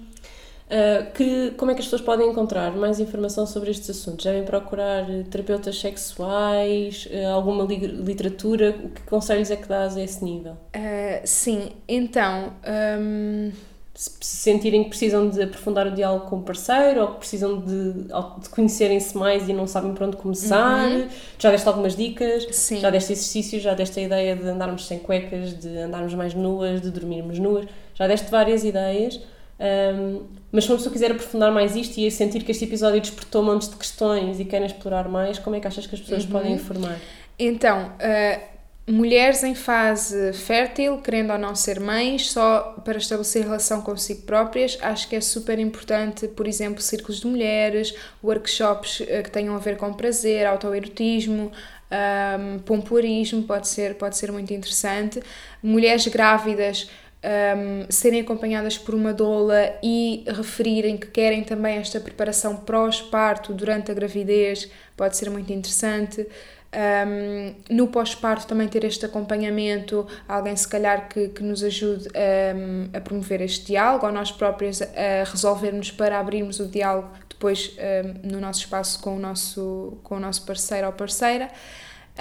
Uh, 0.71 1.11
que, 1.11 1.51
como 1.57 1.69
é 1.69 1.73
que 1.73 1.81
as 1.81 1.85
pessoas 1.85 2.01
podem 2.01 2.29
encontrar 2.29 2.71
mais 2.71 2.97
informação 2.97 3.45
sobre 3.45 3.71
estes 3.71 3.89
assuntos? 3.89 4.23
Devem 4.23 4.45
procurar 4.45 5.01
eh, 5.09 5.23
terapeutas 5.29 5.77
sexuais, 5.77 7.09
uh, 7.11 7.27
alguma 7.27 7.65
li 7.65 7.75
literatura? 7.75 8.69
O 8.81 8.87
que 8.87 9.01
conselhos 9.01 9.51
é 9.51 9.57
que 9.57 9.67
dás 9.67 9.97
a 9.97 10.01
esse 10.01 10.23
nível? 10.23 10.53
Uh, 10.53 11.21
sim, 11.25 11.71
então. 11.89 12.53
Um... 12.65 13.51
Se 13.93 14.11
sentirem 14.21 14.85
que 14.85 14.89
precisam 14.89 15.29
de 15.29 15.43
aprofundar 15.43 15.85
o 15.85 15.91
diálogo 15.91 16.27
com 16.27 16.37
o 16.37 16.41
parceiro 16.41 17.01
ou 17.01 17.07
que 17.09 17.17
precisam 17.17 17.59
de, 17.59 18.05
de 18.05 18.49
conhecerem-se 18.49 19.15
mais 19.15 19.49
e 19.49 19.53
não 19.53 19.67
sabem 19.67 19.93
por 19.93 20.07
onde 20.07 20.15
começar, 20.15 20.89
uhum. 20.89 21.07
já 21.37 21.51
deste 21.51 21.67
algumas 21.67 21.95
dicas, 21.97 22.47
Sim. 22.51 22.79
já 22.79 22.89
deste 22.89 23.11
exercícios, 23.11 23.61
já 23.61 23.73
deste 23.73 23.99
a 23.99 24.03
ideia 24.03 24.35
de 24.37 24.47
andarmos 24.47 24.87
sem 24.87 24.97
cuecas, 24.97 25.59
de 25.59 25.77
andarmos 25.77 26.13
mais 26.13 26.33
nuas, 26.33 26.81
de 26.81 26.89
dormirmos 26.89 27.37
nuas, 27.37 27.67
já 27.93 28.07
deste 28.07 28.31
várias 28.31 28.63
ideias. 28.63 29.19
Um, 29.59 30.40
mas 30.51 30.65
se 30.65 30.69
uma 30.69 30.77
pessoa 30.77 30.91
quiser 30.91 31.11
aprofundar 31.11 31.51
mais 31.51 31.75
isto 31.75 31.97
e 31.99 32.11
sentir 32.11 32.43
que 32.43 32.51
este 32.51 32.65
episódio 32.65 32.99
despertou 32.99 33.43
montes 33.43 33.69
de 33.69 33.75
questões 33.75 34.39
e 34.39 34.45
querem 34.45 34.67
explorar 34.67 35.07
mais, 35.07 35.39
como 35.39 35.55
é 35.55 35.59
que 35.59 35.67
achas 35.67 35.87
que 35.87 35.95
as 35.95 36.01
pessoas 36.01 36.25
uhum. 36.25 36.31
podem 36.31 36.53
informar? 36.53 36.99
Então, 37.39 37.87
uh, 37.87 38.91
mulheres 38.91 39.43
em 39.43 39.55
fase 39.55 40.33
fértil, 40.33 40.97
querendo 40.97 41.31
ou 41.31 41.39
não 41.39 41.55
ser 41.55 41.79
mães, 41.79 42.31
só 42.31 42.75
para 42.83 42.97
estabelecer 42.97 43.43
relação 43.43 43.81
consigo 43.81 44.23
próprias, 44.23 44.77
acho 44.81 45.07
que 45.07 45.15
é 45.15 45.21
super 45.21 45.57
importante, 45.57 46.27
por 46.27 46.47
exemplo, 46.47 46.81
círculos 46.81 47.21
de 47.21 47.27
mulheres, 47.27 47.95
workshops 48.21 48.99
uh, 48.99 49.23
que 49.23 49.31
tenham 49.31 49.55
a 49.55 49.59
ver 49.59 49.77
com 49.77 49.93
prazer, 49.93 50.45
autoerotismo, 50.45 51.51
um, 51.91 52.59
pompoarismo, 52.59 53.43
pode 53.43 53.67
ser, 53.67 53.95
pode 53.95 54.17
ser 54.17 54.31
muito 54.31 54.53
interessante. 54.53 55.21
Mulheres 55.61 56.07
grávidas 56.07 56.89
um, 57.23 57.85
serem 57.89 58.21
acompanhadas 58.21 58.77
por 58.77 58.95
uma 58.95 59.13
doula 59.13 59.73
e 59.83 60.23
referirem 60.27 60.97
que 60.97 61.07
querem 61.07 61.43
também 61.43 61.77
esta 61.77 61.99
preparação 61.99 62.55
pós-parto 62.55 63.53
durante 63.53 63.91
a 63.91 63.93
gravidez 63.93 64.69
pode 64.97 65.15
ser 65.17 65.29
muito 65.29 65.51
interessante. 65.53 66.27
Um, 66.73 67.53
no 67.69 67.87
pós-parto 67.87 68.47
também 68.47 68.67
ter 68.67 68.85
este 68.85 69.05
acompanhamento, 69.05 70.07
alguém 70.27 70.55
se 70.55 70.67
calhar 70.67 71.09
que, 71.09 71.27
que 71.27 71.43
nos 71.43 71.63
ajude 71.63 72.07
um, 72.07 72.97
a 72.97 73.01
promover 73.01 73.41
este 73.41 73.67
diálogo, 73.67 74.05
ou 74.05 74.11
nós 74.11 74.31
próprios 74.31 74.81
a 74.81 75.29
resolvermos 75.29 75.91
para 75.91 76.17
abrirmos 76.17 76.59
o 76.59 76.67
diálogo 76.67 77.09
depois 77.27 77.75
no 78.23 78.39
nosso 78.39 78.59
espaço 78.59 79.01
com 79.01 79.15
o 79.15 79.19
nosso, 79.19 79.97
com 80.03 80.15
o 80.15 80.19
nosso 80.19 80.45
parceiro 80.45 80.85
ou 80.85 80.93
parceira 80.93 81.49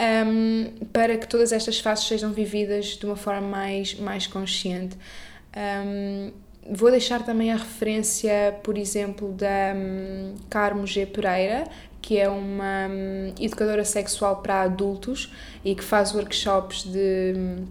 um, 0.01 0.87
para 0.93 1.17
que 1.19 1.27
todas 1.27 1.53
estas 1.53 1.79
fases 1.79 2.07
sejam 2.07 2.33
vividas 2.33 2.97
de 2.97 3.05
uma 3.05 3.17
forma 3.17 3.47
mais, 3.47 3.95
mais 3.95 4.27
consciente. 4.27 4.97
Um, 5.57 6.33
vou 6.71 6.91
deixar 6.91 7.25
também 7.25 7.53
a 7.53 7.57
referência, 7.57 8.59
por 8.63 8.79
exemplo, 8.79 9.33
da 9.33 9.75
um, 9.75 10.35
Carmo 10.49 10.87
G. 10.87 11.05
Pereira, 11.05 11.65
que 12.01 12.19
é 12.19 12.29
uma 12.29 12.89
um, 12.89 13.35
educadora 13.39 13.85
sexual 13.85 14.37
para 14.37 14.63
adultos 14.63 15.33
e 15.65 15.75
que 15.75 15.85
faz 15.85 16.15
workshops 16.15 16.85
de 16.85 17.35
um, 17.37 17.67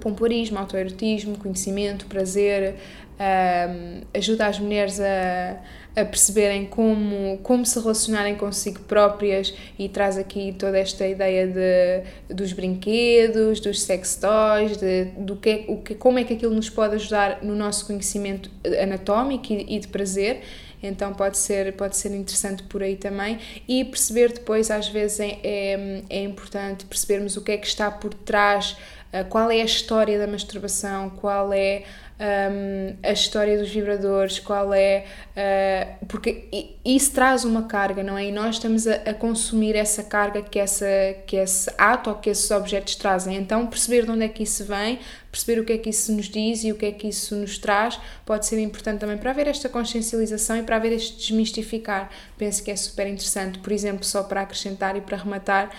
pompoarismo, 0.00 0.58
autoerotismo, 0.58 1.36
conhecimento, 1.36 2.06
prazer, 2.06 2.76
um, 3.20 4.00
ajuda 4.14 4.46
as 4.46 4.58
mulheres 4.58 4.98
a 4.98 5.60
a 5.96 6.04
perceberem 6.04 6.66
como, 6.66 7.38
como 7.38 7.66
se 7.66 7.78
relacionarem 7.80 8.36
consigo 8.36 8.80
próprias 8.80 9.52
e 9.78 9.88
traz 9.88 10.16
aqui 10.16 10.54
toda 10.58 10.78
esta 10.78 11.06
ideia 11.06 11.46
de, 11.46 12.34
dos 12.34 12.52
brinquedos, 12.52 13.60
dos 13.60 13.82
sex 13.82 14.16
toys, 14.16 14.76
de, 14.76 15.06
do 15.16 15.36
que, 15.36 15.64
o 15.68 15.78
que, 15.78 15.94
como 15.94 16.18
é 16.18 16.24
que 16.24 16.34
aquilo 16.34 16.54
nos 16.54 16.70
pode 16.70 16.94
ajudar 16.94 17.42
no 17.42 17.54
nosso 17.54 17.86
conhecimento 17.86 18.50
anatómico 18.80 19.52
e, 19.52 19.76
e 19.76 19.78
de 19.78 19.88
prazer 19.88 20.42
então 20.82 21.12
pode 21.12 21.36
ser, 21.36 21.74
pode 21.74 21.96
ser 21.96 22.14
interessante 22.14 22.62
por 22.62 22.82
aí 22.82 22.96
também. 22.96 23.38
E 23.68 23.84
perceber 23.84 24.32
depois, 24.32 24.70
às 24.70 24.88
vezes, 24.88 25.20
é, 25.20 25.38
é, 25.42 26.02
é 26.08 26.22
importante 26.22 26.84
percebermos 26.86 27.36
o 27.36 27.42
que 27.42 27.52
é 27.52 27.56
que 27.58 27.66
está 27.66 27.90
por 27.90 28.14
trás, 28.14 28.76
uh, 29.12 29.28
qual 29.28 29.50
é 29.50 29.60
a 29.60 29.64
história 29.64 30.18
da 30.18 30.26
masturbação, 30.26 31.10
qual 31.10 31.52
é 31.52 31.84
um, 32.20 32.96
a 33.02 33.12
história 33.12 33.58
dos 33.58 33.70
vibradores, 33.70 34.38
qual 34.38 34.74
é. 34.74 35.06
Uh, 35.30 36.06
porque 36.06 36.74
isso 36.84 37.12
traz 37.12 37.44
uma 37.46 37.62
carga, 37.62 38.02
não 38.02 38.18
é? 38.18 38.26
E 38.26 38.32
nós 38.32 38.56
estamos 38.56 38.86
a, 38.86 38.96
a, 38.96 39.14
consumir 39.14 39.74
essa 39.74 40.04
carga 40.04 40.42
que, 40.42 40.58
essa, 40.58 40.86
que 41.26 41.36
esse 41.36 41.72
ato 41.78 42.10
ou 42.10 42.16
que 42.16 42.28
esses 42.28 42.50
objetos 42.50 42.94
trazem. 42.96 43.36
Então, 43.36 43.66
perceber 43.66 44.04
de 44.04 44.10
onde 44.10 44.24
é 44.24 44.28
que 44.28 44.42
isso 44.42 44.66
vem, 44.66 44.98
perceber 45.32 45.60
o 45.62 45.64
que 45.64 45.72
é 45.72 45.78
que 45.78 45.88
isso 45.88 46.12
nos 46.12 46.26
diz 46.26 46.62
e 46.62 46.70
o 46.70 46.74
que 46.74 46.86
é 46.86 46.92
que 46.92 47.08
isso 47.08 47.34
nos 47.34 47.56
traz, 47.56 47.98
pode 48.26 48.44
ser 48.44 48.60
importante 48.60 49.00
também 49.00 49.16
para 49.16 49.30
haver 49.30 49.46
esta 49.46 49.70
consciencialização 49.70 50.58
e 50.58 50.62
para 50.62 50.76
haver 50.76 50.92
este 50.92 51.16
desmistificar. 51.16 52.10
Penso 52.36 52.62
que 52.62 52.70
é 52.70 52.76
super 52.76 53.06
interessante. 53.06 53.60
Por 53.60 53.72
exemplo, 53.72 54.04
só 54.04 54.22
para 54.22 54.42
acrescentar 54.42 54.94
e 54.94 55.00
para 55.00 55.16
rematar. 55.16 55.70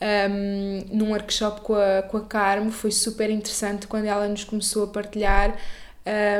Um, 0.00 0.96
num 0.96 1.10
workshop 1.10 1.62
com 1.62 1.74
a, 1.74 2.02
com 2.02 2.18
a 2.18 2.20
Carmo 2.20 2.70
foi 2.70 2.92
super 2.92 3.28
interessante 3.30 3.88
quando 3.88 4.04
ela 4.04 4.28
nos 4.28 4.44
começou 4.44 4.84
a 4.84 4.86
partilhar 4.86 5.58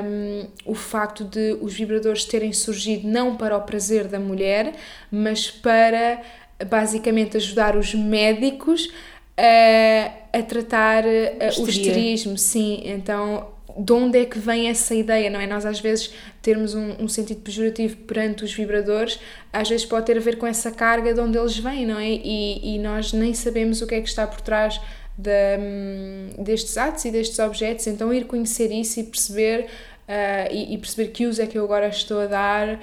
um, 0.04 0.46
o 0.64 0.74
facto 0.74 1.24
de 1.24 1.58
os 1.60 1.74
vibradores 1.74 2.24
terem 2.24 2.52
surgido 2.52 3.06
não 3.06 3.36
para 3.36 3.56
o 3.56 3.60
prazer 3.62 4.08
da 4.08 4.18
mulher, 4.18 4.74
mas 5.10 5.50
para 5.50 6.20
basicamente 6.66 7.36
ajudar 7.36 7.76
os 7.76 7.94
médicos 7.94 8.90
a, 9.36 10.38
a 10.38 10.42
tratar 10.42 11.04
uh, 11.04 11.62
o 11.62 11.68
esterismo, 11.68 12.36
sim. 12.38 12.82
Então, 12.84 13.48
de 13.76 13.92
onde 13.92 14.18
é 14.18 14.24
que 14.24 14.38
vem 14.38 14.68
essa 14.68 14.94
ideia, 14.94 15.30
não 15.30 15.38
é? 15.38 15.46
Nós 15.46 15.64
às 15.64 15.78
vezes 15.78 16.12
termos 16.42 16.74
um, 16.74 17.04
um, 17.04 17.08
sentido 17.08 17.42
pejorativo 17.42 17.96
perante 17.98 18.44
os 18.44 18.52
vibradores, 18.52 19.20
às 19.52 19.68
vezes 19.68 19.86
pode 19.86 20.06
ter 20.06 20.16
a 20.16 20.20
ver 20.20 20.36
com 20.36 20.46
essa 20.46 20.72
carga 20.72 21.14
de 21.14 21.20
onde 21.20 21.38
eles 21.38 21.56
vêm, 21.56 21.86
não 21.86 21.98
é? 21.98 22.08
E, 22.08 22.74
e 22.74 22.78
nós 22.78 23.12
nem 23.12 23.32
sabemos 23.34 23.80
o 23.80 23.86
que 23.86 23.94
é 23.94 24.00
que 24.00 24.08
está 24.08 24.26
por 24.26 24.40
trás 24.40 24.80
de, 25.18 26.42
destes 26.42 26.78
atos 26.78 27.04
e 27.04 27.10
destes 27.10 27.40
objetos, 27.40 27.88
então 27.88 28.14
ir 28.14 28.26
conhecer 28.26 28.70
isso 28.70 29.00
e 29.00 29.02
perceber, 29.02 29.66
uh, 30.08 30.52
e, 30.52 30.74
e, 30.74 30.78
perceber 30.78 31.08
que 31.08 31.26
uso 31.26 31.42
é 31.42 31.46
que 31.46 31.58
eu 31.58 31.64
agora 31.64 31.88
estou 31.88 32.20
a 32.20 32.26
dar, 32.26 32.80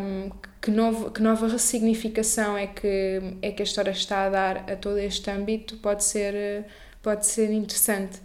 um, 0.00 0.30
que, 0.62 0.70
novo, 0.70 1.10
que 1.10 1.22
nova 1.22 1.46
ressignificação 1.46 2.56
é 2.56 2.66
que, 2.66 3.20
é 3.42 3.50
que 3.52 3.60
a 3.60 3.64
história 3.64 3.90
está 3.90 4.24
a 4.24 4.30
dar 4.30 4.56
a 4.70 4.76
todo 4.76 4.98
este 4.98 5.30
âmbito, 5.30 5.76
pode 5.76 6.02
ser, 6.04 6.64
pode 7.02 7.26
ser 7.26 7.52
interessante. 7.52 8.18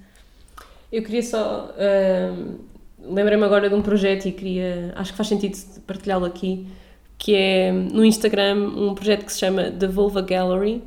Eu 0.89 1.03
queria 1.03 1.23
só. 1.23 1.73
Uh, 1.75 2.73
Lembrei-me 3.05 3.43
agora 3.43 3.67
de 3.67 3.75
um 3.75 3.81
projeto 3.81 4.27
e 4.27 4.31
queria. 4.31 4.93
Acho 4.95 5.11
que 5.11 5.17
faz 5.17 5.27
sentido 5.27 5.57
partilhá-lo 5.85 6.23
aqui, 6.23 6.65
que 7.17 7.35
é 7.35 7.69
no 7.69 8.05
Instagram 8.05 8.55
um 8.55 8.95
projeto 8.95 9.25
que 9.25 9.33
se 9.33 9.39
chama 9.39 9.69
The 9.71 9.87
Vulva 9.87 10.21
Gallery 10.21 10.81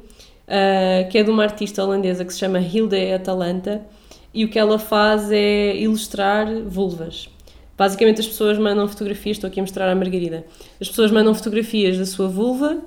uh, 0.47 1.09
que 1.11 1.19
é 1.19 1.23
de 1.23 1.31
uma 1.31 1.43
artista 1.43 1.85
holandesa 1.85 2.25
que 2.25 2.33
se 2.33 2.39
chama 2.39 2.59
Hilde 2.61 3.13
Atalanta, 3.13 3.83
e 4.33 4.45
o 4.45 4.49
que 4.49 4.59
ela 4.59 4.79
faz 4.79 5.31
é 5.33 5.77
ilustrar 5.77 6.47
vulvas. 6.67 7.29
Basicamente, 7.77 8.21
as 8.21 8.27
pessoas 8.27 8.59
mandam 8.59 8.89
fotografias, 8.89 9.37
estou 9.37 9.49
aqui 9.49 9.61
a 9.61 9.63
mostrar 9.63 9.91
à 9.91 9.95
Margarida. 9.95 10.45
As 10.81 10.89
pessoas 10.89 11.11
mandam 11.11 11.35
fotografias 11.35 11.99
da 11.99 12.07
sua 12.07 12.27
vulva 12.27 12.79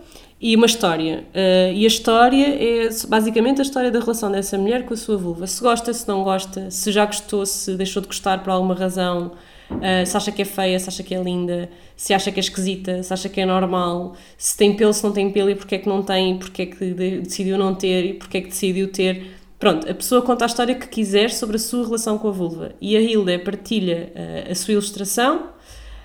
e 0.42 0.56
uma 0.56 0.66
história. 0.66 1.26
Uh, 1.30 1.74
e 1.74 1.84
a 1.84 1.88
história 1.88 2.48
é 2.48 2.90
basicamente 3.08 3.60
a 3.60 3.64
história 3.64 3.92
da 3.92 4.00
relação 4.00 4.32
dessa 4.32 4.58
mulher 4.58 4.86
com 4.86 4.94
a 4.94 4.98
sua 4.98 5.18
vulva. 5.18 5.46
Se 5.46 5.62
gosta, 5.62 5.94
se 5.94 6.08
não 6.08 6.24
gosta, 6.24 6.72
se 6.72 6.92
já 6.92 7.06
gostou, 7.06 7.46
se 7.46 7.76
deixou 7.76 8.02
de 8.02 8.08
gostar 8.08 8.42
por 8.42 8.52
alguma 8.52 8.74
razão, 8.74 9.32
uh, 9.72 10.06
se 10.06 10.18
acha 10.18 10.32
que 10.32 10.42
é 10.42 10.46
feia, 10.46 10.80
se 10.80 10.90
acha 10.90 11.04
que 11.04 11.14
é 11.14 11.22
linda, 11.22 11.70
se 12.00 12.14
acha 12.14 12.32
que 12.32 12.40
é 12.40 12.42
esquisita, 12.42 13.04
se 13.04 13.12
acha 13.14 13.28
que 13.28 13.42
é 13.42 13.46
normal, 13.46 14.16
se 14.38 14.56
tem 14.56 14.74
pelo, 14.74 14.94
se 14.94 15.04
não 15.04 15.12
tem 15.12 15.30
pelo 15.34 15.50
e 15.50 15.56
porque 15.56 15.76
é 15.76 15.78
que 15.80 15.90
não 15.90 16.02
tem, 16.02 16.38
porque 16.40 16.62
é 16.62 16.66
que 16.66 16.94
decidiu 16.94 17.58
não 17.58 17.76
ter 17.76 18.06
e 18.06 18.14
porque 18.14 18.38
é 18.38 18.42
que 18.42 18.48
decidiu 18.48 18.90
ter. 18.90 19.32
Pronto, 19.60 19.86
a 19.92 19.94
pessoa 19.94 20.22
conta 20.22 20.46
a 20.46 20.48
história 20.48 20.76
que 20.76 20.88
quiser 20.88 21.30
sobre 21.30 21.58
a 21.58 21.60
sua 21.60 21.84
relação 21.84 22.18
com 22.18 22.30
a 22.30 22.32
vulva. 22.32 22.72
E 22.80 22.96
a 22.96 23.02
Hilda 23.02 23.38
partilha 23.40 24.14
uh, 24.16 24.50
a 24.50 24.56
sua 24.56 24.72
ilustração 24.72 25.50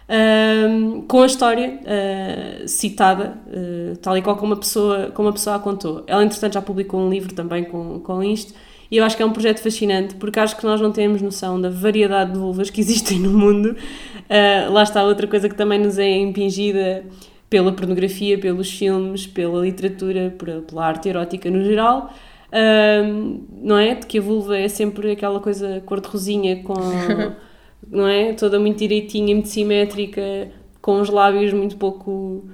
um, 0.09 1.03
com 1.03 1.23
a 1.23 1.27
história 1.27 1.79
uh, 1.85 2.67
citada, 2.67 3.39
uh, 3.47 3.97
tal 3.99 4.19
e 4.19 4.23
qual 4.23 4.37
como 4.37 4.55
a, 4.55 4.57
pessoa, 4.57 5.13
como 5.15 5.29
a 5.29 5.33
pessoa 5.33 5.55
a 5.55 5.59
contou. 5.61 6.03
Ela, 6.09 6.25
entretanto, 6.25 6.55
já 6.55 6.63
publicou 6.63 6.99
um 6.99 7.09
livro 7.09 7.33
também 7.33 7.63
com, 7.63 8.01
com 8.01 8.21
isto, 8.21 8.53
e 8.95 8.99
eu 8.99 9.05
acho 9.05 9.17
que 9.17 9.25
é 9.25 9.27
um 9.27 9.33
projeto 9.33 9.59
fascinante, 9.59 10.15
porque 10.15 10.39
acho 10.39 10.57
que 10.57 10.63
nós 10.63 10.81
não 10.81 10.93
temos 10.93 11.21
noção 11.21 11.61
da 11.61 11.69
variedade 11.69 12.31
de 12.31 12.39
vulvas 12.39 12.71
que 12.71 12.79
existem 12.81 13.19
no 13.19 13.31
mundo. 13.37 13.71
Uh, 13.75 14.73
lá 14.73 14.85
está 14.85 15.03
outra 15.03 15.27
coisa 15.27 15.49
que 15.49 15.57
também 15.57 15.81
nos 15.81 15.99
é 15.99 16.17
impingida 16.17 17.05
pela 17.51 17.73
pornografia, 17.73 18.39
pelos 18.39 18.71
filmes, 18.71 19.27
pela 19.27 19.61
literatura, 19.61 20.33
pela 20.65 20.87
arte 20.87 21.09
erótica 21.09 21.51
no 21.51 21.65
geral. 21.65 22.09
não 23.61 23.77
é? 23.77 23.97
De 23.97 24.07
que 24.07 24.19
a 24.19 24.23
vulva 24.23 24.57
é 24.57 24.69
sempre 24.69 25.11
aquela 25.11 25.41
coisa 25.41 25.83
cor-de-rosinha 25.85 26.63
com 26.63 26.75
não 27.91 28.07
é? 28.07 28.33
Toda 28.35 28.61
muito 28.61 28.79
direitinha, 28.79 29.35
muito 29.35 29.49
simétrica, 29.49 30.53
com 30.81 31.01
os 31.01 31.11
lábios 31.11 31.53
muito 31.53 31.77
pouco 31.77 32.45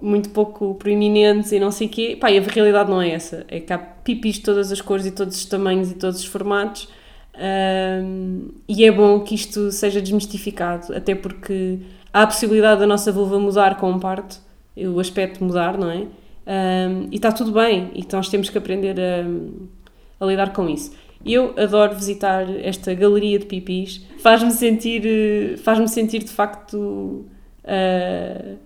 muito 0.00 0.30
pouco 0.30 0.74
proeminentes 0.76 1.50
e 1.50 1.58
não 1.58 1.72
sei 1.72 1.88
o 1.88 1.90
quê. 1.90 2.16
Pá, 2.18 2.30
e 2.30 2.38
a 2.38 2.42
realidade 2.42 2.88
não 2.88 3.02
é 3.02 3.10
essa. 3.10 3.44
É 3.48 3.58
que 3.58 3.72
há 3.72 3.78
pipis 4.14 4.36
de 4.36 4.42
todas 4.42 4.72
as 4.72 4.80
cores 4.80 5.06
e 5.06 5.10
todos 5.10 5.36
os 5.36 5.44
tamanhos 5.44 5.90
e 5.90 5.94
todos 5.94 6.20
os 6.20 6.26
formatos. 6.26 6.88
Um, 7.36 8.48
e 8.68 8.84
é 8.84 8.90
bom 8.90 9.20
que 9.20 9.34
isto 9.34 9.70
seja 9.70 10.00
desmistificado, 10.00 10.94
até 10.94 11.14
porque 11.14 11.78
há 12.12 12.22
a 12.22 12.26
possibilidade 12.26 12.80
da 12.80 12.86
nossa 12.86 13.10
vulva 13.10 13.38
mudar 13.38 13.76
com 13.76 13.90
o 13.92 14.00
parto, 14.00 14.38
o 14.76 15.00
aspecto 15.00 15.42
mudar, 15.42 15.78
não 15.78 15.90
é? 15.90 16.06
Um, 16.46 17.08
e 17.10 17.16
está 17.16 17.30
tudo 17.30 17.52
bem, 17.52 17.90
e 17.94 18.04
nós 18.12 18.28
temos 18.28 18.50
que 18.50 18.58
aprender 18.58 18.96
a, 18.98 20.24
a 20.24 20.26
lidar 20.26 20.52
com 20.52 20.68
isso. 20.68 20.92
Eu 21.24 21.54
adoro 21.58 21.94
visitar 21.94 22.48
esta 22.64 22.94
galeria 22.94 23.38
de 23.38 23.44
pipis. 23.44 24.04
Faz-me 24.18 24.50
sentir, 24.50 25.58
faz-me 25.58 25.86
sentir 25.86 26.20
de 26.20 26.30
facto. 26.30 27.26
Uh, 27.62 28.56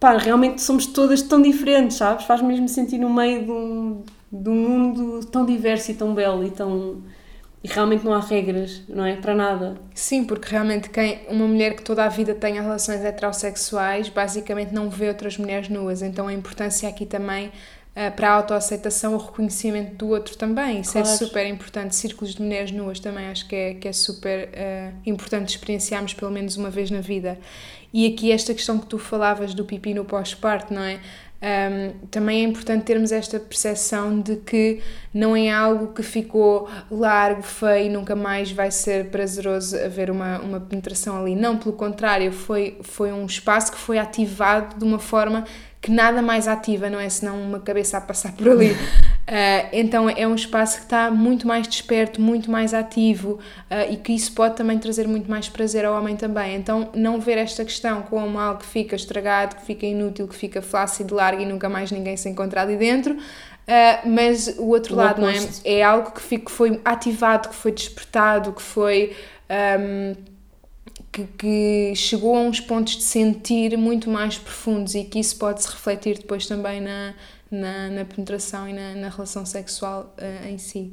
pá, 0.00 0.16
realmente 0.16 0.62
somos 0.62 0.86
todas 0.86 1.20
tão 1.22 1.42
diferentes, 1.42 1.98
sabes? 1.98 2.24
Faz-me 2.24 2.48
mesmo 2.48 2.68
sentir 2.68 2.98
no 2.98 3.10
meio 3.10 3.44
de 3.44 3.50
um, 3.50 4.02
de 4.34 4.50
um 4.50 4.54
mundo 4.54 5.24
tão 5.26 5.46
diverso 5.46 5.92
e 5.92 5.94
tão 5.94 6.12
belo 6.12 6.44
e 6.44 6.50
tão. 6.50 7.02
E 7.62 7.68
realmente 7.68 8.04
não 8.04 8.12
há 8.12 8.20
regras, 8.20 8.82
não 8.88 9.06
é? 9.06 9.16
Para 9.16 9.34
nada. 9.34 9.76
Sim, 9.94 10.24
porque 10.24 10.50
realmente 10.50 10.90
quem, 10.90 11.20
uma 11.30 11.46
mulher 11.46 11.74
que 11.74 11.82
toda 11.82 12.04
a 12.04 12.08
vida 12.08 12.34
tenha 12.34 12.60
relações 12.60 13.02
heterossexuais 13.02 14.10
basicamente 14.10 14.74
não 14.74 14.90
vê 14.90 15.08
outras 15.08 15.38
mulheres 15.38 15.70
nuas. 15.70 16.02
Então 16.02 16.26
a 16.26 16.32
importância 16.34 16.86
aqui 16.86 17.06
também 17.06 17.46
uh, 17.46 18.14
para 18.14 18.28
a 18.28 18.32
autoaceitação, 18.32 19.14
o 19.14 19.16
reconhecimento 19.16 19.94
do 19.94 20.08
outro 20.08 20.36
também. 20.36 20.80
Isso 20.80 20.98
é 20.98 21.00
claro. 21.00 21.08
é 21.08 21.18
super 21.18 21.46
importante. 21.46 21.96
Círculos 21.96 22.34
de 22.34 22.42
mulheres 22.42 22.70
nuas 22.70 23.00
também 23.00 23.28
acho 23.28 23.48
que 23.48 23.56
é, 23.56 23.74
que 23.74 23.88
é 23.88 23.92
super 23.94 24.48
uh, 24.48 24.94
importante 25.06 25.48
experienciarmos 25.48 26.12
pelo 26.12 26.30
menos 26.30 26.58
uma 26.58 26.68
vez 26.68 26.90
na 26.90 27.00
vida. 27.00 27.38
E 27.94 28.06
aqui 28.12 28.30
esta 28.30 28.52
questão 28.52 28.78
que 28.78 28.86
tu 28.86 28.98
falavas 28.98 29.54
do 29.54 29.64
pipi 29.64 29.94
no 29.94 30.04
pós-parto, 30.04 30.74
não 30.74 30.82
é? 30.82 31.00
Um, 31.44 32.06
também 32.08 32.42
é 32.42 32.48
importante 32.48 32.84
termos 32.84 33.12
esta 33.12 33.38
percepção 33.38 34.18
de 34.18 34.36
que 34.36 34.80
não 35.12 35.36
é 35.36 35.50
algo 35.50 35.92
que 35.92 36.02
ficou 36.02 36.70
largo, 36.90 37.42
feio 37.42 37.84
e 37.84 37.88
nunca 37.90 38.16
mais 38.16 38.50
vai 38.50 38.70
ser 38.70 39.10
prazeroso 39.10 39.76
haver 39.76 40.10
uma, 40.10 40.38
uma 40.38 40.58
penetração 40.58 41.20
ali. 41.20 41.36
Não, 41.36 41.58
pelo 41.58 41.74
contrário, 41.74 42.32
foi, 42.32 42.78
foi 42.80 43.12
um 43.12 43.26
espaço 43.26 43.72
que 43.72 43.78
foi 43.78 43.98
ativado 43.98 44.78
de 44.78 44.84
uma 44.84 44.98
forma 44.98 45.44
que 45.84 45.90
nada 45.90 46.22
mais 46.22 46.48
ativa, 46.48 46.88
não 46.88 46.98
é? 46.98 47.10
Senão 47.10 47.38
uma 47.38 47.60
cabeça 47.60 47.98
a 47.98 48.00
passar 48.00 48.32
por 48.32 48.48
ali. 48.48 48.70
Uh, 48.72 48.76
então 49.70 50.08
é 50.08 50.26
um 50.26 50.34
espaço 50.34 50.78
que 50.78 50.84
está 50.84 51.10
muito 51.10 51.46
mais 51.46 51.68
desperto, 51.68 52.22
muito 52.22 52.50
mais 52.50 52.72
ativo 52.72 53.32
uh, 53.70 53.92
e 53.92 53.98
que 53.98 54.14
isso 54.14 54.32
pode 54.32 54.56
também 54.56 54.78
trazer 54.78 55.06
muito 55.06 55.30
mais 55.30 55.46
prazer 55.46 55.84
ao 55.84 55.94
homem 55.94 56.16
também. 56.16 56.56
Então 56.56 56.88
não 56.94 57.20
ver 57.20 57.36
esta 57.36 57.62
questão 57.66 58.00
como 58.00 58.38
algo 58.38 58.60
que 58.60 58.66
fica 58.66 58.96
estragado, 58.96 59.56
que 59.56 59.66
fica 59.66 59.84
inútil, 59.84 60.26
que 60.26 60.34
fica 60.34 60.62
flácido, 60.62 61.14
largo 61.14 61.42
e 61.42 61.44
nunca 61.44 61.68
mais 61.68 61.92
ninguém 61.92 62.16
se 62.16 62.30
encontrar 62.30 62.62
ali 62.62 62.78
dentro. 62.78 63.12
Uh, 63.14 64.08
mas 64.08 64.56
o 64.56 64.68
outro 64.68 64.94
o 64.94 64.96
lado, 64.96 65.20
não 65.20 65.28
é? 65.28 65.36
É 65.66 65.82
algo 65.82 66.12
que, 66.12 66.50
foi 66.50 66.80
ativado, 66.82 67.50
que 67.50 67.54
foi 67.54 67.72
despertado, 67.72 68.54
que 68.54 68.62
foi. 68.62 69.14
Um, 69.78 70.33
que, 71.14 71.24
que, 71.38 71.94
chegou 71.94 72.34
a 72.34 72.40
uns 72.40 72.58
pontos 72.58 72.96
de 72.96 73.04
sentir 73.04 73.78
muito 73.78 74.10
mais 74.10 74.36
profundos 74.36 74.96
e 74.96 75.04
que 75.04 75.20
isso 75.20 75.38
pode 75.38 75.62
se 75.62 75.70
refletir 75.70 76.18
depois 76.18 76.46
também 76.48 76.80
na, 76.80 77.14
na, 77.48 77.88
na 77.88 78.04
penetração 78.04 78.68
e 78.68 78.72
na, 78.72 78.94
na 78.96 79.08
relação 79.08 79.46
sexual 79.46 80.12
uh, 80.18 80.48
em 80.48 80.58
si. 80.58 80.92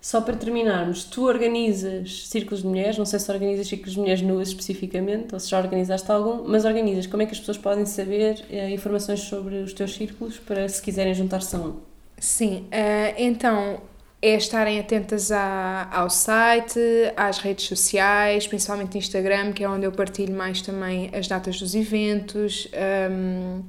Só 0.00 0.22
para 0.22 0.34
terminarmos, 0.34 1.04
tu 1.04 1.26
organizas 1.26 2.28
círculos 2.28 2.62
de 2.62 2.68
mulheres, 2.68 2.96
não 2.96 3.04
sei 3.04 3.18
se 3.18 3.30
organizas 3.30 3.66
círculos 3.66 3.92
de 3.92 4.00
mulheres 4.00 4.22
nuas 4.22 4.48
especificamente, 4.48 5.34
ou 5.34 5.40
se 5.40 5.50
já 5.50 5.58
organizaste 5.58 6.10
algum, 6.10 6.48
mas 6.48 6.64
organizas. 6.64 7.06
Como 7.06 7.22
é 7.22 7.26
que 7.26 7.32
as 7.32 7.38
pessoas 7.38 7.58
podem 7.58 7.84
saber 7.84 8.42
uh, 8.48 8.70
informações 8.70 9.20
sobre 9.20 9.56
os 9.56 9.74
teus 9.74 9.94
círculos 9.94 10.38
para 10.38 10.66
se 10.68 10.80
quiserem 10.80 11.12
juntar-se 11.12 11.54
a 11.54 11.58
um? 11.58 11.76
Sim, 12.16 12.64
uh, 12.72 13.14
então 13.18 13.80
é 14.20 14.34
estarem 14.34 14.80
atentas 14.80 15.30
à, 15.30 15.88
ao 15.92 16.10
site, 16.10 16.80
às 17.16 17.38
redes 17.38 17.66
sociais, 17.66 18.46
principalmente 18.46 18.98
Instagram, 18.98 19.52
que 19.52 19.62
é 19.62 19.68
onde 19.68 19.86
eu 19.86 19.92
partilho 19.92 20.34
mais 20.34 20.60
também 20.60 21.10
as 21.12 21.28
datas 21.28 21.58
dos 21.60 21.74
eventos, 21.74 22.68
um, 23.10 23.62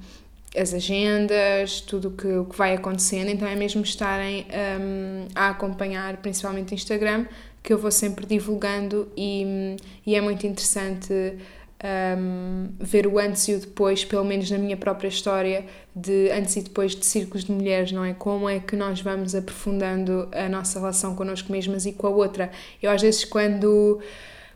as 0.59 0.73
agendas, 0.73 1.81
tudo 1.81 2.07
o 2.07 2.11
que, 2.11 2.27
o 2.27 2.45
que 2.45 2.57
vai 2.57 2.73
acontecendo. 2.73 3.29
Então 3.29 3.47
é 3.47 3.55
mesmo 3.55 3.83
estarem 3.83 4.47
um, 4.81 5.27
a 5.35 5.49
acompanhar, 5.49 6.17
principalmente 6.17 6.73
Instagram, 6.73 7.27
que 7.61 7.71
eu 7.71 7.77
vou 7.77 7.91
sempre 7.91 8.25
divulgando 8.25 9.07
e, 9.15 9.75
e 10.03 10.15
é 10.15 10.21
muito 10.21 10.47
interessante 10.47 11.37
um, 11.83 12.69
ver 12.79 13.07
o 13.07 13.17
antes 13.17 13.47
e 13.47 13.53
o 13.53 13.59
depois, 13.59 14.03
pelo 14.03 14.25
menos 14.25 14.51
na 14.51 14.57
minha 14.57 14.75
própria 14.75 15.07
história, 15.07 15.65
de 15.95 16.29
antes 16.31 16.55
e 16.57 16.61
depois 16.61 16.95
de 16.95 17.05
círculos 17.05 17.45
de 17.45 17.51
mulheres, 17.51 17.91
não 17.91 18.03
é? 18.03 18.13
Como 18.13 18.49
é 18.49 18.59
que 18.59 18.75
nós 18.75 19.01
vamos 19.01 19.33
aprofundando 19.33 20.27
a 20.33 20.49
nossa 20.49 20.79
relação 20.79 21.15
connosco 21.15 21.51
mesmas 21.51 21.85
e 21.85 21.93
com 21.93 22.07
a 22.07 22.09
outra. 22.09 22.51
Eu, 22.81 22.91
às 22.91 23.01
vezes, 23.01 23.23
quando 23.23 23.99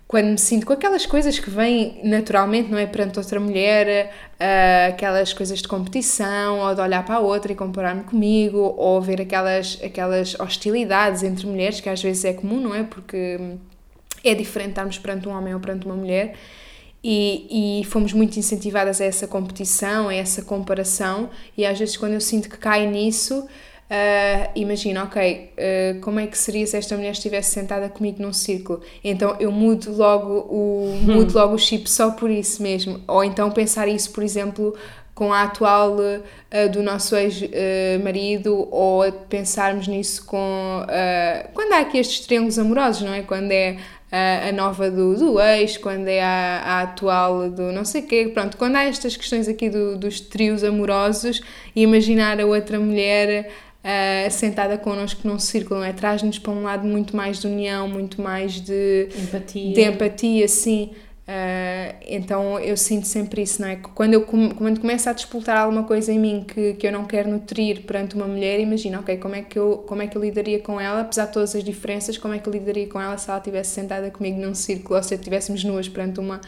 quando 0.05 0.27
me 0.27 0.37
sinto 0.37 0.67
com 0.67 0.73
aquelas 0.73 1.07
coisas 1.07 1.39
que 1.39 1.49
vêm 1.49 1.99
naturalmente, 2.03 2.69
não 2.69 2.77
é? 2.77 2.85
Perante 2.85 3.17
outra 3.17 3.39
mulher, 3.39 4.13
uh, 4.33 4.89
aquelas 4.89 5.33
coisas 5.33 5.59
de 5.59 5.67
competição, 5.67 6.59
ou 6.59 6.75
de 6.75 6.81
olhar 6.81 7.03
para 7.03 7.15
a 7.15 7.19
outra 7.19 7.51
e 7.51 7.55
comparar-me 7.55 8.03
comigo, 8.03 8.75
ou 8.77 9.01
ver 9.01 9.21
aquelas, 9.21 9.79
aquelas 9.83 10.39
hostilidades 10.39 11.23
entre 11.23 11.47
mulheres, 11.47 11.79
que 11.81 11.89
às 11.89 12.03
vezes 12.03 12.25
é 12.25 12.33
comum, 12.33 12.59
não 12.59 12.75
é? 12.75 12.83
Porque 12.83 13.39
é 14.23 14.35
diferente 14.35 14.69
estarmos 14.69 14.99
perante 14.99 15.27
um 15.27 15.31
homem 15.31 15.53
ou 15.53 15.59
perante 15.59 15.85
uma 15.85 15.95
mulher 15.95 16.35
e, 17.03 17.81
e 17.81 17.83
fomos 17.85 18.13
muito 18.13 18.37
incentivadas 18.37 19.01
a 19.01 19.05
essa 19.05 19.27
competição, 19.27 20.07
a 20.07 20.15
essa 20.15 20.41
comparação, 20.41 21.29
e 21.57 21.65
às 21.65 21.77
vezes 21.77 21.97
quando 21.97 22.13
eu 22.13 22.21
sinto 22.21 22.49
que 22.49 22.57
cai 22.57 22.87
nisso, 22.87 23.39
uh, 23.39 24.49
imagina, 24.55 25.03
ok, 25.03 25.51
uh, 25.51 25.99
como 25.99 26.19
é 26.19 26.27
que 26.27 26.37
seria 26.37 26.65
se 26.65 26.77
esta 26.77 26.95
mulher 26.95 27.11
estivesse 27.11 27.51
sentada 27.51 27.89
comigo 27.89 28.21
num 28.21 28.31
círculo? 28.31 28.81
Então 29.03 29.35
eu 29.39 29.51
mudo 29.51 29.93
logo 29.93 30.47
o, 30.49 30.97
mudo 31.01 31.33
logo 31.33 31.55
o 31.55 31.59
chip 31.59 31.89
só 31.89 32.11
por 32.11 32.29
isso 32.31 32.63
mesmo, 32.63 33.01
ou 33.07 33.23
então 33.23 33.51
pensar 33.51 33.87
isso, 33.87 34.11
por 34.11 34.23
exemplo, 34.23 34.73
com 35.13 35.31
a 35.31 35.43
atual 35.43 35.95
uh, 35.95 36.69
do 36.71 36.81
nosso 36.81 37.15
ex-marido 37.15 38.55
uh, 38.55 38.67
ou 38.71 39.11
pensarmos 39.11 39.87
nisso 39.87 40.25
com 40.25 40.37
uh, 40.83 41.49
quando 41.53 41.73
há 41.73 41.79
aqui 41.79 41.97
estes 41.97 42.25
triângulos 42.25 42.57
amorosos, 42.57 43.03
não 43.03 43.13
é? 43.13 43.21
Quando 43.21 43.51
é 43.51 43.77
a, 44.11 44.51
nova 44.51 44.91
do, 44.91 45.15
do 45.15 45.39
ex, 45.39 45.77
quando 45.77 46.07
é 46.07 46.21
a, 46.21 46.61
a 46.63 46.81
atual 46.83 47.49
do 47.49 47.71
não 47.71 47.83
sei 47.83 48.03
quê. 48.03 48.29
Pronto, 48.31 48.57
quando 48.57 48.75
há 48.75 48.83
estas 48.83 49.17
questões 49.17 49.47
aqui 49.47 49.69
do, 49.69 49.97
dos 49.97 50.19
trios 50.19 50.63
amorosos, 50.63 51.41
imaginar 51.75 52.39
a 52.39 52.45
outra 52.45 52.79
mulher 52.79 53.51
uh, 53.83 54.31
sentada 54.31 54.77
connosco 54.77 55.27
num 55.27 55.39
círculo, 55.39 55.83
é? 55.83 55.91
Traz-nos 55.91 56.37
para 56.37 56.51
um 56.51 56.61
lado 56.61 56.87
muito 56.87 57.15
mais 57.15 57.39
de 57.39 57.47
união, 57.47 57.87
muito 57.87 58.21
mais 58.21 58.53
de 58.59 59.09
empatia, 59.17 59.73
de 59.73 59.81
empatia 59.81 60.47
sim. 60.47 60.91
Uh, 61.25 61.95
então 62.05 62.59
eu 62.59 62.75
sinto 62.75 63.07
sempre 63.07 63.43
isso, 63.43 63.61
não 63.61 63.69
é? 63.69 63.77
Quando 63.77 64.13
eu 64.13 64.23
quando 64.23 64.81
começo 64.81 65.09
a 65.09 65.13
disputar 65.13 65.55
alguma 65.55 65.83
coisa 65.85 66.11
em 66.11 66.19
mim 66.19 66.45
que, 66.45 66.73
que 66.73 66.85
eu 66.85 66.91
não 66.91 67.05
quero 67.05 67.29
nutrir 67.29 67.83
perante 67.83 68.13
uma 68.13 68.27
mulher, 68.27 68.59
imagina, 68.59 68.99
ok, 68.99 69.17
como 69.17 69.35
é, 69.35 69.41
que 69.41 69.57
eu, 69.57 69.85
como 69.87 70.01
é 70.01 70.07
que 70.07 70.17
eu 70.17 70.21
lidaria 70.21 70.59
com 70.59 70.81
ela, 70.81 70.99
apesar 70.99 71.27
de 71.27 71.31
todas 71.31 71.55
as 71.55 71.63
diferenças, 71.63 72.17
como 72.17 72.33
é 72.33 72.39
que 72.39 72.49
eu 72.49 72.51
lidaria 72.51 72.87
com 72.87 72.99
ela 72.99 73.17
se 73.17 73.29
ela 73.29 73.39
estivesse 73.39 73.71
sentada 73.71 74.11
comigo 74.11 74.41
num 74.41 74.53
círculo 74.53 74.97
ou 74.97 75.03
se 75.03 75.15
estivéssemos 75.15 75.63
nuas 75.63 75.87
perante 75.87 76.19
uma, 76.19 76.41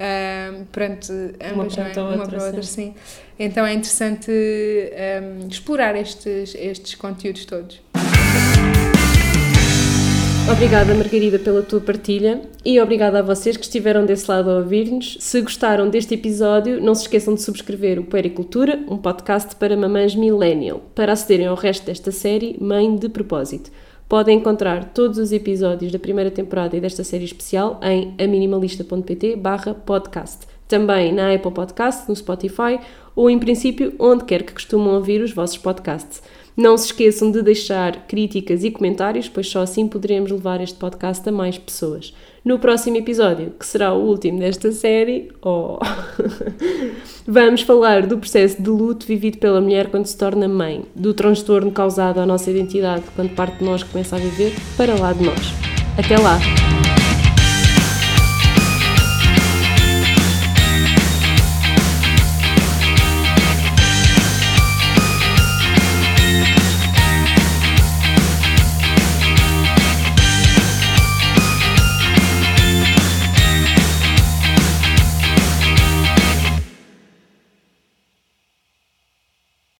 um, 0.00 0.64
perante 0.72 1.12
ambas, 1.12 1.76
uma, 1.76 1.88
é? 1.88 2.14
uma 2.14 2.26
para 2.26 2.44
outra, 2.44 2.62
sim. 2.62 2.94
Então 3.38 3.66
é 3.66 3.74
interessante 3.74 4.30
um, 4.30 5.48
explorar 5.48 5.96
estes, 5.96 6.54
estes 6.54 6.94
conteúdos 6.94 7.44
todos. 7.44 7.78
Obrigada, 10.52 10.94
Margarida, 10.94 11.38
pela 11.38 11.62
tua 11.62 11.80
partilha 11.80 12.42
e 12.62 12.78
obrigada 12.78 13.18
a 13.18 13.22
vocês 13.22 13.56
que 13.56 13.64
estiveram 13.64 14.04
desse 14.04 14.30
lado 14.30 14.50
a 14.50 14.58
ouvir-nos. 14.58 15.16
Se 15.18 15.40
gostaram 15.40 15.88
deste 15.88 16.14
episódio, 16.14 16.82
não 16.82 16.94
se 16.94 17.02
esqueçam 17.02 17.34
de 17.34 17.40
subscrever 17.40 17.98
o 17.98 18.04
Pericultura, 18.04 18.78
um 18.86 18.98
podcast 18.98 19.56
para 19.56 19.74
mamães 19.74 20.14
millennial, 20.14 20.82
para 20.94 21.14
acederem 21.14 21.46
ao 21.46 21.56
resto 21.56 21.86
desta 21.86 22.12
série 22.12 22.58
Mãe 22.60 22.94
de 22.94 23.08
Propósito. 23.08 23.70
Podem 24.06 24.38
encontrar 24.38 24.92
todos 24.92 25.16
os 25.16 25.32
episódios 25.32 25.90
da 25.90 25.98
primeira 25.98 26.30
temporada 26.30 26.76
e 26.76 26.80
desta 26.80 27.02
série 27.02 27.24
especial 27.24 27.80
em 27.82 28.14
aminimalista.pt 28.22 29.38
podcast. 29.86 30.46
Também 30.68 31.12
na 31.12 31.32
Apple 31.32 31.52
Podcast, 31.52 32.06
no 32.06 32.14
Spotify 32.14 32.78
ou, 33.16 33.30
em 33.30 33.38
princípio, 33.38 33.94
onde 33.98 34.24
quer 34.24 34.42
que 34.42 34.52
costumam 34.52 34.94
ouvir 34.94 35.22
os 35.22 35.32
vossos 35.32 35.56
podcasts. 35.56 36.22
Não 36.56 36.76
se 36.76 36.86
esqueçam 36.86 37.32
de 37.32 37.42
deixar 37.42 38.06
críticas 38.06 38.62
e 38.62 38.70
comentários, 38.70 39.28
pois 39.28 39.48
só 39.48 39.62
assim 39.62 39.88
poderemos 39.88 40.30
levar 40.30 40.60
este 40.60 40.78
podcast 40.78 41.28
a 41.28 41.32
mais 41.32 41.58
pessoas. 41.58 42.14
No 42.44 42.58
próximo 42.58 42.96
episódio, 42.96 43.52
que 43.58 43.66
será 43.66 43.92
o 43.92 44.06
último 44.06 44.38
desta 44.38 44.70
série, 44.70 45.32
oh, 45.42 45.78
vamos 47.26 47.62
falar 47.62 48.06
do 48.06 48.18
processo 48.18 48.62
de 48.62 48.68
luto 48.68 49.04
vivido 49.04 49.38
pela 49.38 49.60
mulher 49.60 49.90
quando 49.90 50.06
se 50.06 50.16
torna 50.16 50.46
mãe, 50.46 50.84
do 50.94 51.12
transtorno 51.12 51.72
causado 51.72 52.20
à 52.20 52.26
nossa 52.26 52.50
identidade 52.50 53.04
quando 53.16 53.34
parte 53.34 53.58
de 53.58 53.64
nós 53.64 53.82
começa 53.82 54.14
a 54.14 54.18
viver 54.18 54.54
para 54.76 54.94
lá 54.94 55.12
de 55.12 55.24
nós. 55.24 55.52
Até 55.98 56.18
lá! 56.18 56.38